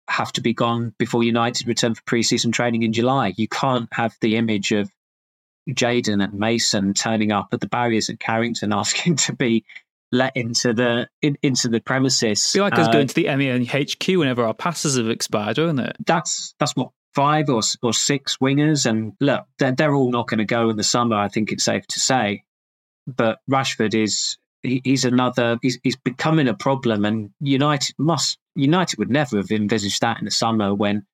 have 0.10 0.34
to 0.34 0.42
be 0.42 0.54
gone 0.54 0.94
before 0.98 1.24
United 1.24 1.68
return 1.68 1.96
for 1.96 2.04
pre-season 2.04 2.52
training 2.52 2.84
in 2.84 2.92
July. 2.92 3.34
You 3.38 3.48
can't 3.48 3.88
have 3.94 4.16
the 4.20 4.36
image 4.36 4.72
of 4.74 4.92
Jadon 5.70 6.22
and 6.22 6.34
Mason 6.34 6.94
turning 6.94 7.32
up 7.32 7.50
at 7.54 7.62
the 7.62 7.68
barriers 7.68 8.10
at 8.10 8.20
Carrington 8.20 8.74
asking 8.74 9.16
to 9.18 9.34
be 9.34 9.64
let 10.14 10.38
into 10.38 10.74
the 10.74 11.10
in, 11.22 11.38
into 11.42 11.68
the 11.68 11.82
premises. 11.82 12.54
Be 12.54 12.62
like 12.62 12.78
us 12.78 12.88
uh, 12.88 12.92
going 12.92 13.08
to 13.08 13.16
the 13.16 13.36
MEN 13.36 13.66
HQ 13.66 14.08
whenever 14.08 14.46
our 14.46 14.54
passes 14.54 14.98
have 14.98 15.10
expired, 15.10 15.58
won't 15.58 15.80
it? 15.80 15.98
That's 16.06 16.56
that's 16.60 16.76
what 16.76 16.92
five 17.14 17.50
or 17.50 17.62
or 17.82 17.94
six 17.94 18.38
wingers, 18.38 18.86
and 18.86 19.14
look, 19.20 19.46
they're, 19.60 19.74
they're 19.74 19.94
all 19.94 20.12
not 20.12 20.28
going 20.28 20.38
to 20.38 20.46
go 20.46 20.70
in 20.70 20.78
the 20.78 20.84
summer. 20.84 21.16
I 21.16 21.28
think 21.28 21.52
it's 21.52 21.66
safe 21.66 21.86
to 21.88 22.00
say 22.00 22.44
but 23.08 23.40
Rashford 23.50 23.94
is 23.96 24.38
he, 24.62 24.82
he's 24.84 25.06
another 25.06 25.58
he's, 25.62 25.80
he's 25.84 25.96
becoming 25.96 26.48
a 26.48 26.54
problem, 26.54 27.06
and 27.06 27.32
United 27.40 27.96
must 27.98 28.38
United 28.56 29.00
would 29.00 29.10
never 29.10 29.38
have 29.38 29.52
envisaged 29.52 30.02
that 30.02 30.20
in 30.20 30.26
the 30.26 30.32
summer 30.32 30.74
when. 30.74 31.06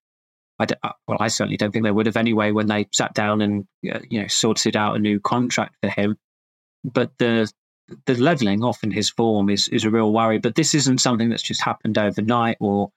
I 0.62 0.68
uh, 0.84 0.92
well, 1.08 1.20
I 1.22 1.30
certainly 1.30 1.56
don't 1.56 1.72
think 1.72 1.86
they 1.86 1.92
would 1.92 2.06
have 2.06 2.18
anyway 2.18 2.52
when 2.52 2.68
they 2.68 2.88
sat 2.92 3.14
down 3.14 3.40
and 3.40 3.66
uh, 3.90 4.00
you 4.10 4.22
know 4.22 4.28
sorted 4.28 4.76
out 4.76 4.98
a 4.98 5.00
new 5.00 5.20
contract 5.22 5.76
for 5.82 5.90
him. 5.90 6.18
But 6.84 7.12
the 7.18 7.50
the 8.06 8.16
leveling 8.16 8.64
off 8.64 8.84
in 8.84 8.92
his 8.92 9.10
form 9.10 9.50
is 9.50 9.68
is 9.68 9.86
a 9.86 9.90
real 9.90 10.12
worry. 10.12 10.40
But 10.40 10.56
this 10.56 10.74
isn't 10.74 11.02
something 11.02 11.30
that's 11.30 11.44
just 11.44 11.62
happened 11.62 11.98
overnight, 11.98 12.58
or 12.60 12.92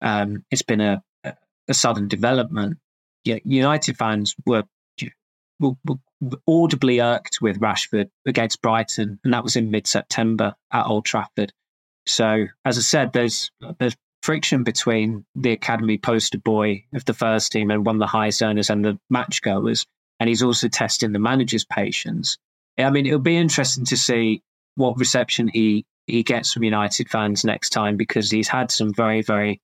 um, 0.00 0.44
it's 0.50 0.62
been 0.62 0.80
a, 0.80 1.02
a 1.24 1.74
sudden 1.74 2.08
development. 2.08 2.78
Yeah, 3.24 3.38
United 3.44 3.96
fans 3.96 4.34
were 4.46 4.64
were, 5.60 5.74
were 5.84 5.96
audibly 6.46 7.00
irked 7.00 7.40
with 7.40 7.60
Rashford 7.60 8.10
against 8.26 8.62
Brighton, 8.62 9.18
and 9.24 9.32
that 9.32 9.44
was 9.44 9.56
in 9.56 9.70
mid-September 9.70 10.54
at 10.72 10.86
Old 10.86 11.04
Trafford. 11.04 11.52
So, 12.06 12.46
as 12.64 12.78
I 12.78 12.80
said, 12.80 13.12
there's 13.12 13.50
there's 13.78 13.96
friction 14.22 14.64
between 14.64 15.24
the 15.34 15.52
academy 15.52 15.98
poster 15.98 16.38
boy 16.38 16.84
of 16.92 17.04
the 17.04 17.14
first 17.14 17.52
team 17.52 17.70
and 17.70 17.86
one 17.86 17.96
of 17.96 18.00
the 18.00 18.06
highest 18.06 18.42
earners 18.42 18.70
and 18.70 18.84
the 18.84 18.98
match 19.10 19.42
goers, 19.42 19.86
and 20.20 20.28
he's 20.28 20.42
also 20.42 20.68
testing 20.68 21.12
the 21.12 21.18
manager's 21.18 21.64
patience. 21.64 22.38
I 22.78 22.90
mean, 22.90 23.06
it'll 23.06 23.18
be 23.18 23.36
interesting 23.36 23.84
to 23.86 23.96
see 23.96 24.42
what 24.76 24.98
reception 24.98 25.48
he 25.48 25.84
he 26.06 26.22
gets 26.22 26.52
from 26.52 26.62
United 26.62 27.10
fans 27.10 27.44
next 27.44 27.70
time 27.70 27.96
because 27.96 28.30
he's 28.30 28.48
had 28.48 28.70
some 28.70 28.94
very 28.94 29.22
very 29.22 29.60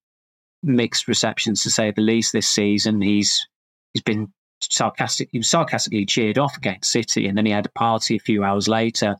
mixed 0.62 1.08
receptions 1.08 1.62
to 1.62 1.70
say 1.70 1.90
the 1.90 2.02
least 2.02 2.32
this 2.32 2.48
season. 2.48 3.00
He's 3.00 3.46
he's 3.92 4.02
been 4.02 4.32
sarcastic, 4.60 5.28
he 5.32 5.38
was 5.38 5.48
sarcastically 5.48 6.06
cheered 6.06 6.38
off 6.38 6.56
against 6.56 6.90
City, 6.90 7.26
and 7.26 7.36
then 7.36 7.46
he 7.46 7.52
had 7.52 7.66
a 7.66 7.70
party 7.70 8.16
a 8.16 8.20
few 8.20 8.44
hours 8.44 8.68
later, 8.68 9.16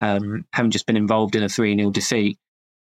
um, 0.00 0.44
having 0.52 0.70
just 0.70 0.86
been 0.86 0.96
involved 0.96 1.36
in 1.36 1.42
a 1.42 1.48
3 1.48 1.76
0 1.76 1.90
defeat. 1.90 2.38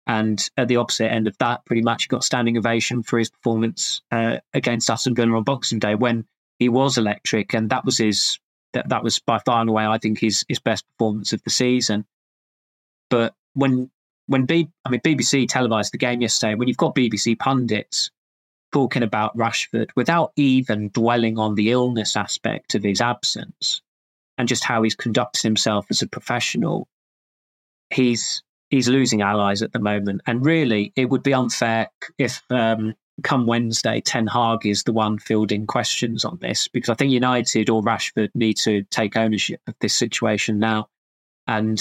And 0.06 0.46
at 0.58 0.68
the 0.68 0.78
opposite 0.78 1.12
end 1.12 1.28
of 1.28 1.38
that, 1.38 1.66
pretty 1.66 1.82
much 1.82 2.10
got 2.10 2.26
standing 2.26 2.58
ovation 2.58 3.04
for 3.04 3.18
his 3.18 3.30
performance 3.30 4.02
uh, 4.12 4.40
against 4.54 4.90
Aston 4.90 5.16
Villa 5.16 5.38
on 5.38 5.44
Boxing 5.44 5.80
Day 5.80 5.96
when 5.96 6.26
he 6.60 6.70
was 6.70 6.98
electric, 6.98 7.54
and 7.54 7.70
that 7.70 7.86
was 7.86 7.98
his 7.98 8.38
that, 8.74 8.90
that 8.90 9.04
was 9.04 9.20
by 9.20 9.40
far 9.40 9.62
and 9.62 9.70
away, 9.70 9.86
I 9.86 9.98
think, 9.98 10.20
his 10.20 10.46
his 10.48 10.60
best 10.60 10.86
performance 10.92 11.34
of 11.34 11.44
the 11.44 11.50
season. 11.50 12.06
But 13.10 13.34
when 13.54 13.90
when 14.28 14.46
B, 14.46 14.70
I 14.86 14.90
mean 14.90 15.02
BBC 15.02 15.48
televised 15.48 15.94
the 15.94 15.98
game 15.98 16.22
yesterday, 16.22 16.56
when 16.56 16.68
you've 16.68 16.78
got 16.78 16.96
BBC 16.96 17.38
pundits 17.38 18.12
talking 18.74 19.04
about 19.04 19.38
Rashford 19.38 19.90
without 19.96 20.32
even 20.36 20.90
dwelling 20.90 21.38
on 21.38 21.56
the 21.56 21.72
illness 21.72 22.16
aspect 22.18 22.74
of 22.76 22.84
his 22.84 23.02
absence 23.02 23.82
and 24.38 24.48
just 24.48 24.64
how 24.64 24.82
he's 24.82 24.96
conducted 24.96 25.44
himself 25.44 25.86
as 25.90 26.02
a 26.02 26.08
professional, 26.08 26.88
he's 27.92 28.44
he's 28.70 28.90
losing 28.90 29.22
allies 29.22 29.62
at 29.62 29.72
the 29.72 29.80
moment. 29.80 30.22
And 30.26 30.46
really, 30.46 30.92
it 30.96 31.10
would 31.10 31.24
be 31.24 31.34
unfair 31.34 31.90
if 32.18 32.42
um, 32.50 32.96
come 33.22 33.46
Wednesday, 33.46 34.02
Ten 34.02 34.28
Hag 34.28 34.66
is 34.66 34.84
the 34.84 34.94
one 34.94 35.20
fielding 35.20 35.68
questions 35.68 36.26
on 36.26 36.38
this 36.42 36.68
because 36.68 36.90
I 36.90 36.96
think 36.96 37.12
United 37.12 37.70
or 37.70 37.82
Rashford 37.82 38.30
need 38.34 38.58
to 38.58 38.84
take 38.84 39.16
ownership 39.16 39.62
of 39.68 39.76
this 39.80 39.96
situation 39.96 40.60
now 40.60 40.88
and 41.48 41.80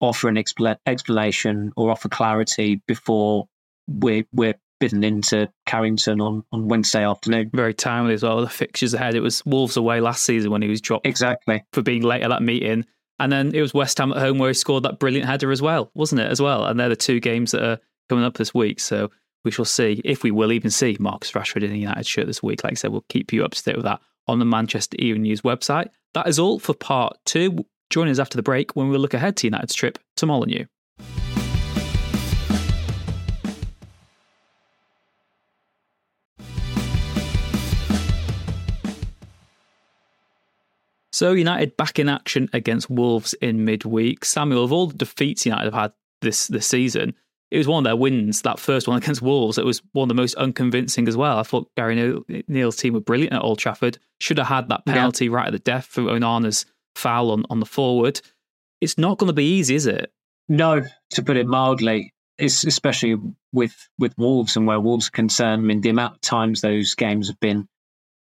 offer 0.00 0.28
an 0.28 0.34
expl- 0.34 0.78
explanation 0.86 1.72
or 1.76 1.90
offer 1.90 2.08
clarity 2.08 2.82
before 2.86 3.48
we're 3.86 4.24
we're 4.32 4.54
bidden 4.80 5.04
into 5.04 5.48
Carrington 5.64 6.20
on, 6.20 6.42
on 6.50 6.66
Wednesday 6.66 7.04
afternoon. 7.04 7.50
Very 7.54 7.72
timely 7.72 8.14
as 8.14 8.24
well. 8.24 8.40
The 8.40 8.48
fixtures 8.48 8.94
ahead. 8.94 9.14
It 9.14 9.20
was 9.20 9.44
Wolves 9.46 9.76
away 9.76 10.00
last 10.00 10.24
season 10.24 10.50
when 10.50 10.60
he 10.60 10.68
was 10.68 10.80
dropped. 10.80 11.06
Exactly. 11.06 11.64
For 11.72 11.82
being 11.82 12.02
late 12.02 12.22
at 12.22 12.30
that 12.30 12.42
meeting. 12.42 12.84
And 13.20 13.30
then 13.30 13.54
it 13.54 13.60
was 13.60 13.72
West 13.72 13.98
Ham 13.98 14.10
at 14.10 14.18
home 14.18 14.38
where 14.38 14.50
he 14.50 14.54
scored 14.54 14.82
that 14.82 14.98
brilliant 14.98 15.28
header 15.28 15.52
as 15.52 15.62
well, 15.62 15.92
wasn't 15.94 16.22
it? 16.22 16.28
As 16.28 16.42
well. 16.42 16.64
And 16.64 16.80
they're 16.80 16.88
the 16.88 16.96
two 16.96 17.20
games 17.20 17.52
that 17.52 17.62
are 17.62 17.78
coming 18.08 18.24
up 18.24 18.36
this 18.36 18.52
week. 18.52 18.80
So 18.80 19.12
we 19.44 19.50
shall 19.50 19.64
see 19.64 20.00
if 20.04 20.22
we 20.22 20.30
will 20.30 20.52
even 20.52 20.70
see 20.70 20.96
Marcus 21.00 21.32
Rashford 21.32 21.64
in 21.64 21.70
the 21.70 21.78
United 21.78 22.06
shirt 22.06 22.26
this 22.26 22.42
week. 22.42 22.62
Like 22.62 22.72
I 22.72 22.74
said, 22.74 22.92
we'll 22.92 23.04
keep 23.08 23.32
you 23.32 23.44
up 23.44 23.52
to 23.52 23.62
date 23.62 23.76
with 23.76 23.84
that 23.84 24.00
on 24.28 24.38
the 24.38 24.44
Manchester 24.44 24.96
Evening 24.98 25.22
News 25.22 25.42
website. 25.42 25.88
That 26.14 26.28
is 26.28 26.38
all 26.38 26.58
for 26.58 26.74
part 26.74 27.18
two. 27.24 27.66
Join 27.90 28.08
us 28.08 28.18
after 28.18 28.36
the 28.36 28.42
break 28.42 28.76
when 28.76 28.88
we 28.88 28.96
look 28.96 29.14
ahead 29.14 29.36
to 29.38 29.46
United's 29.46 29.74
trip 29.74 29.98
to 30.16 30.26
Molineux. 30.26 30.66
So 41.14 41.32
United 41.32 41.76
back 41.76 41.98
in 41.98 42.08
action 42.08 42.48
against 42.52 42.88
Wolves 42.88 43.34
in 43.34 43.64
midweek. 43.64 44.24
Samuel, 44.24 44.64
of 44.64 44.72
all 44.72 44.86
the 44.86 44.94
defeats 44.94 45.44
United 45.44 45.66
have 45.66 45.74
had 45.74 45.92
this 46.20 46.46
this 46.46 46.66
season, 46.66 47.14
it 47.52 47.58
was 47.58 47.68
one 47.68 47.84
of 47.84 47.84
their 47.84 47.96
wins. 47.96 48.40
That 48.42 48.58
first 48.58 48.88
one 48.88 48.96
against 48.96 49.20
Wolves, 49.20 49.58
it 49.58 49.66
was 49.66 49.82
one 49.92 50.06
of 50.06 50.08
the 50.08 50.20
most 50.20 50.34
unconvincing 50.36 51.06
as 51.06 51.18
well. 51.18 51.38
I 51.38 51.42
thought 51.42 51.70
Gary 51.76 52.18
Neil's 52.48 52.76
team 52.76 52.94
were 52.94 53.00
brilliant 53.00 53.34
at 53.34 53.42
Old 53.42 53.58
Trafford. 53.58 53.98
Should 54.20 54.38
have 54.38 54.46
had 54.46 54.70
that 54.70 54.86
penalty 54.86 55.26
yeah. 55.26 55.32
right 55.32 55.46
at 55.48 55.52
the 55.52 55.58
death 55.58 55.84
for 55.84 56.00
Onana's 56.04 56.64
foul 56.96 57.30
on, 57.30 57.44
on 57.50 57.60
the 57.60 57.66
forward. 57.66 58.22
it's 58.80 58.96
not 58.96 59.18
going 59.18 59.28
to 59.28 59.34
be 59.34 59.44
easy, 59.44 59.74
is 59.74 59.84
it? 59.86 60.10
No, 60.48 60.82
to 61.10 61.22
put 61.22 61.36
it 61.36 61.46
mildly. 61.46 62.14
It's 62.38 62.64
especially 62.64 63.18
with 63.52 63.76
with 63.98 64.16
Wolves 64.16 64.56
and 64.56 64.66
where 64.66 64.80
Wolves 64.80 65.08
are 65.08 65.12
concerned. 65.12 65.60
I 65.60 65.64
mean, 65.66 65.82
the 65.82 65.90
amount 65.90 66.14
of 66.14 66.20
times 66.22 66.62
those 66.62 66.94
games 66.94 67.28
have 67.28 67.38
been 67.38 67.68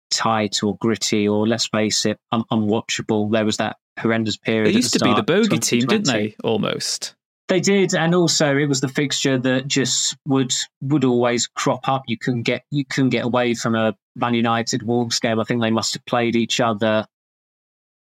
tight 0.09 0.63
or 0.63 0.77
gritty 0.77 1.27
or 1.27 1.45
let's 1.45 1.67
face 1.67 2.05
it, 2.05 2.17
un- 2.31 2.45
unwatchable. 2.49 3.29
There 3.33 3.43
was 3.43 3.57
that 3.57 3.75
horrendous 3.99 4.37
period. 4.37 4.69
It 4.69 4.75
used 4.75 4.93
the 4.93 4.99
to 4.99 5.05
be 5.05 5.13
the 5.13 5.23
bogey 5.23 5.59
team, 5.59 5.85
didn't 5.85 6.07
they? 6.07 6.37
Almost. 6.45 7.13
They 7.47 7.61
did, 7.61 7.95
and 7.95 8.13
also 8.13 8.57
it 8.57 8.65
was 8.65 8.81
the 8.81 8.89
fixture 8.89 9.37
that 9.37 9.67
just 9.67 10.17
would 10.25 10.53
would 10.81 11.05
always 11.05 11.47
crop 11.47 11.87
up. 11.87 12.03
You 12.07 12.17
couldn't 12.17 12.43
get 12.43 12.63
you 12.71 12.83
couldn't 12.83 13.11
get 13.11 13.23
away 13.23 13.53
from 13.53 13.73
a 13.73 13.95
Man 14.15 14.33
United 14.33 14.83
Wolves 14.83 15.19
game. 15.19 15.39
I 15.39 15.43
think 15.45 15.61
they 15.61 15.71
must 15.71 15.93
have 15.93 16.05
played 16.05 16.35
each 16.35 16.59
other 16.59 17.07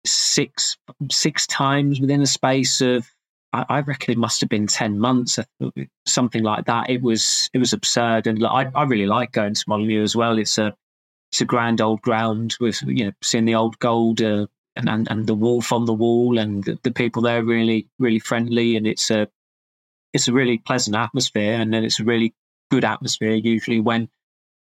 six 0.04 0.76
six 1.10 1.46
times 1.46 2.00
within 2.00 2.20
a 2.20 2.26
space 2.26 2.80
of 2.82 3.06
I, 3.52 3.64
I 3.68 3.80
reckon 3.80 4.12
it 4.12 4.18
must 4.18 4.40
have 4.40 4.50
been 4.50 4.66
ten 4.66 4.98
months, 4.98 5.38
uh, 5.38 5.70
something 6.06 6.42
like 6.42 6.66
that. 6.66 6.90
It 6.90 7.00
was 7.00 7.48
it 7.54 7.58
was 7.58 7.72
absurd, 7.72 8.26
and 8.26 8.44
I 8.44 8.70
I 8.74 8.84
really 8.84 9.06
like 9.06 9.32
going 9.32 9.54
to 9.54 9.64
Molineux 9.66 10.02
as 10.02 10.14
well. 10.14 10.38
It's 10.38 10.58
a 10.58 10.74
it's 11.32 11.40
a 11.40 11.46
grand 11.46 11.80
old 11.80 12.02
ground 12.02 12.56
with 12.60 12.82
you 12.82 13.06
know 13.06 13.12
seeing 13.22 13.46
the 13.46 13.54
old 13.54 13.78
gold. 13.78 14.20
Uh, 14.20 14.46
and, 14.80 14.88
and, 14.88 15.10
and 15.10 15.26
the 15.26 15.34
wolf 15.34 15.72
on 15.72 15.84
the 15.84 15.92
wall 15.92 16.38
and 16.38 16.64
the, 16.64 16.78
the 16.82 16.90
people 16.90 17.22
there 17.22 17.44
really 17.44 17.88
really 17.98 18.18
friendly 18.18 18.76
and 18.76 18.86
it's 18.86 19.10
a 19.10 19.28
it's 20.12 20.28
a 20.28 20.32
really 20.32 20.58
pleasant 20.58 20.96
atmosphere 20.96 21.54
and 21.60 21.72
then 21.72 21.84
it's 21.84 22.00
a 22.00 22.04
really 22.04 22.34
good 22.70 22.84
atmosphere 22.84 23.34
usually 23.34 23.80
when 23.80 24.08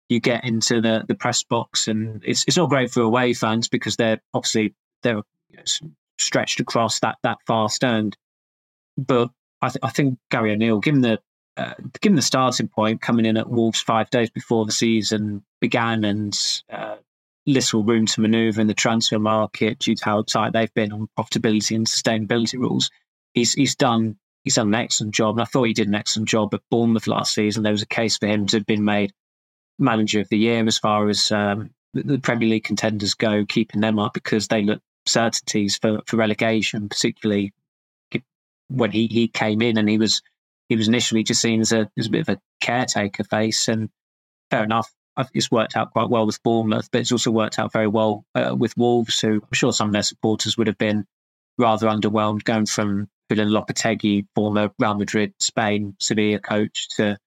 you 0.09 0.19
get 0.19 0.43
into 0.43 0.81
the 0.81 1.03
the 1.07 1.15
press 1.15 1.43
box 1.43 1.87
and 1.87 2.23
it's 2.25 2.43
it's 2.47 2.57
not 2.57 2.69
great 2.69 2.91
for 2.91 3.01
away 3.01 3.33
fans 3.33 3.67
because 3.67 3.95
they're 3.95 4.21
obviously 4.33 4.73
they're 5.03 5.21
stretched 6.19 6.59
across 6.59 6.99
that 6.99 7.17
that 7.23 7.37
far 7.45 7.69
stand. 7.69 8.17
But 8.97 9.29
I, 9.61 9.69
th- 9.69 9.79
I 9.83 9.89
think 9.89 10.17
Gary 10.31 10.53
O'Neil 10.53 10.79
given 10.79 11.01
the 11.01 11.19
uh, 11.55 11.73
given 12.01 12.15
the 12.15 12.21
starting 12.21 12.67
point 12.67 13.01
coming 13.01 13.25
in 13.25 13.37
at 13.37 13.49
Wolves 13.49 13.81
five 13.81 14.09
days 14.09 14.29
before 14.29 14.65
the 14.65 14.71
season 14.71 15.43
began 15.59 16.03
and 16.03 16.37
uh, 16.71 16.97
little 17.47 17.81
room 17.83 18.05
to 18.05 18.21
manoeuvre 18.21 18.61
in 18.61 18.67
the 18.67 18.73
transfer 18.73 19.17
market 19.17 19.79
due 19.79 19.95
to 19.95 20.05
how 20.05 20.21
tight 20.21 20.53
they've 20.53 20.73
been 20.73 20.91
on 20.91 21.07
profitability 21.17 21.75
and 21.75 21.87
sustainability 21.87 22.59
rules. 22.59 22.91
He's 23.33 23.53
he's 23.53 23.75
done 23.75 24.17
he's 24.43 24.55
done 24.55 24.67
an 24.67 24.75
excellent 24.75 25.15
job, 25.15 25.35
and 25.35 25.41
I 25.41 25.45
thought 25.45 25.63
he 25.63 25.73
did 25.73 25.87
an 25.87 25.95
excellent 25.95 26.29
job 26.29 26.53
at 26.53 26.61
Bournemouth 26.69 27.07
last 27.07 27.33
season. 27.33 27.63
There 27.63 27.71
was 27.71 27.81
a 27.81 27.87
case 27.87 28.17
for 28.17 28.27
him 28.27 28.45
to 28.47 28.57
have 28.57 28.65
been 28.65 28.83
made 28.83 29.13
manager 29.79 30.19
of 30.19 30.29
the 30.29 30.37
year 30.37 30.65
as 30.67 30.77
far 30.77 31.07
as 31.07 31.31
um, 31.31 31.71
the, 31.93 32.17
Premier 32.17 32.49
League 32.49 32.63
contenders 32.63 33.13
go, 33.13 33.45
keeping 33.45 33.81
them 33.81 33.99
up 33.99 34.13
because 34.13 34.47
they 34.47 34.63
look 34.63 34.81
certainties 35.05 35.77
for, 35.77 36.01
for 36.05 36.17
relegation, 36.17 36.89
particularly 36.89 37.53
when 38.69 38.91
he, 38.91 39.07
he 39.07 39.27
came 39.27 39.61
in 39.61 39.77
and 39.77 39.87
he 39.87 39.97
was 39.97 40.21
he 40.67 40.75
was 40.75 40.89
initially 40.89 41.23
just 41.23 41.41
seen 41.41 41.61
as 41.61 41.71
a 41.71 41.89
as 41.97 42.07
a 42.07 42.09
bit 42.09 42.27
of 42.27 42.29
a 42.29 42.41
caretaker 42.59 43.23
face, 43.23 43.69
and 43.69 43.89
fair 44.51 44.63
enough 44.63 44.91
it's 45.34 45.51
worked 45.51 45.76
out 45.76 45.91
quite 45.91 46.09
well 46.09 46.26
with 46.26 46.41
Bournemouth, 46.43 46.89
but 46.91 47.01
it's 47.01 47.11
also 47.11 47.32
worked 47.32 47.59
out 47.59 47.74
very 47.74 47.88
well 47.88 48.26
uh, 48.36 48.55
with 48.57 48.78
Wolves, 48.78 49.20
who 49.20 49.36
I'm 49.36 49.53
sure 49.53 49.74
some 49.74 49.89
of 49.89 49.93
their 49.93 50.03
supporters 50.03 50.57
would 50.57 50.68
have 50.68 50.78
been 50.78 51.05
rather 51.57 51.88
underwhelmed 51.88 52.43
going 52.43 52.68
from 52.68 53.09
Julen 53.32 53.49
Lopetegui, 53.49 54.28
former 54.36 54.72
Real 54.80 54.95
Madrid, 54.95 55.34
Spain, 55.39 55.95
Sevilla 55.99 56.39
coach, 56.39 56.88
to 56.97 57.18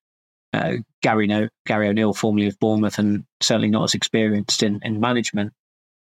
uh, 0.52 0.74
Gary, 1.02 1.26
no- 1.26 1.48
Gary 1.66 1.88
O'Neil, 1.88 2.14
formerly 2.14 2.46
of 2.46 2.58
Bournemouth, 2.58 2.98
and 2.98 3.24
certainly 3.40 3.70
not 3.70 3.84
as 3.84 3.94
experienced 3.94 4.62
in, 4.62 4.80
in 4.82 5.00
management. 5.00 5.52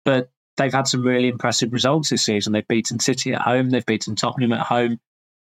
But 0.04 0.30
they've 0.56 0.72
had 0.72 0.86
some 0.88 1.02
really 1.02 1.28
impressive 1.28 1.72
results 1.72 2.10
this 2.10 2.22
season. 2.22 2.52
They've 2.52 2.66
beaten 2.66 3.00
City 3.00 3.32
at 3.32 3.42
home, 3.42 3.70
they've 3.70 3.86
beaten 3.86 4.16
Tottenham 4.16 4.52
at 4.52 4.66
home. 4.66 4.98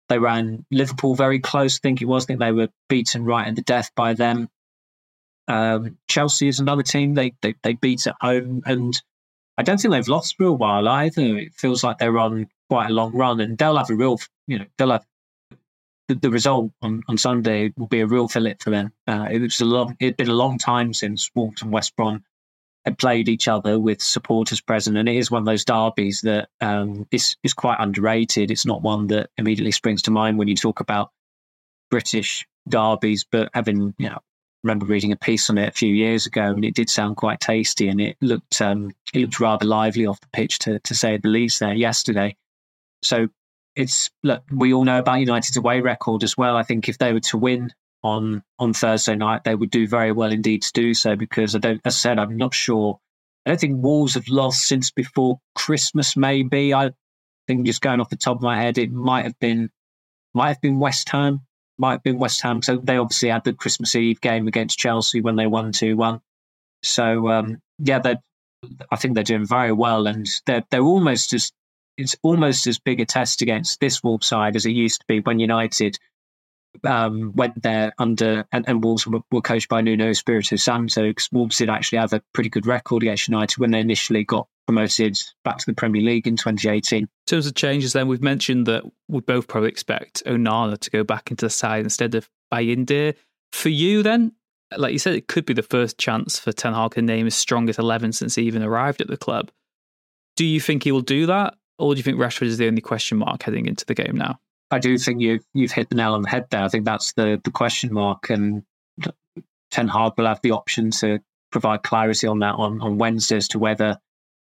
They 0.07 0.17
ran 0.17 0.65
Liverpool 0.71 1.13
very 1.13 1.39
close, 1.39 1.77
I 1.77 1.81
think 1.83 2.01
it 2.01 2.05
was. 2.05 2.25
I 2.25 2.27
think 2.27 2.39
they 2.39 2.51
were 2.51 2.69
beaten 2.87 3.25
right 3.25 3.47
at 3.47 3.55
the 3.55 3.61
death 3.61 3.91
by 3.95 4.13
them. 4.15 4.49
Um, 5.49 5.97
Chelsea 6.07 6.47
is 6.47 6.59
another 6.59 6.83
team 6.83 7.15
they, 7.15 7.33
they 7.41 7.55
they 7.63 7.73
beat 7.73 8.05
at 8.07 8.15
home, 8.21 8.61
and 8.65 8.93
I 9.57 9.63
don't 9.63 9.81
think 9.81 9.91
they've 9.91 10.07
lost 10.07 10.37
for 10.37 10.45
a 10.45 10.53
while 10.53 10.87
either. 10.87 11.37
It 11.37 11.55
feels 11.55 11.83
like 11.83 11.97
they're 11.97 12.17
on 12.19 12.47
quite 12.69 12.89
a 12.89 12.93
long 12.93 13.11
run, 13.13 13.41
and 13.41 13.57
they'll 13.57 13.77
have 13.77 13.89
a 13.89 13.95
real, 13.95 14.19
you 14.47 14.59
know, 14.59 14.65
they'll 14.77 14.91
have 14.91 15.05
the, 16.07 16.15
the 16.15 16.29
result 16.29 16.71
on, 16.81 17.03
on 17.07 17.17
Sunday 17.17 17.73
will 17.77 17.87
be 17.87 18.01
a 18.01 18.07
real 18.07 18.27
fillip 18.27 18.61
for 18.61 18.69
them. 18.69 18.93
Uh, 19.07 19.27
it 19.31 19.41
was 19.41 19.59
a 19.59 19.65
long, 19.65 19.97
it'd 19.99 20.17
been 20.17 20.29
a 20.29 20.33
long 20.33 20.57
time 20.57 20.93
since 20.93 21.29
Wolves 21.35 21.61
and 21.61 21.71
West 21.71 21.95
Brom 21.95 22.23
had 22.85 22.97
played 22.97 23.27
each 23.27 23.47
other 23.47 23.79
with 23.79 24.01
supporters 24.01 24.61
present, 24.61 24.97
and 24.97 25.09
it 25.09 25.15
is 25.15 25.31
one 25.31 25.41
of 25.41 25.45
those 25.45 25.65
derbies 25.65 26.21
that 26.21 26.49
um, 26.61 27.07
is 27.11 27.37
is 27.43 27.53
quite 27.53 27.77
underrated. 27.79 28.51
It's 28.51 28.65
not 28.65 28.81
one 28.81 29.07
that 29.07 29.29
immediately 29.37 29.71
springs 29.71 30.03
to 30.03 30.11
mind 30.11 30.37
when 30.37 30.47
you 30.47 30.55
talk 30.55 30.79
about 30.79 31.11
British 31.89 32.47
derbies, 32.67 33.25
but 33.29 33.49
having 33.53 33.93
you 33.97 34.09
know 34.09 34.19
remember 34.63 34.85
reading 34.85 35.11
a 35.11 35.17
piece 35.17 35.49
on 35.49 35.57
it 35.57 35.69
a 35.69 35.71
few 35.71 35.93
years 35.93 36.25
ago, 36.25 36.43
and 36.43 36.65
it 36.65 36.75
did 36.75 36.89
sound 36.89 37.17
quite 37.17 37.39
tasty, 37.39 37.87
and 37.87 38.01
it 38.01 38.17
looked 38.21 38.61
um, 38.61 38.91
it 39.13 39.21
looked 39.21 39.39
rather 39.39 39.65
lively 39.65 40.05
off 40.05 40.19
the 40.21 40.27
pitch, 40.33 40.59
to 40.59 40.79
to 40.79 40.95
say 40.95 41.17
the 41.17 41.29
least. 41.29 41.59
There 41.59 41.73
yesterday, 41.73 42.35
so 43.01 43.29
it's 43.75 44.09
look. 44.23 44.43
We 44.51 44.73
all 44.73 44.83
know 44.83 44.99
about 44.99 45.19
United's 45.19 45.57
away 45.57 45.81
record 45.81 46.23
as 46.23 46.37
well. 46.37 46.57
I 46.57 46.63
think 46.63 46.89
if 46.89 46.97
they 46.97 47.13
were 47.13 47.19
to 47.21 47.37
win 47.37 47.71
on 48.03 48.43
on 48.57 48.73
Thursday 48.73 49.15
night, 49.15 49.43
they 49.43 49.55
would 49.55 49.71
do 49.71 49.87
very 49.87 50.11
well 50.11 50.31
indeed 50.31 50.61
to 50.63 50.71
do 50.73 50.93
so. 50.93 51.15
Because 51.15 51.55
I 51.55 51.59
don't, 51.59 51.81
as 51.85 51.95
I 51.95 51.97
said, 51.97 52.19
I'm 52.19 52.37
not 52.37 52.53
sure. 52.53 52.99
I 53.45 53.51
don't 53.51 53.59
think 53.59 53.83
Wolves 53.83 54.15
have 54.15 54.27
lost 54.27 54.65
since 54.65 54.91
before 54.91 55.39
Christmas. 55.55 56.17
Maybe 56.17 56.73
I 56.73 56.91
think 57.47 57.65
just 57.65 57.81
going 57.81 58.01
off 58.01 58.09
the 58.09 58.17
top 58.17 58.37
of 58.37 58.43
my 58.43 58.61
head, 58.61 58.77
it 58.77 58.91
might 58.91 59.23
have 59.23 59.39
been 59.39 59.69
might 60.33 60.49
have 60.49 60.61
been 60.61 60.79
West 60.79 61.09
Ham 61.09 61.41
might 61.79 62.03
been 62.03 62.19
West 62.19 62.41
Ham. 62.41 62.61
So 62.61 62.77
they 62.77 62.97
obviously 62.97 63.29
had 63.29 63.43
the 63.43 63.53
Christmas 63.53 63.95
Eve 63.95 64.21
game 64.21 64.47
against 64.47 64.77
Chelsea 64.77 65.21
when 65.21 65.35
they 65.35 65.47
won 65.47 65.71
2 65.71 65.95
1. 65.95 66.21
So, 66.83 67.29
um, 67.29 67.61
yeah, 67.79 67.99
they 67.99 68.17
I 68.91 68.95
think 68.97 69.15
they're 69.15 69.23
doing 69.23 69.45
very 69.45 69.71
well. 69.71 70.07
And 70.07 70.27
they're, 70.45 70.63
they're 70.69 70.81
almost 70.81 71.33
as, 71.33 71.51
it's 71.97 72.15
almost 72.21 72.67
as 72.67 72.79
big 72.79 72.99
a 72.99 73.05
test 73.05 73.41
against 73.41 73.79
this 73.79 74.03
Wolves 74.03 74.27
side 74.27 74.55
as 74.55 74.65
it 74.65 74.71
used 74.71 75.01
to 75.01 75.05
be 75.07 75.19
when 75.19 75.39
United 75.39 75.97
um, 76.83 77.33
went 77.35 77.61
there 77.61 77.93
under, 77.97 78.45
and, 78.51 78.67
and 78.67 78.83
Wolves 78.83 79.07
were, 79.07 79.21
were 79.31 79.41
coached 79.41 79.69
by 79.69 79.81
Nuno 79.81 80.09
Espirito 80.09 80.55
Santo, 80.55 81.07
because 81.07 81.29
Wolves 81.31 81.57
did 81.57 81.69
actually 81.69 81.99
have 81.99 82.13
a 82.13 82.21
pretty 82.33 82.49
good 82.49 82.67
record 82.67 83.03
against 83.03 83.27
United 83.27 83.57
when 83.57 83.71
they 83.71 83.79
initially 83.79 84.23
got 84.23 84.47
promoted 84.69 85.17
back 85.43 85.57
to 85.57 85.65
the 85.65 85.73
Premier 85.73 86.03
League 86.03 86.27
in 86.27 86.35
2018. 86.35 86.99
In 86.99 87.09
terms 87.25 87.47
of 87.47 87.55
changes, 87.55 87.93
then 87.93 88.07
we've 88.07 88.21
mentioned 88.21 88.67
that 88.67 88.83
we 89.07 89.19
both 89.19 89.47
probably 89.47 89.69
expect 89.69 90.21
Onana 90.27 90.77
to 90.77 90.91
go 90.91 91.03
back 91.03 91.31
into 91.31 91.47
the 91.47 91.49
side 91.49 91.83
instead 91.83 92.13
of 92.13 92.29
Bayindir. 92.53 93.15
For 93.51 93.69
you, 93.69 94.03
then, 94.03 94.33
like 94.77 94.93
you 94.93 94.99
said, 94.99 95.15
it 95.15 95.27
could 95.27 95.47
be 95.47 95.55
the 95.55 95.63
first 95.63 95.97
chance 95.97 96.37
for 96.37 96.51
Ten 96.51 96.75
Hag 96.75 96.93
to 96.93 97.01
name 97.01 97.25
his 97.25 97.33
strongest 97.33 97.79
eleven 97.79 98.13
since 98.13 98.35
he 98.35 98.43
even 98.43 98.61
arrived 98.61 99.01
at 99.01 99.07
the 99.07 99.17
club. 99.17 99.49
Do 100.35 100.45
you 100.45 100.59
think 100.59 100.83
he 100.83 100.91
will 100.91 101.01
do 101.01 101.25
that, 101.25 101.55
or 101.79 101.95
do 101.95 101.97
you 101.97 102.03
think 102.03 102.19
Rashford 102.19 102.45
is 102.45 102.59
the 102.59 102.67
only 102.67 102.81
question 102.81 103.17
mark 103.17 103.41
heading 103.41 103.65
into 103.65 103.87
the 103.87 103.95
game 103.95 104.15
now? 104.15 104.39
I 104.69 104.77
do 104.77 104.99
think 104.99 105.19
you 105.19 105.39
you've 105.55 105.71
hit 105.71 105.89
the 105.89 105.95
nail 105.95 106.13
on 106.13 106.21
the 106.21 106.29
head 106.29 106.45
there. 106.51 106.61
I 106.61 106.67
think 106.67 106.85
that's 106.85 107.13
the 107.13 107.41
the 107.43 107.49
question 107.49 107.91
mark, 107.91 108.29
and 108.29 108.61
Ten 109.71 109.87
Hag 109.87 110.13
will 110.15 110.27
have 110.27 110.41
the 110.43 110.51
option 110.51 110.91
to 110.91 111.21
provide 111.51 111.81
clarity 111.81 112.27
on 112.27 112.37
that 112.39 112.53
on 112.53 112.79
on 112.81 112.99
Wednesday 112.99 113.37
as 113.37 113.47
to 113.47 113.57
whether 113.57 113.97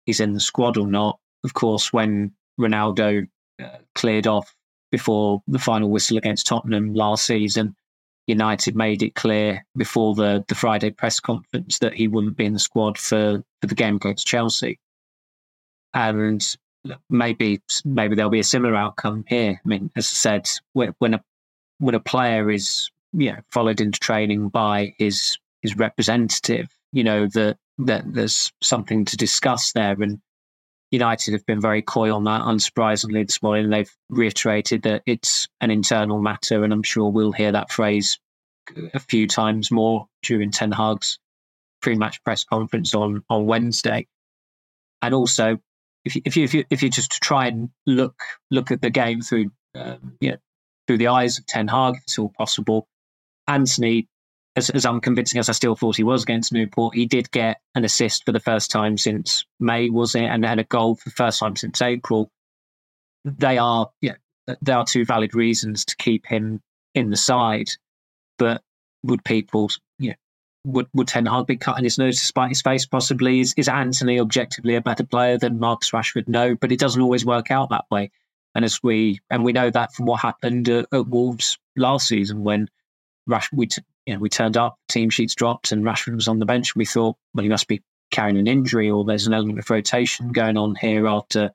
he's 0.06 0.20
in 0.20 0.34
the 0.34 0.40
squad 0.40 0.78
or 0.78 0.88
not. 0.88 1.20
Of 1.44 1.54
course, 1.54 1.94
when 1.94 2.34
Ronaldo 2.60 3.28
uh, 3.62 3.70
cleared 3.94 4.28
off 4.28 4.54
before 4.92 5.42
the 5.48 5.60
final 5.60 5.90
whistle 5.90 6.18
against 6.18 6.48
Tottenham 6.48 6.94
last 6.94 7.26
season, 7.26 7.76
United 8.28 8.76
made 8.76 9.04
it 9.04 9.16
clear 9.16 9.66
before 9.78 10.16
the, 10.16 10.44
the 10.48 10.56
Friday 10.56 10.90
press 10.90 11.20
conference 11.20 11.80
that 11.80 11.94
he 11.94 12.08
wouldn't 12.08 12.38
be 12.38 12.46
in 12.46 12.54
the 12.54 12.60
squad 12.60 12.98
for, 12.98 13.44
for 13.62 13.68
the 13.68 13.76
game 13.76 13.98
against 13.98 14.26
Chelsea. 14.26 14.80
And 15.94 16.44
maybe 17.10 17.62
maybe 17.84 18.16
there'll 18.16 18.32
be 18.32 18.40
a 18.40 18.44
similar 18.44 18.76
outcome 18.76 19.26
here. 19.28 19.62
I 19.64 19.68
mean, 19.68 19.92
as 19.96 20.06
I 20.06 20.16
said, 20.16 20.50
when, 20.74 21.14
a 21.14 21.24
when 21.80 21.96
a 21.96 22.00
player 22.00 22.50
is 22.50 22.90
you 23.14 23.32
know, 23.32 23.40
followed 23.52 23.82
into 23.82 24.00
training 24.00 24.50
by 24.50 24.94
his 24.98 25.38
his 25.62 25.78
representative, 25.78 26.68
you 26.92 27.04
know 27.04 27.28
that 27.28 27.58
that 27.80 28.04
there's 28.06 28.52
something 28.62 29.06
to 29.06 29.18
discuss 29.18 29.74
there. 29.74 30.02
And 30.02 30.20
United 30.92 31.34
have 31.34 31.46
been 31.46 31.62
very 31.62 31.82
coy 31.82 32.14
on 32.14 32.24
that, 32.26 32.42
unsurprisingly, 32.42 33.26
this 33.26 33.42
morning. 33.42 33.70
They've 33.70 33.94
reiterated 34.10 34.84
that 34.84 35.04
it's 35.06 35.48
an 35.62 35.72
internal 35.72 36.22
matter, 36.22 36.64
and 36.64 36.72
I'm 36.72 36.84
sure 36.84 37.10
we'll 37.10 37.32
hear 37.32 37.52
that 37.52 37.72
phrase 37.72 38.20
a 38.94 39.00
few 39.00 39.28
times 39.28 39.72
more 39.72 40.08
during 40.24 40.52
Ten 40.52 40.72
Hag's 40.72 41.20
pre-match 41.82 42.24
press 42.24 42.44
conference 42.44 42.96
on 42.96 43.24
on 43.30 43.46
Wednesday. 43.46 44.08
And 45.02 45.14
also, 45.14 45.60
if 46.04 46.16
you, 46.16 46.22
if 46.26 46.38
you 46.38 46.44
if 46.44 46.54
you 46.54 46.66
if 46.70 46.84
you 46.84 46.90
just 46.90 47.12
try 47.12 47.48
and 47.48 47.70
look 47.86 48.16
look 48.52 48.72
at 48.72 48.82
the 48.82 48.90
game 48.90 49.22
through 49.22 49.52
um, 49.76 50.18
you 50.20 50.32
know, 50.32 50.38
through 50.88 50.98
the 51.00 51.08
eyes 51.08 51.38
of 51.38 51.46
Ten 51.46 51.68
Hag, 51.68 51.96
if 51.96 52.04
it's 52.04 52.20
all 52.20 52.32
possible, 52.36 52.88
Antony 53.48 54.08
as, 54.56 54.70
as 54.70 54.86
unconvincing 54.86 55.40
as 55.40 55.50
I 55.50 55.52
still 55.52 55.76
thought 55.76 55.98
he 55.98 56.04
was 56.04 56.24
against 56.24 56.54
Newport, 56.54 56.96
he 56.96 57.06
did 57.06 57.32
get 57.32 57.62
an 57.76 57.84
assist 57.84 58.26
for 58.26 58.32
the 58.32 58.40
first 58.40 58.72
time 58.72 58.98
since 58.98 59.46
May, 59.60 59.90
was 59.90 60.16
it? 60.16 60.24
And, 60.24 60.46
had 60.46 60.60
a 60.60 60.64
goal 60.64 60.96
for 60.96 61.10
the 61.10 61.16
first 61.16 61.40
time 61.40 61.56
since 61.56 61.82
April. 61.82 62.32
They 63.26 63.58
are, 63.58 63.90
yeah, 64.02 64.16
there 64.62 64.78
are 64.78 64.86
two 64.86 65.06
valid 65.06 65.34
reasons 65.34 65.84
to 65.86 65.96
keep 65.98 66.26
him 66.26 66.62
in 66.94 67.10
the 67.10 67.18
side. 67.18 67.70
But 68.38 68.62
would 69.04 69.24
people, 69.24 69.70
know, 70.00 70.14
would, 70.66 70.88
would 70.94 71.08
Ten 71.08 71.26
Hag 71.26 71.48
be 71.48 71.58
cutting 71.58 71.84
his 71.84 71.98
nose 71.98 72.20
to 72.20 72.26
spite 72.26 72.50
his 72.50 72.62
face? 72.62 72.86
Possibly. 72.86 73.40
Is, 73.42 73.54
is 73.58 73.68
Antony 73.68 74.20
objectively 74.20 74.76
a 74.76 74.82
better 74.82 75.06
player 75.06 75.38
than 75.38 75.60
Marcus 75.60 75.92
Rashford? 75.92 76.28
No, 76.28 76.56
but 76.56 76.72
it 76.72 76.80
doesn't 76.80 77.02
always 77.02 77.26
work 77.26 77.52
out 77.52 77.70
that 77.70 77.86
way. 77.92 78.12
And 78.54 78.64
as 78.64 78.82
we 78.82 79.20
and 79.30 79.44
we 79.44 79.52
know 79.52 79.70
that 79.70 79.94
from 79.94 80.06
what 80.06 80.22
happened 80.22 80.70
at, 80.70 80.88
at 80.94 81.08
Wolves 81.08 81.58
last 81.76 82.08
season 82.08 82.44
when 82.44 82.70
Rash 83.28 83.52
we 83.52 83.68
t- 83.68 83.82
you 84.06 84.14
know 84.14 84.20
we 84.20 84.30
turned 84.30 84.58
up, 84.58 84.78
team 84.88 85.10
sheets 85.10 85.36
dropped, 85.36 85.72
and 85.72 85.84
Rashford 85.84 86.16
was 86.16 86.28
on 86.28 86.40
the 86.40 86.46
bench. 86.46 86.76
We 86.76 86.86
thought, 86.86 87.18
well, 87.34 87.44
he 87.44 87.50
must 87.50 87.68
be 87.68 87.82
carrying 88.12 88.38
an 88.38 88.48
injury, 88.48 88.90
or 88.90 89.04
there's 89.04 89.28
an 89.28 89.34
element 89.34 89.60
of 89.60 89.70
rotation 89.70 90.32
going 90.32 90.58
on 90.58 90.76
here 90.76 91.08
after 91.08 91.52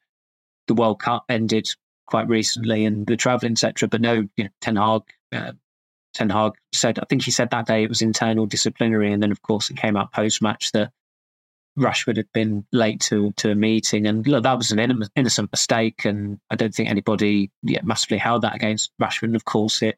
the 0.67 0.75
World 0.75 1.01
Cup 1.01 1.25
ended 1.29 1.69
quite 2.07 2.29
recently 2.29 2.85
and 2.85 3.07
the 3.07 3.17
travelling, 3.17 3.53
etc. 3.53 3.89
But 3.89 4.01
no, 4.01 4.29
you 4.37 4.45
know, 4.45 4.51
Ten 4.61 4.77
Hag, 4.77 5.03
uh, 5.33 5.53
Ten 6.15 6.31
Hag 6.31 6.53
said, 6.73 6.99
I 6.99 7.05
think 7.09 7.23
he 7.23 7.31
said 7.31 7.51
that 7.51 7.67
day 7.67 7.85
it 7.85 7.89
was 7.89 8.03
internal 8.03 8.47
disciplinary, 8.47 9.13
and 9.13 9.23
then 9.23 9.31
of 9.31 9.43
course 9.43 9.71
it 9.71 9.77
came 9.77 9.97
out 9.97 10.13
post 10.13 10.43
match 10.43 10.73
that 10.73 10.93
Rashford 11.79 12.17
had 12.17 12.33
been 12.33 12.67
late 12.73 13.01
to 13.03 13.33
to 13.39 13.53
a 13.53 13.55
meeting, 13.55 14.07
and 14.07 14.27
look, 14.27 14.43
that 14.43 14.59
was 14.59 14.73
an 14.73 15.11
innocent 15.15 15.53
mistake, 15.53 16.05
and 16.05 16.41
I 16.51 16.57
don't 16.57 16.75
think 16.75 16.91
anybody 16.91 17.51
yeah, 17.63 17.81
massively 17.85 18.19
held 18.19 18.43
that 18.43 18.57
against 18.57 18.91
Rashford. 19.01 19.25
And 19.25 19.37
of 19.37 19.45
course, 19.45 19.81
it 19.83 19.97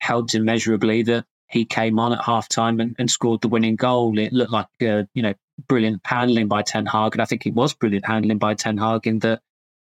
helped 0.00 0.34
immeasurably 0.34 1.02
that 1.04 1.24
he 1.48 1.64
came 1.64 1.98
on 1.98 2.12
at 2.12 2.24
half 2.24 2.48
time 2.48 2.80
and, 2.80 2.96
and 2.98 3.10
scored 3.10 3.40
the 3.40 3.48
winning 3.48 3.76
goal. 3.76 4.18
It 4.18 4.32
looked 4.32 4.52
like 4.52 4.66
uh, 4.82 5.04
you 5.14 5.22
know 5.22 5.34
brilliant 5.68 6.02
handling 6.04 6.48
by 6.48 6.62
Ten 6.62 6.86
Hag, 6.86 7.14
and 7.14 7.22
I 7.22 7.24
think 7.24 7.46
it 7.46 7.54
was 7.54 7.74
brilliant 7.74 8.06
handling 8.06 8.38
by 8.38 8.54
Ten 8.54 8.78
Hag 8.78 9.06
in 9.06 9.20
that 9.20 9.40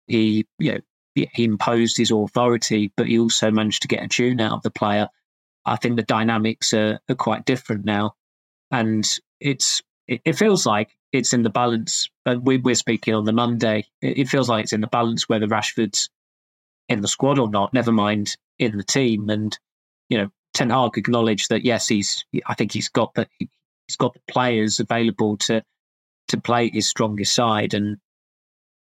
he 0.07 0.47
you 0.59 0.73
know 0.73 0.81
he 1.15 1.45
imposed 1.45 1.97
his 1.97 2.11
authority, 2.11 2.93
but 2.97 3.07
he 3.07 3.19
also 3.19 3.51
managed 3.51 3.83
to 3.83 3.89
get 3.89 4.03
a 4.03 4.09
tune 4.09 4.41
out 4.41 4.53
of 4.53 4.63
the 4.63 4.71
player. 4.71 5.09
I 5.65 5.77
think 5.77 5.97
the 5.97 6.03
dynamics 6.03 6.75
are, 6.75 7.01
are 7.09 7.15
quite 7.15 7.45
different 7.45 7.85
now, 7.85 8.15
and 8.71 9.09
it's 9.41 9.83
it, 10.09 10.21
it 10.25 10.33
feels 10.35 10.67
like 10.67 10.91
it's 11.13 11.33
in 11.33 11.43
the 11.43 11.51
balance. 11.51 12.11
And 12.27 12.45
we, 12.45 12.59
we're 12.59 12.75
speaking 12.75 13.15
on 13.15 13.25
the 13.25 13.33
Monday. 13.33 13.87
It, 14.03 14.19
it 14.19 14.29
feels 14.29 14.49
like 14.49 14.65
it's 14.65 14.73
in 14.73 14.81
the 14.81 14.89
balance 14.89 15.29
whether 15.29 15.47
Rashford's 15.47 16.11
in 16.89 17.01
the 17.01 17.09
squad 17.09 17.39
or 17.39 17.49
not. 17.49 17.73
Never 17.73 17.93
mind 17.93 18.37
in 18.59 18.77
the 18.77 18.83
team. 18.83 19.31
And 19.31 19.57
you 20.09 20.19
know, 20.19 20.31
Ten 20.55 20.71
Hag 20.71 20.97
acknowledged 20.97 21.51
that 21.51 21.65
yes, 21.65 21.89
he's. 21.89 22.25
I 22.47 22.55
think 22.55 22.73
he's 22.73 22.89
got 22.89 23.15
the 23.15 23.29
he's 23.39 23.97
got 23.99 24.15
the 24.15 24.21
players 24.29 24.81
available 24.81 25.37
to 25.39 25.63
to 26.29 26.41
play 26.41 26.71
his 26.71 26.89
strongest 26.89 27.35
side, 27.35 27.75
and 27.75 27.99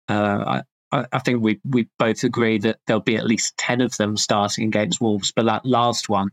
uh, 0.09 0.63
I, 0.93 1.07
I 1.13 1.19
think 1.21 1.43
we 1.43 1.61
we 1.65 1.89
both 1.99 2.25
agree 2.25 2.59
that 2.59 2.79
there'll 2.87 3.01
be 3.01 3.17
at 3.17 3.27
least 3.27 3.57
ten 3.57 3.81
of 3.81 3.97
them 3.97 4.17
starting 4.17 4.67
against 4.67 5.01
Wolves. 5.01 5.33
But 5.33 5.47
that 5.47 5.65
last 5.65 6.09
one, 6.09 6.31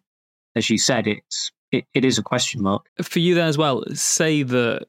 as 0.56 0.70
you 0.70 0.78
said, 0.78 1.08
it's 1.08 1.52
it, 1.72 1.86
it 1.94 2.06
is 2.06 2.18
a 2.18 2.24
question 2.24 2.64
mark 2.64 2.86
for 3.02 3.20
you 3.20 3.36
then 3.36 3.48
as 3.48 3.58
well. 3.58 3.84
Say 3.94 4.44
that 4.44 4.86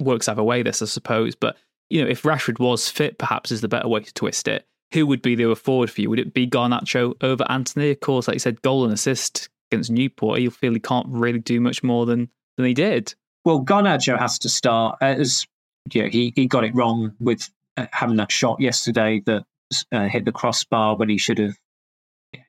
works 0.00 0.28
either 0.28 0.42
way. 0.42 0.62
This, 0.62 0.82
I 0.82 0.86
suppose, 0.86 1.34
but 1.34 1.56
you 1.90 2.02
know, 2.02 2.10
if 2.10 2.22
Rashford 2.22 2.58
was 2.58 2.88
fit, 2.88 3.18
perhaps 3.18 3.50
is 3.50 3.60
the 3.60 3.68
better 3.68 3.88
way 3.88 4.00
to 4.00 4.14
twist 4.14 4.48
it. 4.48 4.66
Who 4.92 5.06
would 5.06 5.20
be 5.20 5.34
the 5.34 5.54
forward 5.54 5.90
for 5.90 6.00
you? 6.00 6.08
Would 6.10 6.18
it 6.18 6.32
be 6.32 6.46
Garnacho 6.46 7.14
over 7.22 7.44
Antony? 7.50 7.90
Of 7.90 8.00
course, 8.00 8.26
like 8.26 8.36
you 8.36 8.40
said, 8.40 8.62
goal 8.62 8.84
and 8.84 8.92
assist 8.92 9.48
against 9.70 9.90
Newport. 9.90 10.40
You 10.40 10.50
feel 10.50 10.72
he 10.72 10.80
can't 10.80 11.06
really 11.08 11.40
do 11.40 11.60
much 11.60 11.82
more 11.82 12.06
than 12.06 12.30
than 12.56 12.66
he 12.66 12.74
did. 12.74 13.14
Well, 13.44 13.64
Garnacho 13.64 14.18
has 14.18 14.38
to 14.40 14.48
start 14.48 14.98
as 15.00 15.46
you 15.92 16.02
know, 16.02 16.08
he 16.08 16.32
he 16.34 16.46
got 16.46 16.64
it 16.64 16.74
wrong 16.74 17.12
with 17.20 17.50
uh, 17.76 17.86
having 17.92 18.16
that 18.16 18.32
shot 18.32 18.60
yesterday 18.60 19.22
that 19.26 19.44
uh, 19.92 20.08
hit 20.08 20.24
the 20.24 20.32
crossbar 20.32 20.96
when 20.96 21.08
he 21.08 21.18
should 21.18 21.38
have 21.38 21.56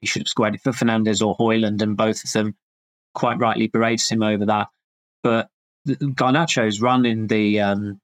he 0.01 0.07
should 0.07 0.23
have 0.23 0.27
squared 0.27 0.55
it 0.55 0.61
for 0.61 0.73
Fernandez 0.73 1.21
or 1.21 1.35
Højlund, 1.37 1.81
and 1.81 1.95
both 1.95 2.23
of 2.23 2.31
them 2.31 2.55
quite 3.13 3.39
rightly 3.39 3.67
berates 3.67 4.09
him 4.09 4.23
over 4.23 4.45
that. 4.45 4.67
But 5.23 5.49
Garnacho's 5.87 6.81
run 6.81 7.05
in 7.05 7.27
the 7.27 7.59
um, 7.61 7.99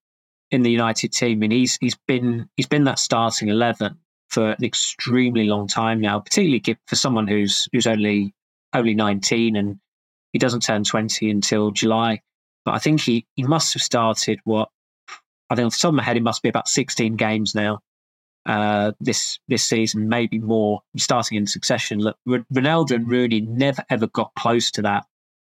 in 0.52 0.62
the 0.62 0.72
United 0.72 1.14
team, 1.14 1.44
and 1.44 1.52
he's 1.52 1.78
he's 1.80 1.98
been 2.08 2.50
he's 2.56 2.68
been 2.68 2.86
that 2.86 3.00
starting 3.00 3.50
eleven 3.50 3.98
for 4.30 4.52
an 4.52 4.64
extremely 4.64 5.46
long 5.46 5.68
time 5.68 6.02
now, 6.02 6.20
particularly 6.20 6.78
for 6.88 6.96
someone 6.96 7.28
who's 7.28 7.68
who's 7.72 7.88
only 7.88 8.34
only 8.74 8.94
nineteen 8.94 9.56
and 9.56 9.80
he 10.34 10.40
doesn't 10.40 10.62
turn 10.62 10.84
twenty 10.84 11.30
until 11.30 11.72
July. 11.72 12.22
But 12.66 12.76
I 12.76 12.80
think 12.80 13.02
he 13.02 13.26
he 13.36 13.44
must 13.44 13.74
have 13.74 13.84
started 13.84 14.40
what 14.44 14.70
I 15.50 15.56
think 15.56 15.68
off 15.68 15.74
the 15.74 15.80
top 15.82 15.90
of 15.90 15.96
my 15.96 16.04
head, 16.04 16.18
it 16.18 16.24
must 16.24 16.42
be 16.42 16.50
about 16.50 16.68
sixteen 16.68 17.16
games 17.16 17.56
now 17.56 17.80
uh, 18.46 18.92
this 19.00 19.40
this 19.48 19.64
season, 19.64 20.10
maybe 20.10 20.40
more, 20.40 20.82
starting 20.98 21.38
in 21.38 21.48
succession. 21.48 22.00
Look, 22.00 22.18
Ronaldo 22.28 22.92
and 22.92 23.10
Rooney 23.10 23.42
never 23.42 23.84
ever 23.90 24.08
got 24.08 24.34
close 24.36 24.72
to 24.72 24.82
that 24.84 25.06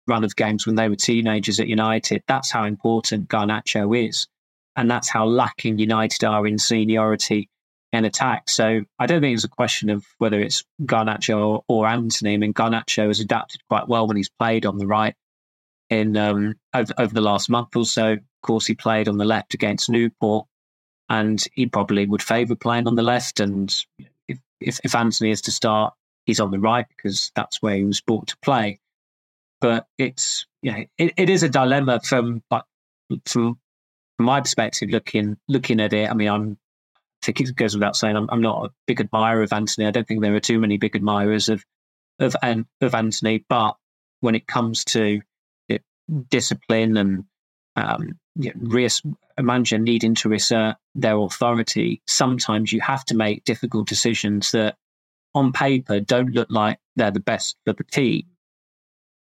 run 0.07 0.25
of 0.25 0.37
games 0.37 0.67
when 0.67 0.77
they 0.77 0.89
were 0.89 0.97
teenagers 0.97 1.61
at 1.61 1.69
United. 1.69 2.23
That's 2.29 2.51
how 2.51 2.65
important 2.65 3.29
Garnacho 3.29 4.09
is, 4.09 4.27
and 4.77 4.91
that's 4.91 5.09
how 5.09 5.27
lacking 5.27 5.79
United 5.79 6.25
are 6.25 6.47
in 6.47 6.59
seniority 6.59 7.49
and 7.95 8.05
attack. 8.05 8.51
So 8.51 8.83
I 8.99 9.07
don't 9.07 9.21
think 9.21 9.35
it's 9.35 9.45
a 9.45 9.49
question 9.49 9.89
of 9.89 10.05
whether 10.19 10.41
it's 10.41 10.65
Garnacho 10.83 11.39
or, 11.39 11.65
or 11.69 11.87
Antony. 11.87 12.35
I 12.35 12.37
mean, 12.37 12.53
Garnacho 12.53 13.07
has 13.07 13.21
adapted 13.21 13.61
quite 13.69 13.89
well 13.89 14.07
when 14.07 14.17
he's 14.17 14.29
played 14.29 14.67
on 14.67 14.79
the 14.79 14.87
right 14.87 15.15
in 15.91 16.17
um, 16.17 16.55
over, 16.75 16.93
over 16.99 17.15
the 17.15 17.21
last 17.21 17.49
month 17.49 17.77
or 17.77 17.85
so. 17.85 18.13
Of 18.13 18.21
course, 18.43 18.67
he 18.67 18.75
played 18.75 19.09
on 19.09 19.17
the 19.17 19.25
left 19.25 19.55
against 19.55 19.89
Newport 19.89 20.47
and 21.09 21.43
he 21.55 21.67
probably 21.67 22.05
would 22.05 22.23
favour 22.23 22.57
playing 22.57 22.89
on 22.89 22.97
the 22.97 23.03
left. 23.03 23.39
And 23.39 23.75
if, 24.29 24.41
if, 24.61 24.81
if 24.83 24.95
Antony 24.95 25.31
is 25.31 25.43
to 25.43 25.53
start, 25.53 25.95
he's 26.27 26.41
on 26.41 26.51
the 26.51 26.59
right 26.59 26.87
because 26.97 27.31
that's 27.37 27.63
where 27.63 27.77
he 27.77 27.85
was 27.85 28.01
brought 28.01 28.27
to 28.29 28.37
play. 28.39 28.81
But 29.61 29.87
it's 29.99 30.47
yeah, 30.63 30.85
it, 30.99 31.15
it 31.17 31.31
is 31.31 31.43
a 31.43 31.49
dilemma 31.49 32.01
from 32.01 32.43
but 32.51 32.67
from 33.25 33.59
from 34.17 34.27
my 34.27 34.41
perspective, 34.41 34.91
looking 34.91 35.37
looking 35.49 35.81
at 35.81 35.93
it. 35.93 36.11
I 36.11 36.15
mean, 36.15 36.29
I'm 36.29 36.59
think 37.33 37.49
it 37.49 37.57
goes 37.57 37.75
without 37.75 37.97
saying 37.97 38.17
I'm, 38.17 38.29
I'm 38.31 38.41
not 38.41 38.67
a 38.67 38.71
big 38.87 39.01
admirer 39.01 39.43
of 39.43 39.53
Antony. 39.53 39.87
I 39.87 39.91
don't 39.91 40.07
think 40.07 40.21
there 40.21 40.35
are 40.35 40.41
too 40.41 40.59
many 40.59 40.77
big 40.77 40.97
admirers 40.97 41.49
of 41.49 41.65
of 42.19 42.37
of 42.81 42.95
Antony. 42.95 43.45
But 43.49 43.77
when 44.21 44.35
it 44.35 44.47
comes 44.47 44.85
to 44.87 45.21
it, 45.69 45.83
discipline 46.29 46.97
and 46.97 47.25
um, 47.77 48.19
you 48.37 48.53
know, 48.55 48.89
a 49.37 49.43
manager 49.43 49.79
needing 49.79 50.15
to 50.17 50.33
assert 50.33 50.77
their 50.95 51.19
authority, 51.19 52.03
sometimes 52.07 52.73
you 52.73 52.81
have 52.81 53.05
to 53.07 53.17
make 53.17 53.45
difficult 53.45 53.89
decisions 53.89 54.53
that 54.53 54.77
on 55.35 55.53
paper 55.53 56.01
don't 56.01 56.31
look 56.31 56.49
like 56.51 56.79
they're 56.97 57.11
the 57.11 57.21
best 57.21 57.57
for 57.65 57.73
the 57.73 57.85
team, 57.85 58.25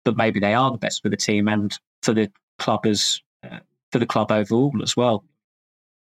but 0.04 0.16
maybe 0.16 0.38
they 0.38 0.54
are 0.54 0.70
the 0.70 0.78
best 0.78 1.02
for 1.02 1.08
the 1.08 1.16
team 1.16 1.48
and 1.48 1.78
for 2.02 2.12
the 2.12 2.30
club 2.58 2.86
as 2.86 3.20
uh, 3.42 3.58
for 3.90 3.98
the 3.98 4.06
club 4.06 4.30
overall 4.30 4.72
as 4.82 4.96
well. 4.96 5.24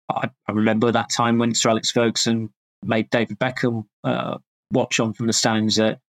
I, 0.09 0.29
I, 0.47 0.51
remember 0.51 0.91
that 0.91 1.09
time 1.09 1.37
when 1.37 1.53
Sir 1.53 1.69
Alex 1.69 1.91
Ferguson 1.91 2.51
made 2.83 3.09
David 3.09 3.39
Beckham 3.39 3.85
uh, 4.03 4.37
watch 4.71 4.99
on 4.99 5.13
from 5.13 5.27
the 5.27 5.33
stands 5.33 5.79
at, 5.79 5.99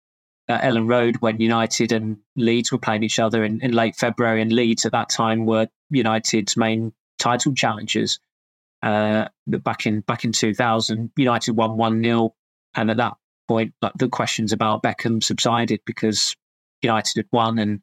at 0.49 0.63
Elland 0.63 0.89
Road 0.89 1.17
when 1.21 1.41
United 1.41 1.93
and 1.93 2.19
Leeds 2.37 2.73
were 2.73 2.79
playing 2.79 3.03
each 3.03 3.19
other 3.19 3.45
in, 3.45 3.61
in 3.61 3.73
late 3.73 3.97
February, 3.97 4.43
and 4.43 4.53
Leeds 4.53 4.87
at 4.87 4.93
that 4.93 5.09
time 5.09 5.47
were 5.47 5.69
United's 5.91 6.57
main 6.57 6.93
title 7.19 7.55
challengers. 7.55 8.19
Uh, 8.83 9.29
back 9.47 9.85
in 9.85 10.01
back 10.01 10.25
in 10.25 10.33
2000, 10.33 11.11
United 11.17 11.53
won 11.53 11.77
one 11.77 12.03
0 12.03 12.35
and 12.75 12.91
at 12.91 12.97
that 12.97 13.15
point, 13.47 13.75
like 13.83 13.93
the 13.99 14.09
questions 14.09 14.53
about 14.53 14.83
Beckham 14.83 15.23
subsided 15.23 15.81
because 15.85 16.35
United 16.83 17.17
had 17.17 17.27
won, 17.33 17.59
and 17.59 17.83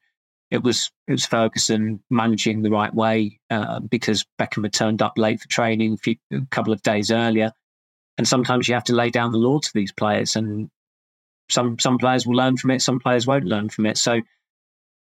it 0.49 0.63
was 0.63 0.91
it 1.07 1.11
was 1.11 1.25
Ferguson 1.25 2.01
managing 2.09 2.61
the 2.61 2.69
right 2.69 2.93
way 2.93 3.39
uh, 3.49 3.79
because 3.79 4.25
Beckham 4.39 4.63
had 4.63 4.73
turned 4.73 5.01
up 5.01 5.13
late 5.17 5.41
for 5.41 5.47
training 5.47 5.93
a, 5.93 5.97
few, 5.97 6.15
a 6.31 6.41
couple 6.51 6.73
of 6.73 6.81
days 6.81 7.11
earlier. 7.11 7.51
And 8.17 8.27
sometimes 8.27 8.67
you 8.67 8.73
have 8.73 8.85
to 8.85 8.95
lay 8.95 9.09
down 9.09 9.31
the 9.31 9.37
law 9.37 9.59
to 9.59 9.71
these 9.73 9.91
players, 9.91 10.35
and 10.35 10.69
some 11.49 11.77
some 11.79 11.97
players 11.97 12.25
will 12.25 12.35
learn 12.35 12.57
from 12.57 12.71
it, 12.71 12.81
some 12.81 12.99
players 12.99 13.27
won't 13.27 13.45
learn 13.45 13.69
from 13.69 13.85
it. 13.85 13.97
So, 13.97 14.21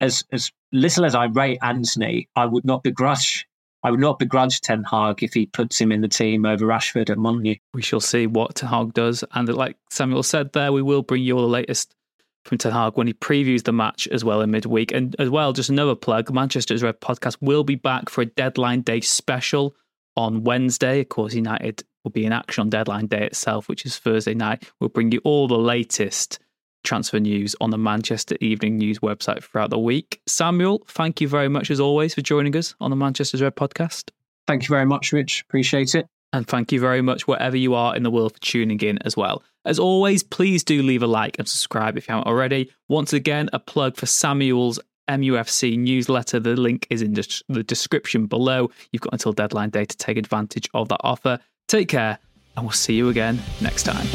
as 0.01 0.25
as 0.33 0.51
little 0.73 1.05
as 1.05 1.15
I 1.15 1.27
rate 1.27 1.59
Antony, 1.63 2.29
I 2.35 2.47
would 2.47 2.65
not 2.65 2.83
begrudge 2.83 3.47
I 3.83 3.91
would 3.91 4.01
not 4.01 4.19
begrudge 4.19 4.61
Ten 4.61 4.83
Hag 4.83 5.23
if 5.23 5.35
he 5.35 5.47
puts 5.47 5.81
him 5.81 5.93
in 5.93 6.01
the 6.01 6.09
team 6.09 6.45
over 6.45 6.67
Rashford 6.67 7.11
at 7.11 7.19
Molineux. 7.19 7.57
We 7.73 7.83
shall 7.83 8.01
see 8.01 8.27
what 8.27 8.57
Ten 8.57 8.71
Hag 8.71 8.95
does. 8.95 9.23
And 9.33 9.49
like 9.49 9.77
Samuel 9.91 10.25
said 10.25 10.53
there, 10.53 10.73
we 10.73 10.83
will 10.83 11.03
bring 11.03 11.23
you 11.23 11.37
all 11.37 11.43
the 11.43 11.49
latest 11.49 11.95
from 12.47 12.59
Ten 12.59 12.73
Hag 12.73 12.97
when 12.97 13.07
he 13.07 13.13
previews 13.13 13.65
the 13.65 13.73
match 13.73 14.07
as 14.09 14.25
well 14.25 14.41
in 14.41 14.51
midweek. 14.51 14.93
And 14.93 15.17
as 15.19 15.31
well, 15.31 15.53
just 15.53 15.71
another 15.71 15.95
plug 15.95 16.33
Manchester's 16.33 16.83
Red 16.83 17.01
podcast 17.01 17.37
will 17.41 17.65
be 17.65 17.75
back 17.75 18.09
for 18.09 18.23
a 18.23 18.27
deadline 18.27 18.83
day 18.83 19.01
special 19.01 19.75
on 20.17 20.45
Wednesday. 20.45 21.01
Of 21.01 21.09
course, 21.09 21.35
United 21.35 21.83
will 22.05 22.11
be 22.11 22.25
in 22.25 22.33
action 22.33 22.63
on 22.63 22.71
deadline 22.71 23.07
day 23.07 23.27
itself, 23.27 23.69
which 23.69 23.85
is 23.85 23.99
Thursday 23.99 24.35
night. 24.35 24.71
We'll 24.81 24.89
bring 24.89 25.13
you 25.13 25.21
all 25.25 25.49
the 25.49 25.59
latest 25.59 26.39
transfer 26.85 27.19
news 27.19 27.57
on 27.61 27.71
the 27.71 27.79
Manchester 27.79 28.37
Evening 28.41 28.79
News 28.79 29.01
website 29.01 29.43
throughout 29.43 29.71
the 29.71 29.79
week. 29.79 30.21
Samuel, 30.27 30.85
thank 30.89 31.21
you 31.21 31.29
very 31.29 31.49
much 31.49 31.71
as 31.71 31.81
always 31.81 32.15
for 32.15 32.23
joining 32.23 32.57
us 32.57 32.75
on 32.81 32.91
the 32.91 32.97
Manchester's 32.97 33.43
Red 33.43 33.57
podcast. 33.57 34.11
Thank 34.47 34.63
you 34.63 34.69
very 34.69 34.87
much, 34.87 35.13
Rich. 35.13 35.45
Appreciate 35.49 35.95
it. 35.97 36.07
And 36.33 36.47
thank 36.47 36.73
you 36.73 36.81
very 36.81 37.03
much, 37.03 37.27
wherever 37.27 37.57
you 37.57 37.75
are 37.75 37.97
in 37.97 38.03
the 38.03 38.11
world, 38.11 38.35
for 38.35 38.41
tuning 38.41 38.81
in 38.81 38.99
as 39.03 39.17
well. 39.17 39.43
As 39.65 39.79
always, 39.79 40.23
please 40.23 40.63
do 40.63 40.83
leave 40.83 41.03
a 41.03 41.07
like 41.07 41.39
and 41.39 41.49
subscribe 41.49 41.97
if 41.97 42.09
you 42.09 42.15
haven't 42.15 42.29
already. 42.29 42.71
Once 42.89 43.13
again, 43.13 43.49
a 43.53 43.59
plug 43.59 43.97
for 43.97 44.07
Samuel's 44.07 44.79
MUFC 45.09 45.79
newsletter. 45.79 46.41
The 46.41 46.57
link 46.57 46.87
is 46.91 47.01
in 47.01 47.15
the 47.15 47.63
description 47.63 48.27
below. 48.27 48.71
You've 48.93 49.03
got 49.03 49.13
until 49.13 49.33
deadline 49.33 49.71
day 49.71 49.85
to 49.85 49.97
take 49.97 50.19
advantage 50.19 50.69
of 50.75 50.89
that 50.89 51.01
offer. 51.03 51.39
Take 51.69 51.89
care, 51.89 52.19
and 52.57 52.67
we'll 52.67 52.73
see 52.73 52.95
you 52.95 53.09
again 53.09 53.41
next 53.61 53.85
time. 53.85 54.07